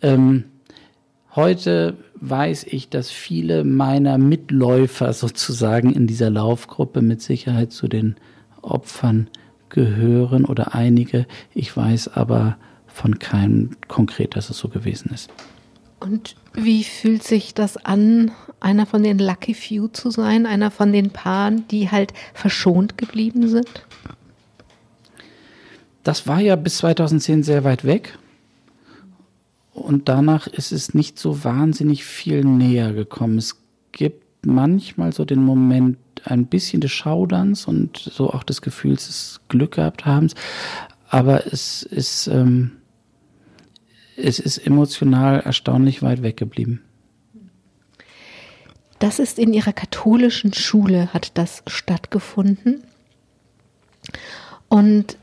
Ähm, 0.00 0.44
Heute 1.34 1.96
weiß 2.22 2.64
ich, 2.68 2.88
dass 2.88 3.10
viele 3.10 3.64
meiner 3.64 4.16
Mitläufer 4.16 5.12
sozusagen 5.12 5.92
in 5.92 6.06
dieser 6.06 6.30
Laufgruppe 6.30 7.02
mit 7.02 7.20
Sicherheit 7.20 7.72
zu 7.72 7.88
den 7.88 8.14
Opfern 8.62 9.28
gehören 9.70 10.44
oder 10.44 10.74
einige. 10.74 11.26
Ich 11.52 11.76
weiß 11.76 12.14
aber 12.14 12.56
von 12.86 13.18
keinem 13.18 13.70
konkret, 13.88 14.36
dass 14.36 14.50
es 14.50 14.58
so 14.58 14.68
gewesen 14.68 15.10
ist. 15.12 15.30
Und 15.98 16.36
wie 16.54 16.84
fühlt 16.84 17.24
sich 17.24 17.54
das 17.54 17.76
an, 17.76 18.30
einer 18.60 18.86
von 18.86 19.02
den 19.02 19.18
Lucky 19.18 19.54
Few 19.54 19.88
zu 19.88 20.10
sein, 20.10 20.46
einer 20.46 20.70
von 20.70 20.92
den 20.92 21.10
Paaren, 21.10 21.66
die 21.68 21.90
halt 21.90 22.12
verschont 22.34 22.98
geblieben 22.98 23.48
sind? 23.48 23.84
Das 26.04 26.26
war 26.26 26.40
ja 26.40 26.54
bis 26.54 26.78
2010 26.78 27.42
sehr 27.42 27.64
weit 27.64 27.84
weg. 27.84 28.18
Und 29.72 30.08
danach 30.08 30.46
ist 30.46 30.72
es 30.72 30.94
nicht 30.94 31.18
so 31.18 31.44
wahnsinnig 31.44 32.04
viel 32.04 32.44
näher 32.44 32.92
gekommen. 32.92 33.38
Es 33.38 33.58
gibt 33.92 34.46
manchmal 34.46 35.12
so 35.12 35.24
den 35.24 35.42
Moment 35.42 35.98
ein 36.24 36.46
bisschen 36.46 36.80
des 36.80 36.92
Schauderns 36.92 37.66
und 37.66 37.96
so 37.96 38.30
auch 38.30 38.42
des 38.42 38.62
Gefühls 38.62 39.06
des 39.06 39.40
Glück 39.48 39.72
gehabt 39.76 40.04
habens. 40.04 40.34
Aber 41.08 41.46
es 41.46 41.82
ist, 41.82 42.26
ähm, 42.26 42.72
es 44.16 44.38
ist 44.38 44.58
emotional 44.58 45.40
erstaunlich 45.40 46.02
weit 46.02 46.22
weggeblieben. 46.22 46.82
Das 48.98 49.18
ist 49.18 49.38
in 49.38 49.52
ihrer 49.52 49.72
katholischen 49.72 50.52
Schule, 50.52 51.12
hat 51.12 51.36
das 51.36 51.62
stattgefunden. 51.66 52.84
Und 54.68 55.18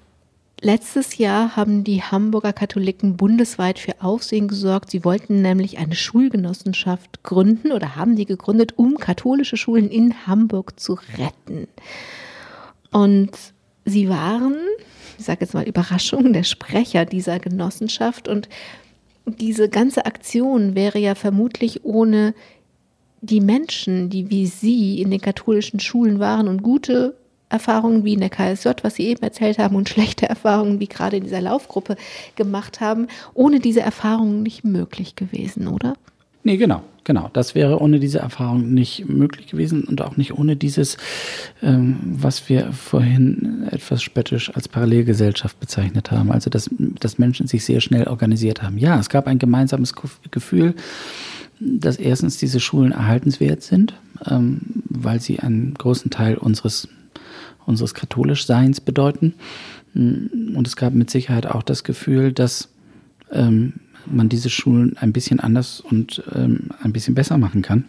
Letztes 0.61 1.17
Jahr 1.17 1.55
haben 1.55 1.85
die 1.85 2.03
Hamburger 2.03 2.51
Katholiken 2.51 3.15
bundesweit 3.15 3.79
für 3.79 4.01
Aufsehen 4.01 4.49
gesorgt. 4.49 4.91
Sie 4.91 5.05
wollten 5.05 5.41
nämlich 5.41 5.77
eine 5.77 5.95
Schulgenossenschaft 5.95 7.23
gründen 7.23 7.71
oder 7.71 7.95
haben 7.95 8.17
die 8.17 8.25
gegründet, 8.25 8.73
um 8.75 8.97
katholische 8.97 9.55
Schulen 9.55 9.89
in 9.89 10.27
Hamburg 10.27 10.77
zu 10.77 10.99
retten. 11.17 11.67
Und 12.91 13.31
sie 13.85 14.09
waren, 14.09 14.57
ich 15.17 15.25
sage 15.25 15.41
jetzt 15.41 15.53
mal 15.53 15.63
Überraschung, 15.63 16.33
der 16.33 16.43
Sprecher 16.43 17.05
dieser 17.05 17.39
Genossenschaft. 17.39 18.27
Und 18.27 18.49
diese 19.25 19.69
ganze 19.69 20.05
Aktion 20.05 20.75
wäre 20.75 20.99
ja 20.99 21.15
vermutlich 21.15 21.85
ohne 21.85 22.33
die 23.21 23.41
Menschen, 23.41 24.09
die 24.09 24.29
wie 24.29 24.47
sie 24.47 25.01
in 25.01 25.09
den 25.09 25.21
katholischen 25.21 25.79
Schulen 25.79 26.19
waren 26.19 26.49
und 26.49 26.63
gute 26.63 27.15
Erfahrungen 27.49 28.03
wie 28.03 28.13
in 28.13 28.19
der 28.19 28.29
KSJ, 28.29 28.69
was 28.83 28.95
Sie 28.95 29.07
eben 29.07 29.23
erzählt 29.23 29.57
haben, 29.57 29.75
und 29.75 29.89
schlechte 29.89 30.29
Erfahrungen 30.29 30.79
wie 30.79 30.87
gerade 30.87 31.17
in 31.17 31.23
dieser 31.23 31.41
Laufgruppe 31.41 31.97
gemacht 32.35 32.79
haben, 32.79 33.07
ohne 33.33 33.59
diese 33.59 33.81
Erfahrungen 33.81 34.43
nicht 34.43 34.63
möglich 34.63 35.15
gewesen, 35.15 35.67
oder? 35.67 35.95
Nee, 36.43 36.57
genau, 36.57 36.81
genau. 37.03 37.29
Das 37.33 37.53
wäre 37.53 37.81
ohne 37.81 37.99
diese 37.99 38.19
Erfahrung 38.19 38.73
nicht 38.73 39.09
möglich 39.09 39.47
gewesen 39.47 39.83
und 39.83 40.01
auch 40.01 40.15
nicht 40.15 40.33
ohne 40.37 40.55
dieses, 40.55 40.97
ähm, 41.61 41.99
was 42.03 42.47
wir 42.47 42.71
vorhin 42.71 43.67
etwas 43.71 44.01
spöttisch 44.01 44.55
als 44.55 44.69
Parallelgesellschaft 44.69 45.59
bezeichnet 45.59 46.11
haben. 46.11 46.31
Also, 46.31 46.49
dass, 46.49 46.69
dass 46.77 47.17
Menschen 47.17 47.47
sich 47.47 47.65
sehr 47.65 47.81
schnell 47.81 48.07
organisiert 48.07 48.63
haben. 48.63 48.77
Ja, 48.77 48.97
es 48.99 49.09
gab 49.09 49.27
ein 49.27 49.37
gemeinsames 49.37 49.93
Gefühl, 50.31 50.75
dass 51.59 51.97
erstens 51.97 52.37
diese 52.37 52.61
Schulen 52.61 52.93
erhaltenswert 52.93 53.61
sind, 53.61 53.93
ähm, 54.25 54.61
weil 54.85 55.19
sie 55.19 55.39
einen 55.39 55.73
großen 55.73 56.09
Teil 56.09 56.37
unseres 56.37 56.87
unseres 57.69 57.93
Katholischseins 57.93 58.81
bedeuten. 58.81 59.35
Und 59.93 60.67
es 60.67 60.75
gab 60.75 60.93
mit 60.93 61.09
Sicherheit 61.09 61.45
auch 61.45 61.63
das 61.63 61.83
Gefühl, 61.83 62.33
dass 62.33 62.69
ähm, 63.31 63.73
man 64.05 64.29
diese 64.29 64.49
Schulen 64.49 64.97
ein 64.97 65.13
bisschen 65.13 65.39
anders 65.39 65.79
und 65.79 66.23
ähm, 66.33 66.69
ein 66.81 66.93
bisschen 66.93 67.15
besser 67.15 67.37
machen 67.37 67.61
kann. 67.61 67.85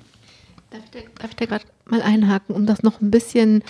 Darf 0.70 0.82
ich 0.94 1.36
da, 1.36 1.44
da 1.44 1.46
gerade 1.46 1.64
mal 1.86 2.02
einhaken, 2.02 2.54
um 2.54 2.66
das 2.66 2.82
noch 2.82 3.00
ein 3.00 3.10
bisschen 3.10 3.62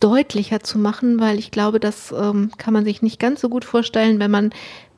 deutlicher 0.00 0.60
zu 0.60 0.78
machen, 0.78 1.18
weil 1.20 1.38
ich 1.38 1.50
glaube, 1.50 1.80
das 1.80 2.12
ähm, 2.16 2.50
kann 2.58 2.74
man 2.74 2.84
sich 2.84 3.02
nicht 3.02 3.18
ganz 3.18 3.40
so 3.40 3.48
gut 3.48 3.64
vorstellen, 3.64 4.18
wenn 4.18 4.30
man 4.30 4.50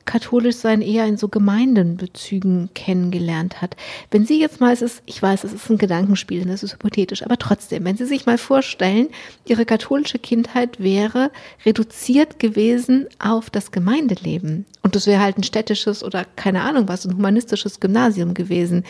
katholisch 0.07 0.55
sein 0.55 0.81
eher 0.81 1.05
in 1.05 1.17
so 1.17 1.27
Gemeindenbezügen 1.27 2.69
kennengelernt 2.73 3.61
hat. 3.61 3.75
Wenn 4.09 4.25
Sie 4.25 4.39
jetzt 4.39 4.59
mal, 4.59 4.73
es 4.73 4.81
ist, 4.81 5.03
ich 5.05 5.21
weiß, 5.21 5.43
es 5.43 5.53
ist 5.53 5.69
ein 5.69 5.77
Gedankenspiel, 5.77 6.45
das 6.45 6.63
ist 6.63 6.73
hypothetisch, 6.73 7.21
aber 7.23 7.37
trotzdem, 7.37 7.85
wenn 7.85 7.97
Sie 7.97 8.05
sich 8.05 8.25
mal 8.25 8.39
vorstellen, 8.39 9.09
Ihre 9.45 9.65
katholische 9.65 10.17
Kindheit 10.17 10.79
wäre 10.79 11.29
reduziert 11.65 12.39
gewesen 12.39 13.05
auf 13.19 13.51
das 13.51 13.71
Gemeindeleben 13.71 14.65
und 14.81 14.95
das 14.95 15.05
wäre 15.05 15.21
halt 15.21 15.37
ein 15.37 15.43
städtisches 15.43 16.03
oder 16.03 16.25
keine 16.37 16.61
Ahnung 16.61 16.87
was, 16.87 17.05
ein 17.05 17.15
humanistisches 17.15 17.79
Gymnasium 17.79 18.33
gewesen. 18.33 18.85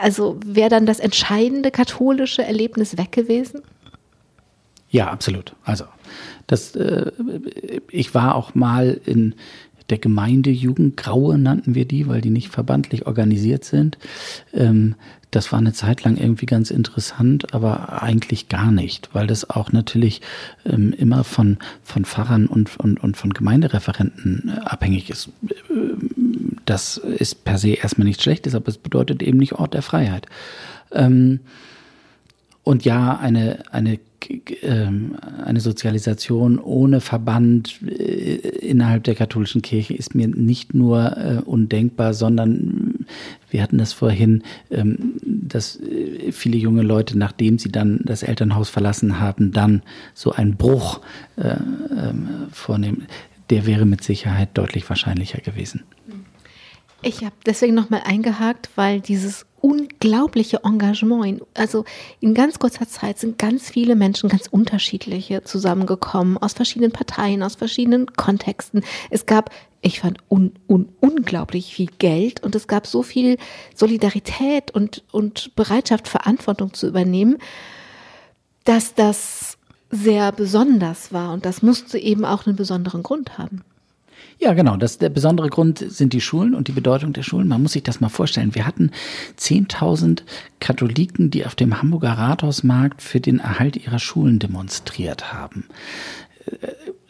Also 0.00 0.38
wäre 0.46 0.70
dann 0.70 0.86
das 0.86 1.00
entscheidende 1.00 1.70
katholische 1.70 2.44
Erlebnis 2.44 2.96
weg 2.96 3.12
gewesen? 3.12 3.60
Ja, 4.88 5.08
absolut. 5.08 5.54
Also 5.64 5.84
das, 6.46 6.76
äh, 6.76 7.10
ich 7.90 8.14
war 8.14 8.36
auch 8.36 8.54
mal 8.54 9.00
in 9.04 9.34
der 9.90 9.98
Gemeindejugend, 9.98 10.96
Graue 10.96 11.38
nannten 11.38 11.74
wir 11.74 11.84
die, 11.84 12.08
weil 12.08 12.20
die 12.20 12.30
nicht 12.30 12.48
verbandlich 12.48 13.06
organisiert 13.06 13.64
sind. 13.64 13.98
Ähm, 14.52 14.96
das 15.30 15.52
war 15.52 15.58
eine 15.58 15.72
Zeit 15.72 16.04
lang 16.04 16.16
irgendwie 16.16 16.46
ganz 16.46 16.70
interessant, 16.70 17.52
aber 17.52 18.02
eigentlich 18.02 18.48
gar 18.48 18.70
nicht, 18.70 19.10
weil 19.12 19.26
das 19.26 19.50
auch 19.50 19.72
natürlich 19.72 20.22
ähm, 20.64 20.92
immer 20.92 21.24
von, 21.24 21.58
von 21.82 22.04
Pfarrern 22.04 22.46
und, 22.46 22.78
und, 22.78 23.02
und 23.02 23.16
von 23.16 23.32
Gemeindereferenten 23.32 24.48
äh, 24.48 24.60
abhängig 24.60 25.10
ist. 25.10 25.30
Ähm, 25.70 26.10
das 26.64 26.96
ist 26.96 27.44
per 27.44 27.58
se 27.58 27.70
erstmal 27.70 28.06
nichts 28.06 28.22
Schlechtes, 28.22 28.54
aber 28.54 28.68
es 28.68 28.78
bedeutet 28.78 29.22
eben 29.22 29.38
nicht 29.38 29.52
Ort 29.52 29.74
der 29.74 29.82
Freiheit. 29.82 30.26
Ähm, 30.92 31.40
und 32.66 32.84
ja, 32.84 33.16
eine, 33.16 33.60
eine 33.70 34.00
ähm, 34.62 35.16
eine 35.44 35.60
Sozialisation 35.60 36.58
ohne 36.58 37.00
Verband 37.00 37.80
äh, 37.86 38.34
innerhalb 38.34 39.04
der 39.04 39.14
katholischen 39.14 39.62
Kirche 39.62 39.94
ist 39.94 40.16
mir 40.16 40.26
nicht 40.26 40.74
nur 40.74 41.16
äh, 41.16 41.42
undenkbar, 41.44 42.12
sondern 42.12 43.06
wir 43.50 43.62
hatten 43.62 43.78
das 43.78 43.92
vorhin, 43.92 44.42
ähm, 44.72 45.12
dass 45.22 45.78
äh, 45.78 46.32
viele 46.32 46.56
junge 46.56 46.82
Leute, 46.82 47.16
nachdem 47.16 47.60
sie 47.60 47.70
dann 47.70 48.00
das 48.02 48.24
Elternhaus 48.24 48.68
verlassen 48.68 49.20
haben, 49.20 49.52
dann 49.52 49.82
so 50.12 50.32
einen 50.32 50.56
Bruch 50.56 51.02
ähm, 51.38 52.48
vornehmen. 52.50 53.06
Der 53.50 53.64
wäre 53.66 53.86
mit 53.86 54.02
Sicherheit 54.02 54.48
deutlich 54.54 54.88
wahrscheinlicher 54.88 55.40
gewesen. 55.40 55.84
Ich 57.02 57.22
habe 57.22 57.36
deswegen 57.46 57.74
nochmal 57.74 58.02
eingehakt, 58.04 58.70
weil 58.74 59.00
dieses 59.00 59.45
unglaubliche 59.60 60.60
Engagement, 60.64 61.42
also 61.54 61.84
in 62.20 62.34
ganz 62.34 62.58
kurzer 62.58 62.88
Zeit 62.88 63.18
sind 63.18 63.38
ganz 63.38 63.70
viele 63.70 63.96
Menschen, 63.96 64.28
ganz 64.28 64.46
unterschiedliche 64.46 65.42
zusammengekommen, 65.42 66.38
aus 66.38 66.52
verschiedenen 66.52 66.92
Parteien, 66.92 67.42
aus 67.42 67.56
verschiedenen 67.56 68.06
Kontexten. 68.14 68.84
Es 69.10 69.26
gab, 69.26 69.50
ich 69.80 70.00
fand, 70.00 70.18
un, 70.28 70.52
un, 70.68 70.88
unglaublich 71.00 71.74
viel 71.74 71.88
Geld 71.98 72.42
und 72.42 72.54
es 72.54 72.68
gab 72.68 72.86
so 72.86 73.02
viel 73.02 73.38
Solidarität 73.74 74.70
und, 74.72 75.04
und 75.10 75.54
Bereitschaft, 75.56 76.08
Verantwortung 76.08 76.74
zu 76.74 76.86
übernehmen, 76.86 77.38
dass 78.64 78.94
das 78.94 79.58
sehr 79.90 80.32
besonders 80.32 81.12
war 81.12 81.32
und 81.32 81.46
das 81.46 81.62
musste 81.62 81.98
eben 81.98 82.24
auch 82.24 82.46
einen 82.46 82.56
besonderen 82.56 83.02
Grund 83.02 83.38
haben. 83.38 83.62
Ja, 84.38 84.52
genau. 84.52 84.76
Das, 84.76 84.98
der 84.98 85.08
besondere 85.08 85.48
Grund 85.48 85.78
sind 85.78 86.12
die 86.12 86.20
Schulen 86.20 86.54
und 86.54 86.68
die 86.68 86.72
Bedeutung 86.72 87.12
der 87.12 87.22
Schulen. 87.22 87.48
Man 87.48 87.62
muss 87.62 87.72
sich 87.72 87.82
das 87.82 88.00
mal 88.00 88.10
vorstellen. 88.10 88.54
Wir 88.54 88.66
hatten 88.66 88.90
10.000 89.38 90.22
Katholiken, 90.60 91.30
die 91.30 91.46
auf 91.46 91.54
dem 91.54 91.80
Hamburger 91.80 92.12
Rathausmarkt 92.12 93.00
für 93.00 93.20
den 93.20 93.38
Erhalt 93.38 93.76
ihrer 93.76 93.98
Schulen 93.98 94.38
demonstriert 94.38 95.32
haben 95.32 95.64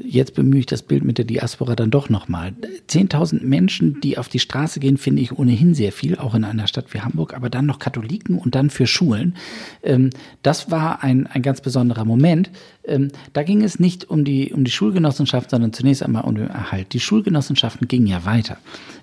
jetzt 0.09 0.35
bemühe 0.35 0.61
ich 0.61 0.67
das 0.67 0.83
Bild 0.83 1.05
mit 1.05 1.19
der 1.19 1.25
Diaspora 1.25 1.75
dann 1.75 1.91
doch 1.91 2.09
nochmal. 2.09 2.53
10.000 2.89 3.43
Menschen, 3.43 4.01
die 4.01 4.19
auf 4.19 4.29
die 4.29 4.39
Straße 4.39 4.81
gehen, 4.81 4.97
finde 4.97 5.23
ich 5.23 5.37
ohnehin 5.37 5.75
sehr 5.75 5.93
viel, 5.93 6.17
auch 6.17 6.35
in 6.35 6.45
einer 6.45 6.67
Stadt 6.67 6.93
wie 6.95 7.01
Hamburg, 7.01 7.35
aber 7.35 7.51
dann 7.51 7.67
noch 7.67 7.79
Katholiken 7.79 8.39
und 8.39 8.55
dann 8.55 8.71
für 8.71 8.87
Schulen. 8.87 9.37
Ähm, 9.83 10.11
das 10.43 10.71
war 10.71 11.03
ein, 11.03 11.27
ein 11.27 11.43
ganz 11.43 11.61
besonderer 11.61 12.05
Moment. 12.05 12.51
Ähm, 12.87 13.11
da 13.33 13.43
ging 13.43 13.63
es 13.63 13.81
nicht 13.81 14.09
um 14.09 14.25
die, 14.25 14.53
um 14.53 14.65
die 14.65 14.71
Schulgenossenschaft, 14.71 15.51
sondern 15.51 15.73
zunächst 15.73 16.03
einmal 16.03 16.25
um 16.25 16.35
den 16.35 16.49
Erhalt. 16.49 16.93
Die 16.93 17.01
Schulgenossenschaften 17.01 17.89
gingen 17.89 18.07
ja 18.07 18.25
weiter. 18.25 18.59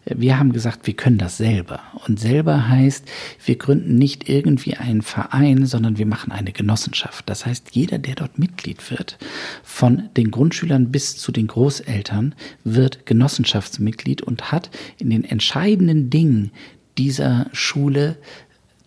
Wir 0.06 0.38
haben 0.38 0.52
gesagt, 0.52 0.86
wir 0.86 0.96
können 0.96 1.18
das 1.18 1.38
selber. 1.38 1.80
Und 2.08 2.20
selber 2.20 2.68
heißt, 2.68 3.10
wir 3.46 3.58
gründen 3.58 3.98
nicht 3.98 4.28
irgendwie 4.30 4.76
einen 4.76 5.02
Verein, 5.02 5.66
sondern 5.66 5.98
wir 5.98 6.06
machen 6.06 6.32
eine 6.32 6.52
Genossenschaft. 6.52 7.30
Das 7.30 7.46
heißt, 7.46 7.70
jeder, 7.72 8.00
der 8.00 8.16
dort 8.16 8.38
Mitglied 8.38 8.92
wird, 8.92 9.18
von 9.64 10.10
den 10.18 10.32
Grundschülern 10.32 10.92
bis 10.94 11.18
zu 11.18 11.34
den 11.34 11.48
Großeltern, 11.48 12.34
wird 12.64 13.06
Genossenschaftsmitglied 13.06 14.22
und 14.22 14.54
hat 14.54 14.70
in 14.98 15.10
den 15.10 15.26
entscheidenden 15.26 16.10
Dingen 16.10 16.52
dieser 16.98 17.48
Schule 17.52 18.16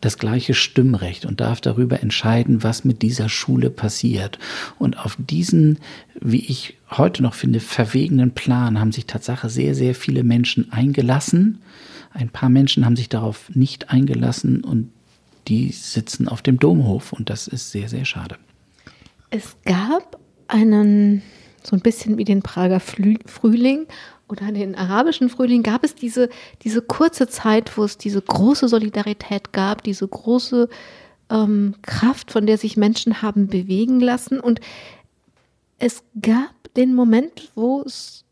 das 0.01 0.19
gleiche 0.19 0.55
Stimmrecht 0.55 1.27
und 1.27 1.41
darf 1.41 1.61
darüber 1.61 2.01
entscheiden, 2.01 2.63
was 2.63 2.85
mit 2.85 3.03
dieser 3.03 3.29
Schule 3.29 3.71
passiert. 3.71 4.39
Und 4.79 4.99
auf 4.99 5.17
diesen, 5.19 5.79
wie 6.21 6.45
ich 6.45 6.79
heute 6.91 7.23
noch 7.23 7.35
finde, 7.35 7.61
verwegenen 7.61 8.31
Plan 8.31 8.79
haben 8.79 8.93
sich 8.93 9.07
Tatsache 9.07 9.51
sehr, 9.51 9.75
sehr 9.75 9.95
viele 9.95 10.23
Menschen 10.23 10.73
eingelassen. 10.73 11.61
Ein 12.13 12.29
paar 12.29 12.49
Menschen 12.49 12.87
haben 12.87 12.97
sich 12.97 13.09
darauf 13.09 13.51
nicht 13.55 13.91
eingelassen 13.91 14.63
und 14.63 14.91
die 15.49 15.73
sitzen 15.73 16.29
auf 16.29 16.43
dem 16.43 16.59
Domhof 16.59 17.13
und 17.13 17.31
das 17.31 17.47
ist 17.49 17.71
sehr, 17.71 17.89
sehr 17.89 18.05
schade. 18.05 18.37
Es 19.31 19.57
gab 19.65 20.19
einen, 20.49 21.23
so 21.67 21.77
ein 21.77 21.81
bisschen 21.81 22.19
wie 22.19 22.25
den 22.25 22.43
Prager 22.43 22.81
Frühling 22.81 23.87
oder 24.29 24.51
den 24.53 24.75
arabischen 24.75 25.29
Frühling 25.29 25.63
gab 25.63 25.85
es 25.85 25.95
diese, 25.95 26.29
diese 26.63 26.83
kurze 26.83 27.29
Zeit, 27.29 27.77
wo 27.77 27.85
es 27.85 27.99
diese 27.99 28.23
große 28.23 28.69
Solidarität 28.69 29.53
gab, 29.53 29.83
diese 29.83 30.07
große 30.07 30.69
ähm, 31.31 31.75
Kraft, 31.83 32.31
von 32.31 32.47
der 32.47 32.59
sich 32.59 32.77
Menschen 32.77 33.23
haben 33.23 33.49
bewegen 33.49 34.01
lassen. 34.01 34.41
Und 34.41 34.61
es 35.79 36.03
gab 36.21 36.55
den 36.77 36.95
Moment, 36.95 37.51
wo 37.55 37.83
es 37.83 38.25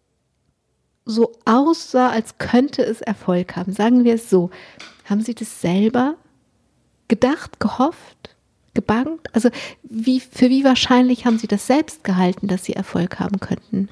so 1.05 1.33
aussah, 1.45 2.11
als 2.11 2.39
könnte 2.39 2.83
es 2.83 3.01
Erfolg 3.01 3.57
haben. 3.57 3.73
Sagen 3.73 4.05
wir 4.05 4.15
es 4.15 4.31
so. 4.31 4.51
Haben 5.05 5.21
Sie 5.21 5.35
das 5.35 5.61
selber 5.61 6.17
gedacht, 7.09 7.61
gehofft, 7.61 8.34
gebangt? 8.75 9.21
Also 9.33 9.51
wie, 9.83 10.21
für 10.21 10.51
wie 10.51 10.65
wahrscheinlich 10.65 11.27
haben 11.27 11.39
Sie 11.39 11.47
das 11.47 11.67
selbst 11.67 12.05
gehalten, 12.05 12.49
dass 12.49 12.65
Sie 12.65 12.75
Erfolg 12.75 13.21
haben 13.21 13.41
könnten? 13.41 13.89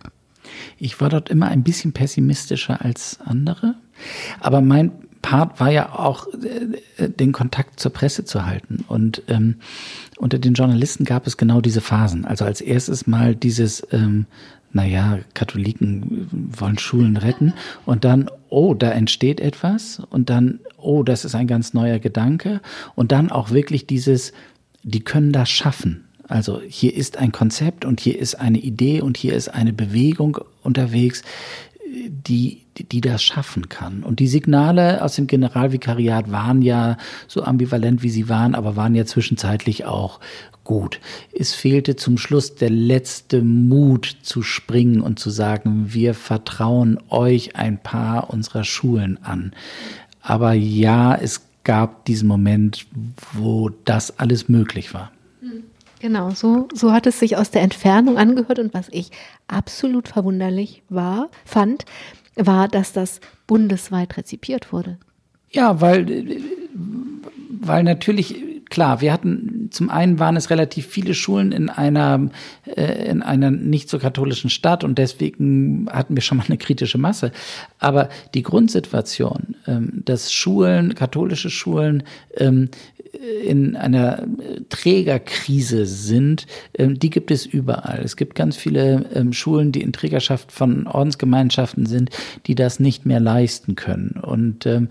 Ich 0.79 1.01
war 1.01 1.09
dort 1.09 1.31
immer 1.31 1.49
ein 1.49 1.63
bisschen 1.63 1.93
pessimistischer 1.93 2.85
als 2.85 3.19
andere, 3.25 3.77
aber 4.41 4.61
mein 4.61 4.93
Part 5.23 5.61
war 5.61 5.71
ja 5.71 5.93
auch, 5.93 6.27
äh, 6.99 7.09
den 7.09 7.33
Kontakt 7.33 7.79
zur 7.79 7.93
Presse 7.93 8.25
zu 8.25 8.45
halten. 8.45 8.85
Und 8.89 9.23
ähm, 9.29 9.57
unter 10.19 10.39
den 10.39 10.55
Journalisten 10.55 11.05
gab 11.05 11.27
es 11.27 11.37
genau 11.37 11.61
diese 11.61 11.81
Phasen. 11.81 12.25
Also 12.25 12.45
als 12.45 12.61
erstes 12.61 13.07
mal 13.07 13.37
dieses, 13.37 13.87
ähm, 13.93 14.27
naja, 14.73 15.21
Katholiken 15.35 16.29
wollen 16.59 16.79
Schulen 16.79 17.17
retten. 17.17 17.55
Und 17.87 18.05
dann, 18.05 18.29
oh, 18.49 18.75
da 18.75 18.91
entsteht 18.91 19.41
etwas. 19.41 20.03
Und 20.11 20.29
dann, 20.29 20.59
oh, 20.77 21.05
das 21.05 21.25
ist 21.25 21.37
ein 21.37 21.47
ganz 21.47 21.73
neuer 21.73 22.01
Gedanke. 22.01 22.61
Und 22.97 23.13
dann 23.13 23.31
auch 23.31 23.53
wirklich 23.53 23.87
dieses, 23.87 24.33
die 24.83 25.01
können 25.01 25.33
das 25.33 25.51
schaffen. 25.51 26.05
Also 26.29 26.61
hier 26.67 26.95
ist 26.95 27.19
ein 27.19 27.33
Konzept 27.33 27.85
und 27.85 28.01
hier 28.01 28.19
ist 28.19 28.37
eine 28.37 28.59
Idee 28.59 29.01
und 29.01 29.17
hier 29.17 29.35
ist 29.35 29.49
eine 29.49 29.73
Bewegung 29.73 30.39
unterwegs, 30.63 31.23
die, 32.09 32.63
die 32.79 33.01
das 33.01 33.23
schaffen 33.23 33.69
kann. 33.69 34.03
Und 34.03 34.19
die 34.19 34.29
Signale 34.29 35.03
aus 35.03 35.17
dem 35.17 35.27
Generalvikariat 35.27 36.31
waren 36.31 36.63
ja 36.63 36.97
so 37.29 37.43
ambivalent, 37.43 38.03
wie 38.03 38.09
sie 38.09 38.29
waren, 38.29 38.55
aber 38.55 38.77
waren 38.77 38.95
ja 38.95 39.05
zwischenzeitlich 39.05 39.85
auch 39.85 40.21
gut. 40.65 41.01
Es 41.37 41.55
fehlte 41.55 41.97
zum 41.97 42.19
Schluss 42.19 42.55
der 42.55 42.71
letzte 42.71 43.43
Mut 43.43 44.17
zu 44.23 44.43
springen 44.43 45.01
und 45.01 45.19
zu 45.19 45.31
sagen, 45.31 45.93
wir 45.93 46.15
vertrauen 46.15 46.99
euch 47.09 47.57
ein 47.57 47.83
paar 47.83 48.31
unserer 48.31 48.65
Schulen 48.65 49.23
an. 49.23 49.53
Aber 50.23 50.53
ja, 50.53 51.15
es 51.15 51.43
gab 51.65 52.05
diesen 52.05 52.29
Moment, 52.29 52.87
wo 53.33 53.71
das 53.85 54.19
alles 54.19 54.49
möglich 54.49 54.95
war. 54.95 55.13
Genau, 56.03 56.31
so, 56.31 56.67
so 56.75 56.93
hat 56.93 57.07
es 57.07 57.21
sich 57.21 57.37
aus 57.37 57.53
der 57.53 57.63
Entfernung 57.63 58.19
angehört 58.19 58.59
und 58.59 58.75
was 58.75 58.89
ich 58.91 59.13
absolut 59.47 60.09
verwunderlich 60.09 60.83
war, 60.89 61.31
fand, 61.45 61.85
war, 62.35 62.67
dass 62.67 62.93
das 62.93 63.21
bundesweit 63.47 64.17
rezipiert 64.17 64.73
wurde. 64.73 64.99
Ja, 65.51 65.81
weil, 65.81 66.43
weil 67.51 67.85
natürlich, 67.85 68.35
klar, 68.73 69.03
wir 69.03 69.13
hatten, 69.13 69.69
zum 69.71 69.91
einen 69.91 70.19
waren 70.19 70.35
es 70.35 70.49
relativ 70.49 70.87
viele 70.87 71.13
Schulen 71.13 71.53
in 71.53 71.69
einer, 71.69 72.31
äh, 72.65 73.11
in 73.11 73.23
einer 73.23 73.51
nicht 73.51 73.91
so 73.91 73.99
katholischen 73.99 74.49
Stadt 74.49 74.83
und 74.83 74.97
deswegen 74.97 75.89
hatten 75.93 76.17
wir 76.17 76.23
schon 76.23 76.39
mal 76.39 76.47
eine 76.49 76.57
kritische 76.57 76.97
Masse. 76.97 77.33
Aber 77.79 78.09
die 78.33 78.43
Grundsituation, 78.43 79.57
ähm, 79.67 80.03
dass 80.07 80.33
Schulen, 80.33 80.95
katholische 80.95 81.51
Schulen, 81.51 82.05
ähm, 82.39 82.71
in 83.45 83.77
einer 83.77 84.27
Trägerkrise 84.71 85.85
sind, 85.85 86.47
ähm, 86.79 86.99
die 86.99 87.11
gibt 87.11 87.31
es 87.31 87.45
überall. 87.45 88.01
Es 88.03 88.17
gibt 88.17 88.35
ganz 88.35 88.57
viele 88.57 89.05
ähm, 89.15 89.35
Schulen, 89.35 89.71
die 89.71 89.83
in 89.83 89.93
Trägerschaft 89.93 90.51
von 90.51 90.87
Ordensgemeinschaften 90.87 91.85
sind, 91.85 92.09
die 92.47 92.55
das 92.55 92.81
nicht 92.81 93.05
mehr 93.05 93.21
leisten 93.21 93.77
können. 93.77 94.19
Und, 94.23 94.65
ähm, 94.65 94.89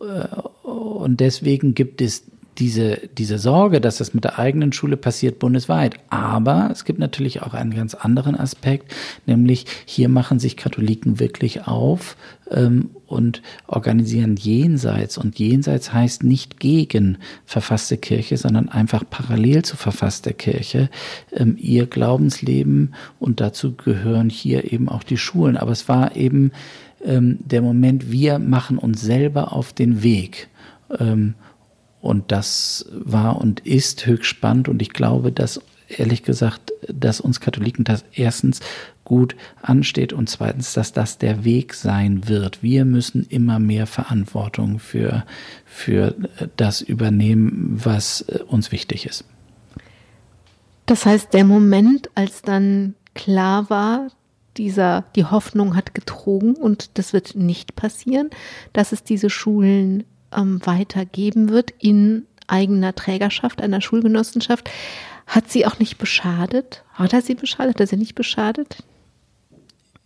äh, 0.00 0.68
und 0.68 1.18
deswegen 1.18 1.74
gibt 1.74 2.00
es 2.00 2.22
diese, 2.58 3.00
diese 3.18 3.38
Sorge, 3.38 3.80
dass 3.80 3.98
das 3.98 4.14
mit 4.14 4.24
der 4.24 4.38
eigenen 4.38 4.72
Schule 4.72 4.96
passiert, 4.96 5.38
bundesweit. 5.38 5.96
Aber 6.10 6.68
es 6.70 6.84
gibt 6.84 6.98
natürlich 6.98 7.42
auch 7.42 7.54
einen 7.54 7.74
ganz 7.74 7.94
anderen 7.94 8.36
Aspekt, 8.36 8.94
nämlich 9.26 9.66
hier 9.84 10.08
machen 10.08 10.38
sich 10.38 10.56
Katholiken 10.56 11.18
wirklich 11.18 11.66
auf 11.66 12.16
ähm, 12.50 12.90
und 13.06 13.42
organisieren 13.66 14.36
jenseits. 14.36 15.18
Und 15.18 15.38
jenseits 15.38 15.92
heißt 15.92 16.22
nicht 16.22 16.60
gegen 16.60 17.18
verfasste 17.44 17.96
Kirche, 17.96 18.36
sondern 18.36 18.68
einfach 18.68 19.04
parallel 19.08 19.64
zu 19.64 19.76
verfasster 19.76 20.32
Kirche 20.32 20.90
ähm, 21.32 21.56
ihr 21.58 21.86
Glaubensleben. 21.86 22.94
Und 23.18 23.40
dazu 23.40 23.74
gehören 23.74 24.30
hier 24.30 24.72
eben 24.72 24.88
auch 24.88 25.02
die 25.02 25.18
Schulen. 25.18 25.56
Aber 25.56 25.72
es 25.72 25.88
war 25.88 26.16
eben 26.16 26.52
ähm, 27.04 27.38
der 27.40 27.62
Moment, 27.62 28.10
wir 28.10 28.38
machen 28.38 28.78
uns 28.78 29.00
selber 29.02 29.52
auf 29.52 29.72
den 29.72 30.02
Weg. 30.02 30.48
Ähm, 30.98 31.34
und 32.04 32.30
das 32.32 32.84
war 32.92 33.40
und 33.40 33.60
ist 33.60 34.04
höchst 34.04 34.26
spannend. 34.26 34.68
Und 34.68 34.82
ich 34.82 34.90
glaube, 34.90 35.32
dass 35.32 35.62
ehrlich 35.88 36.22
gesagt, 36.22 36.72
dass 36.86 37.18
uns 37.18 37.40
Katholiken 37.40 37.84
das 37.84 38.04
erstens 38.12 38.60
gut 39.04 39.34
ansteht 39.62 40.12
und 40.12 40.28
zweitens, 40.28 40.74
dass 40.74 40.92
das 40.92 41.16
der 41.16 41.44
Weg 41.44 41.72
sein 41.72 42.28
wird. 42.28 42.62
Wir 42.62 42.84
müssen 42.84 43.24
immer 43.24 43.58
mehr 43.58 43.86
Verantwortung 43.86 44.80
für, 44.80 45.24
für 45.64 46.14
das 46.56 46.82
übernehmen, 46.82 47.80
was 47.82 48.22
uns 48.48 48.70
wichtig 48.70 49.06
ist. 49.06 49.24
Das 50.84 51.06
heißt, 51.06 51.32
der 51.32 51.44
Moment, 51.44 52.10
als 52.14 52.42
dann 52.42 52.94
klar 53.14 53.70
war, 53.70 54.08
dieser, 54.58 55.04
die 55.16 55.24
Hoffnung 55.24 55.74
hat 55.74 55.94
getrogen 55.94 56.54
und 56.54 56.98
das 56.98 57.14
wird 57.14 57.34
nicht 57.34 57.76
passieren, 57.76 58.28
dass 58.74 58.92
es 58.92 59.02
diese 59.02 59.30
Schulen 59.30 60.04
ähm, 60.34 60.60
weitergeben 60.64 61.48
wird 61.48 61.72
in 61.78 62.26
eigener 62.46 62.94
Trägerschaft, 62.94 63.62
einer 63.62 63.80
Schulgenossenschaft. 63.80 64.70
Hat 65.26 65.50
sie 65.50 65.66
auch 65.66 65.78
nicht 65.78 65.98
beschadet? 65.98 66.84
Hat 66.92 67.12
er 67.12 67.22
sie 67.22 67.34
beschadet? 67.34 67.74
Hat 67.74 67.80
er 67.80 67.86
sie 67.86 67.96
nicht 67.96 68.14
beschadet? 68.14 68.78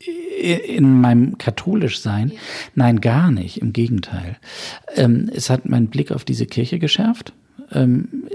in 0.01 1.01
meinem 1.01 1.39
katholisch 1.39 2.01
Sein. 2.01 2.31
Ja. 2.31 2.39
Nein, 2.75 3.01
gar 3.01 3.31
nicht. 3.31 3.61
Im 3.61 3.73
Gegenteil. 3.73 4.37
Ähm, 4.95 5.31
es 5.35 5.51
hat 5.51 5.69
meinen 5.69 5.89
Blick 5.89 6.13
auf 6.13 6.25
diese 6.25 6.47
Kirche 6.47 6.79
geschärft. 6.79 7.33
Ähm, 7.73 8.29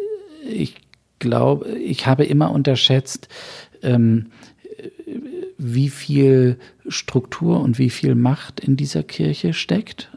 ich 0.45 0.75
glaube, 1.19 1.69
ich 1.77 2.05
habe 2.05 2.25
immer 2.25 2.51
unterschätzt, 2.51 3.29
ähm, 3.81 4.27
wie 5.57 5.89
viel 5.89 6.57
Struktur 6.87 7.61
und 7.61 7.79
wie 7.79 7.89
viel 7.89 8.15
Macht 8.15 8.59
in 8.59 8.75
dieser 8.75 9.03
Kirche 9.03 9.53
steckt. 9.53 10.11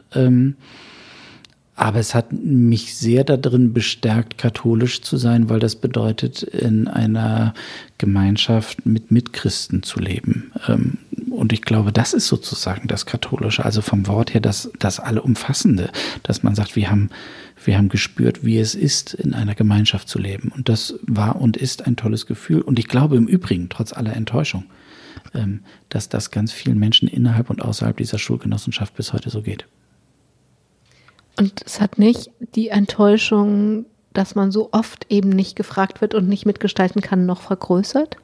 Aber 1.77 1.99
es 1.99 2.15
hat 2.15 2.33
mich 2.33 2.95
sehr 2.95 3.23
darin 3.23 3.71
bestärkt, 3.71 4.39
katholisch 4.39 5.03
zu 5.03 5.15
sein, 5.15 5.47
weil 5.47 5.59
das 5.59 5.75
bedeutet, 5.75 6.41
in 6.41 6.87
einer 6.87 7.53
Gemeinschaft 7.99 8.87
mit 8.87 9.11
Mitchristen 9.11 9.83
zu 9.83 9.99
leben. 9.99 10.51
Ähm, 10.67 10.97
und 11.29 11.53
ich 11.53 11.61
glaube, 11.61 11.93
das 11.93 12.13
ist 12.13 12.27
sozusagen 12.27 12.87
das 12.87 13.05
Katholische, 13.05 13.63
also 13.63 13.83
vom 13.83 14.07
Wort 14.07 14.33
her 14.33 14.41
das, 14.41 14.71
das 14.79 14.99
Allumfassende, 14.99 15.91
dass 16.23 16.41
man 16.41 16.55
sagt, 16.55 16.75
wir 16.75 16.89
haben, 16.89 17.11
wir 17.63 17.77
haben 17.77 17.89
gespürt, 17.89 18.43
wie 18.43 18.57
es 18.57 18.73
ist, 18.73 19.13
in 19.13 19.35
einer 19.35 19.53
Gemeinschaft 19.53 20.09
zu 20.09 20.17
leben. 20.17 20.49
Und 20.49 20.69
das 20.69 20.95
war 21.03 21.39
und 21.39 21.57
ist 21.57 21.85
ein 21.85 21.95
tolles 21.95 22.25
Gefühl. 22.25 22.61
Und 22.61 22.79
ich 22.79 22.87
glaube 22.87 23.17
im 23.17 23.27
Übrigen, 23.27 23.69
trotz 23.69 23.93
aller 23.93 24.15
Enttäuschung, 24.15 24.63
ähm, 25.35 25.59
dass 25.89 26.09
das 26.09 26.31
ganz 26.31 26.51
vielen 26.51 26.79
Menschen 26.79 27.07
innerhalb 27.07 27.51
und 27.51 27.61
außerhalb 27.61 27.95
dieser 27.95 28.17
Schulgenossenschaft 28.17 28.95
bis 28.95 29.13
heute 29.13 29.29
so 29.29 29.43
geht. 29.43 29.67
Und 31.37 31.61
es 31.65 31.79
hat 31.79 31.99
nicht 31.99 32.31
die 32.55 32.69
Enttäuschung, 32.69 33.85
dass 34.13 34.33
man 34.33 34.51
so 34.51 34.69
oft 34.71 35.05
eben 35.09 35.29
nicht 35.29 35.55
gefragt 35.55 36.01
wird 36.01 36.15
und 36.15 36.27
nicht 36.27 36.45
mitgestalten 36.45 37.01
kann, 37.01 37.25
noch 37.25 37.41
vergrößert? 37.41 38.17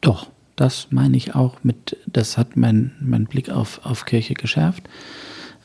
Doch, 0.00 0.26
das 0.56 0.88
meine 0.90 1.16
ich 1.16 1.34
auch 1.34 1.62
mit, 1.62 1.96
das 2.06 2.36
hat 2.36 2.56
mein, 2.56 2.92
mein 3.00 3.26
Blick 3.26 3.50
auf, 3.50 3.80
auf 3.84 4.04
Kirche 4.04 4.34
geschärft, 4.34 4.88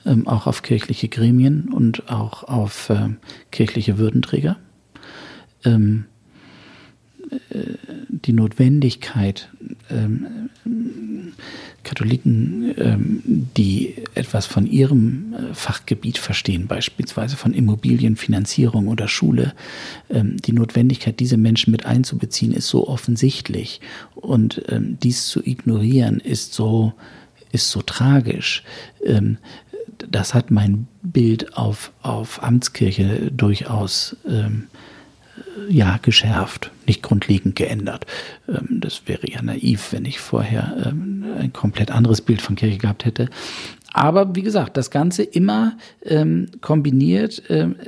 ähm, 0.06 0.28
auch 0.28 0.46
auf 0.46 0.62
kirchliche 0.62 1.10
Gremien 1.10 1.70
und 1.74 2.10
auch 2.12 2.44
auf 2.44 2.90
äh, 2.90 3.10
kirchliche 3.50 3.98
Würdenträger. 3.98 4.58
Ähm, 5.66 6.06
äh, 6.06 6.11
die 8.10 8.34
Notwendigkeit, 8.34 9.50
ähm, 9.90 10.26
Katholiken, 11.84 12.76
ähm, 12.78 13.22
die 13.58 13.96
etwas 14.14 14.46
von 14.46 14.68
ihrem 14.68 15.34
äh, 15.34 15.54
Fachgebiet 15.54 16.18
verstehen, 16.20 16.68
beispielsweise 16.68 17.36
von 17.38 17.54
Immobilienfinanzierung 17.54 18.88
oder 18.88 19.08
Schule, 19.08 19.54
ähm, 20.10 20.38
die 20.38 20.54
Notwendigkeit, 20.54 21.20
diese 21.20 21.38
Menschen 21.38 21.72
mit 21.72 21.86
einzubeziehen, 21.86 22.54
ist 22.54 22.68
so 22.68 22.88
offensichtlich. 22.88 23.82
Und 24.16 24.62
dies 24.70 25.28
zu 25.28 25.42
ignorieren, 25.44 26.20
ist 26.20 26.54
so, 26.54 26.94
ist 27.52 27.72
so 27.72 27.82
tragisch. 27.82 28.64
Das 30.10 30.34
hat 30.34 30.52
mein 30.52 30.88
Bild 31.02 31.58
auf, 31.58 31.92
auf 32.02 32.44
Amtskirche 32.44 33.32
durchaus 33.32 34.16
ähm, 34.28 34.68
ja, 35.70 36.00
geschärft, 36.02 36.72
nicht 36.86 37.02
grundlegend 37.02 37.56
geändert. 37.56 38.06
Ähm, 38.48 38.80
das 38.82 39.04
wäre 39.06 39.30
ja 39.30 39.42
naiv, 39.42 39.92
wenn 39.92 40.06
ich 40.06 40.20
vorher 40.20 40.86
ähm, 40.86 41.26
ein 41.40 41.54
komplett 41.54 41.92
anderes 41.92 42.22
Bild 42.22 42.42
von 42.42 42.56
Kirche 42.56 42.78
gehabt 42.78 43.06
hätte. 43.06 43.30
Aber 43.94 44.36
wie 44.36 44.42
gesagt, 44.42 44.78
das 44.78 44.90
Ganze 44.90 45.24
immer 45.24 45.78
ähm, 46.06 46.48
kombiniert 46.62 47.44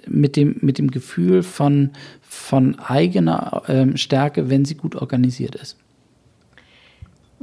mit, 0.06 0.36
dem, 0.36 0.58
mit 0.60 0.78
dem 0.78 0.92
Gefühl 0.92 1.44
von, 1.44 1.92
von 2.22 2.78
eigener 2.80 3.64
Stärke, 3.96 4.50
wenn 4.50 4.66
sie 4.66 4.76
gut 4.76 4.98
organisiert 4.98 5.56
ist. 5.56 5.78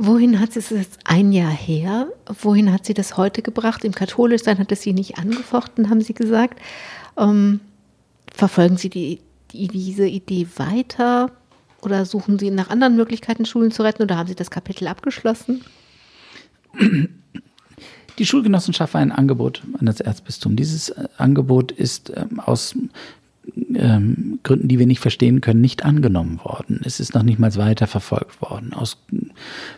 Wohin 0.02 0.40
hat 0.40 0.54
sie 0.54 0.60
es 0.60 0.70
jetzt 0.70 0.98
ein 1.04 1.30
Jahr 1.30 1.50
her? 1.50 2.08
Wohin 2.40 2.72
hat 2.72 2.86
sie 2.86 2.94
das 2.94 3.18
heute 3.18 3.42
gebracht? 3.42 3.84
Im 3.84 3.92
Katholischsein 3.92 4.58
hat 4.58 4.72
es 4.72 4.80
sie 4.80 4.94
nicht 4.94 5.18
angefochten, 5.18 5.90
haben 5.90 6.00
Sie 6.00 6.14
gesagt. 6.14 6.58
Ähm, 7.18 7.60
verfolgen 8.32 8.78
Sie 8.78 8.88
die 8.88 9.20
die, 9.52 9.68
diese 9.68 10.06
Idee 10.06 10.46
weiter 10.56 11.32
oder 11.82 12.04
suchen 12.04 12.38
Sie 12.38 12.50
nach 12.50 12.70
anderen 12.70 12.96
Möglichkeiten, 12.96 13.46
Schulen 13.46 13.70
zu 13.70 13.82
retten 13.82 14.02
oder 14.02 14.16
haben 14.16 14.28
Sie 14.28 14.34
das 14.34 14.50
Kapitel 14.50 14.86
abgeschlossen? 14.86 15.62
Die 18.18 18.26
Schulgenossenschaft 18.26 18.94
war 18.94 19.00
ein 19.00 19.12
Angebot 19.12 19.62
an 19.78 19.86
das 19.86 20.00
Erzbistum. 20.00 20.56
Dieses 20.56 20.90
äh, 20.90 21.08
Angebot 21.16 21.72
ist 21.72 22.12
ähm, 22.14 22.38
aus 22.38 22.76
ähm, 23.74 24.38
Gründen, 24.42 24.68
die 24.68 24.78
wir 24.78 24.86
nicht 24.86 25.00
verstehen 25.00 25.40
können, 25.40 25.60
nicht 25.60 25.84
angenommen 25.84 26.40
worden. 26.44 26.80
Es 26.84 27.00
ist 27.00 27.14
noch 27.14 27.22
nicht 27.22 27.38
mal 27.38 27.54
weiter 27.56 27.86
verfolgt 27.86 28.42
worden, 28.42 28.74
aus, 28.74 28.98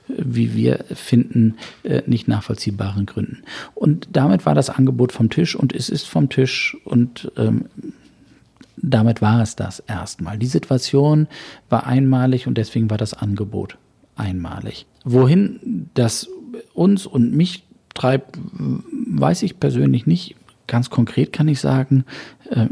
wie 0.08 0.54
wir 0.54 0.84
finden, 0.92 1.56
äh, 1.84 2.02
nicht 2.06 2.28
nachvollziehbaren 2.28 3.06
Gründen. 3.06 3.42
Und 3.74 4.08
damit 4.12 4.44
war 4.44 4.54
das 4.54 4.70
Angebot 4.70 5.12
vom 5.12 5.30
Tisch 5.30 5.54
und 5.54 5.72
es 5.74 5.88
ist 5.88 6.08
vom 6.08 6.28
Tisch 6.28 6.76
und 6.84 7.30
ähm, 7.36 7.66
damit 8.82 9.22
war 9.22 9.40
es 9.40 9.56
das 9.56 9.80
erstmal. 9.80 10.38
Die 10.38 10.46
Situation 10.46 11.28
war 11.70 11.86
einmalig 11.86 12.46
und 12.46 12.58
deswegen 12.58 12.90
war 12.90 12.98
das 12.98 13.14
Angebot 13.14 13.78
einmalig. 14.16 14.86
Wohin 15.04 15.88
das 15.94 16.28
uns 16.74 17.06
und 17.06 17.32
mich 17.32 17.64
treibt, 17.94 18.38
weiß 18.42 19.42
ich 19.44 19.60
persönlich 19.60 20.06
nicht. 20.06 20.36
Ganz 20.66 20.90
konkret 20.90 21.32
kann 21.32 21.48
ich 21.48 21.60
sagen, 21.60 22.04
äh, 22.50 22.66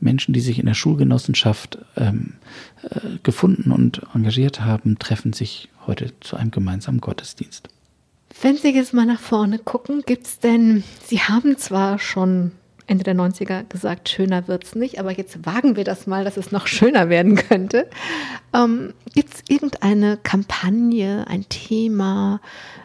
Menschen, 0.00 0.32
die 0.32 0.40
sich 0.40 0.58
in 0.58 0.66
der 0.66 0.74
Schulgenossenschaft 0.74 1.78
ähm, 1.96 2.34
äh, 2.82 3.18
gefunden 3.22 3.72
und 3.72 4.02
engagiert 4.14 4.60
haben, 4.60 4.98
treffen 4.98 5.32
sich 5.32 5.68
heute 5.86 6.12
zu 6.20 6.36
einem 6.36 6.50
gemeinsamen 6.50 7.00
Gottesdienst. 7.00 7.68
Wenn 8.40 8.56
Sie 8.56 8.74
jetzt 8.74 8.94
mal 8.94 9.06
nach 9.06 9.20
vorne 9.20 9.58
gucken, 9.58 10.02
gibt 10.06 10.26
es 10.26 10.38
denn, 10.38 10.82
Sie 11.04 11.20
haben 11.20 11.56
zwar 11.56 11.98
schon 11.98 12.52
Ende 12.86 13.04
der 13.04 13.14
90er 13.14 13.64
gesagt, 13.68 14.08
schöner 14.10 14.46
wird 14.46 14.64
es 14.64 14.74
nicht, 14.74 14.98
aber 14.98 15.16
jetzt 15.16 15.46
wagen 15.46 15.76
wir 15.76 15.84
das 15.84 16.06
mal, 16.06 16.24
dass 16.24 16.36
es 16.36 16.52
noch 16.52 16.66
schöner 16.66 17.08
werden 17.08 17.36
könnte. 17.36 17.88
Ähm, 18.52 18.92
Gibt 19.14 19.34
es 19.34 19.42
irgendeine 19.48 20.18
Kampagne, 20.22 21.26
ein 21.28 21.48
Thema, 21.48 22.40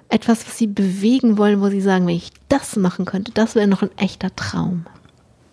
etwas, 0.08 0.46
was 0.48 0.58
Sie 0.58 0.68
bewegen 0.68 1.38
wollen, 1.38 1.62
wo 1.62 1.70
Sie 1.70 1.82
sagen, 1.82 2.08
wenn 2.08 2.16
ich 2.16 2.32
das 2.48 2.76
machen 2.76 3.06
könnte, 3.06 3.32
das 3.34 3.56
wäre 3.56 3.68
noch 3.68 3.82
ein 3.82 3.96
echter 3.98 4.36
Traum? 4.36 4.86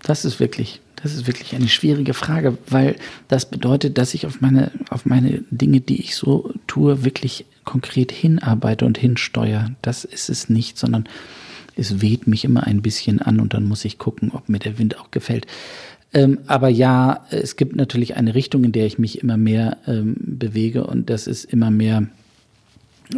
Das 0.02 0.24
ist 0.24 0.38
wirklich, 0.38 0.80
das 0.96 1.14
ist 1.14 1.26
wirklich 1.26 1.54
eine 1.54 1.68
schwierige 1.68 2.14
Frage, 2.14 2.56
weil 2.68 2.96
das 3.28 3.50
bedeutet, 3.50 3.98
dass 3.98 4.14
ich 4.14 4.26
auf 4.26 4.40
meine, 4.40 4.70
auf 4.90 5.06
meine 5.06 5.42
Dinge, 5.50 5.80
die 5.80 6.00
ich 6.00 6.14
so 6.14 6.52
tue, 6.66 7.04
wirklich 7.04 7.46
konkret 7.64 8.12
hinarbeite 8.12 8.84
und 8.86 8.96
hinsteuere. 8.96 9.72
Das 9.82 10.04
ist 10.04 10.30
es 10.30 10.48
nicht, 10.48 10.78
sondern 10.78 11.08
es 11.76 12.00
weht 12.00 12.26
mich 12.26 12.44
immer 12.44 12.64
ein 12.64 12.82
bisschen 12.82 13.20
an 13.20 13.38
und 13.38 13.54
dann 13.54 13.64
muss 13.64 13.84
ich 13.84 13.98
gucken, 13.98 14.30
ob 14.32 14.48
mir 14.48 14.58
der 14.58 14.78
Wind 14.78 14.98
auch 14.98 15.10
gefällt. 15.10 15.46
Ähm, 16.12 16.38
aber 16.46 16.68
ja, 16.68 17.26
es 17.30 17.56
gibt 17.56 17.76
natürlich 17.76 18.16
eine 18.16 18.34
Richtung, 18.34 18.64
in 18.64 18.72
der 18.72 18.86
ich 18.86 18.98
mich 18.98 19.22
immer 19.22 19.36
mehr 19.36 19.76
ähm, 19.86 20.16
bewege 20.18 20.86
und 20.86 21.10
das 21.10 21.26
ist 21.26 21.44
immer 21.44 21.70
mehr, 21.70 22.06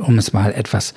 um 0.00 0.18
es 0.18 0.32
mal 0.32 0.52
etwas 0.52 0.94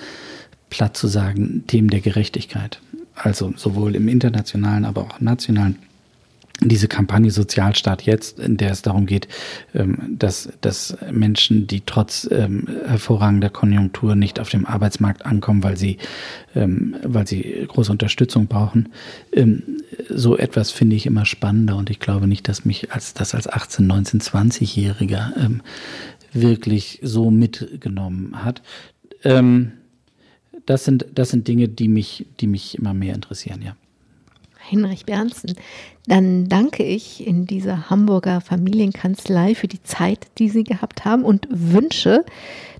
platt 0.70 0.98
zu 0.98 1.08
sagen, 1.08 1.64
Themen 1.68 1.90
der 1.90 2.02
Gerechtigkeit. 2.02 2.82
Also 3.14 3.54
sowohl 3.56 3.96
im 3.96 4.08
internationalen, 4.08 4.86
aber 4.86 5.02
auch 5.02 5.22
nationalen 5.22 5.78
diese 6.64 6.88
Kampagne 6.88 7.32
Sozialstaat 7.32 8.04
jetzt, 8.04 8.40
in 8.40 8.58
der 8.58 8.72
es 8.72 8.84
darum 8.84 9.08
geht, 9.08 9.28
ähm, 9.74 10.16
dass, 10.18 10.50
dass 10.62 10.96
Menschen, 11.12 11.66
die 11.66 11.82
trotz 11.82 12.28
ähm, 12.32 12.68
hervorragender 12.86 13.50
Konjunktur 13.50 14.16
nicht 14.16 14.40
auf 14.40 14.50
dem 14.50 14.66
Arbeitsmarkt 14.66 15.26
ankommen, 15.26 15.64
weil 15.64 15.76
sie, 15.76 15.98
ähm, 16.56 16.96
weil 17.04 17.26
sie 17.26 17.66
große 17.68 17.92
Unterstützung 17.92 18.48
brauchen, 18.48 18.90
so 20.10 20.38
etwas 20.38 20.72
finde 20.72 20.96
ich 20.96 21.06
immer 21.06 21.26
spannender 21.26 21.78
und 21.78 21.90
ich 21.90 22.00
glaube 22.00 22.28
nicht, 22.28 22.48
dass 22.48 22.66
mich 22.66 22.92
als 22.92 23.14
das 23.14 23.34
als 23.34 23.48
18, 23.48 23.88
19, 23.88 24.22
20-Jähriger 24.22 25.60
wirklich 26.34 27.00
so 27.02 27.32
mitgenommen 27.32 28.44
hat. 28.44 28.62
das 30.66 30.86
sind, 30.86 31.06
das 31.14 31.30
sind 31.30 31.48
Dinge, 31.48 31.70
die 31.70 31.88
mich, 31.88 32.26
die 32.40 32.48
mich 32.48 32.78
immer 32.78 32.94
mehr 32.94 33.16
interessieren, 33.16 33.62
ja. 33.62 33.76
Hinrich 34.72 35.06
Bernsten. 35.06 35.56
Dann 36.08 36.48
danke 36.48 36.84
ich 36.84 37.28
in 37.28 37.46
dieser 37.46 37.90
Hamburger 37.90 38.40
Familienkanzlei 38.40 39.54
für 39.54 39.68
die 39.68 39.84
Zeit, 39.84 40.28
die 40.38 40.50
Sie 40.50 40.64
gehabt 40.64 41.04
haben 41.04 41.24
und 41.24 41.48
wünsche, 41.52 42.26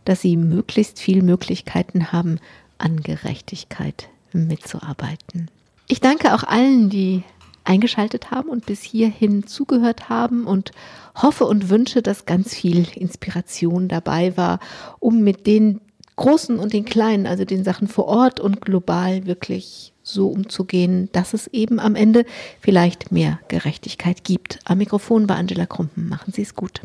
dass 0.06 0.22
Sie 0.22 0.38
möglichst 0.38 1.00
viele 1.00 1.22
Möglichkeiten 1.22 2.14
haben, 2.14 2.40
an 2.78 3.02
Gerechtigkeit 3.02 4.08
mitzuarbeiten. 4.32 5.52
Ich 5.88 6.00
danke 6.00 6.34
auch 6.34 6.44
allen, 6.44 6.90
die 6.90 7.24
eingeschaltet 7.66 8.32
haben 8.32 8.50
und 8.50 8.66
bis 8.66 8.82
hierhin 8.82 9.46
zugehört 9.46 10.10
haben 10.10 10.48
und 10.48 10.72
hoffe 11.14 11.46
und 11.46 11.70
wünsche, 11.70 12.02
dass 12.02 12.26
ganz 12.26 12.56
viel 12.56 12.88
Inspiration 12.96 13.90
dabei 13.90 14.36
war, 14.38 14.60
um 15.00 15.20
mit 15.22 15.46
den 15.46 15.82
Großen 16.16 16.58
und 16.58 16.72
den 16.72 16.86
Kleinen, 16.86 17.28
also 17.28 17.46
den 17.46 17.64
Sachen 17.64 17.88
vor 17.88 18.06
Ort 18.06 18.40
und 18.40 18.62
global 18.62 19.26
wirklich 19.26 19.91
so 20.14 20.28
umzugehen, 20.28 21.10
dass 21.12 21.34
es 21.34 21.48
eben 21.48 21.80
am 21.80 21.96
Ende 21.96 22.26
vielleicht 22.60 23.12
mehr 23.12 23.40
Gerechtigkeit 23.48 24.24
gibt. 24.24 24.60
Am 24.66 24.78
Mikrofon 24.78 25.30
war 25.30 25.38
Angela 25.38 25.66
Krumpen. 25.66 26.10
Machen 26.10 26.34
Sie 26.34 26.42
es 26.42 26.56
gut. 26.56 26.82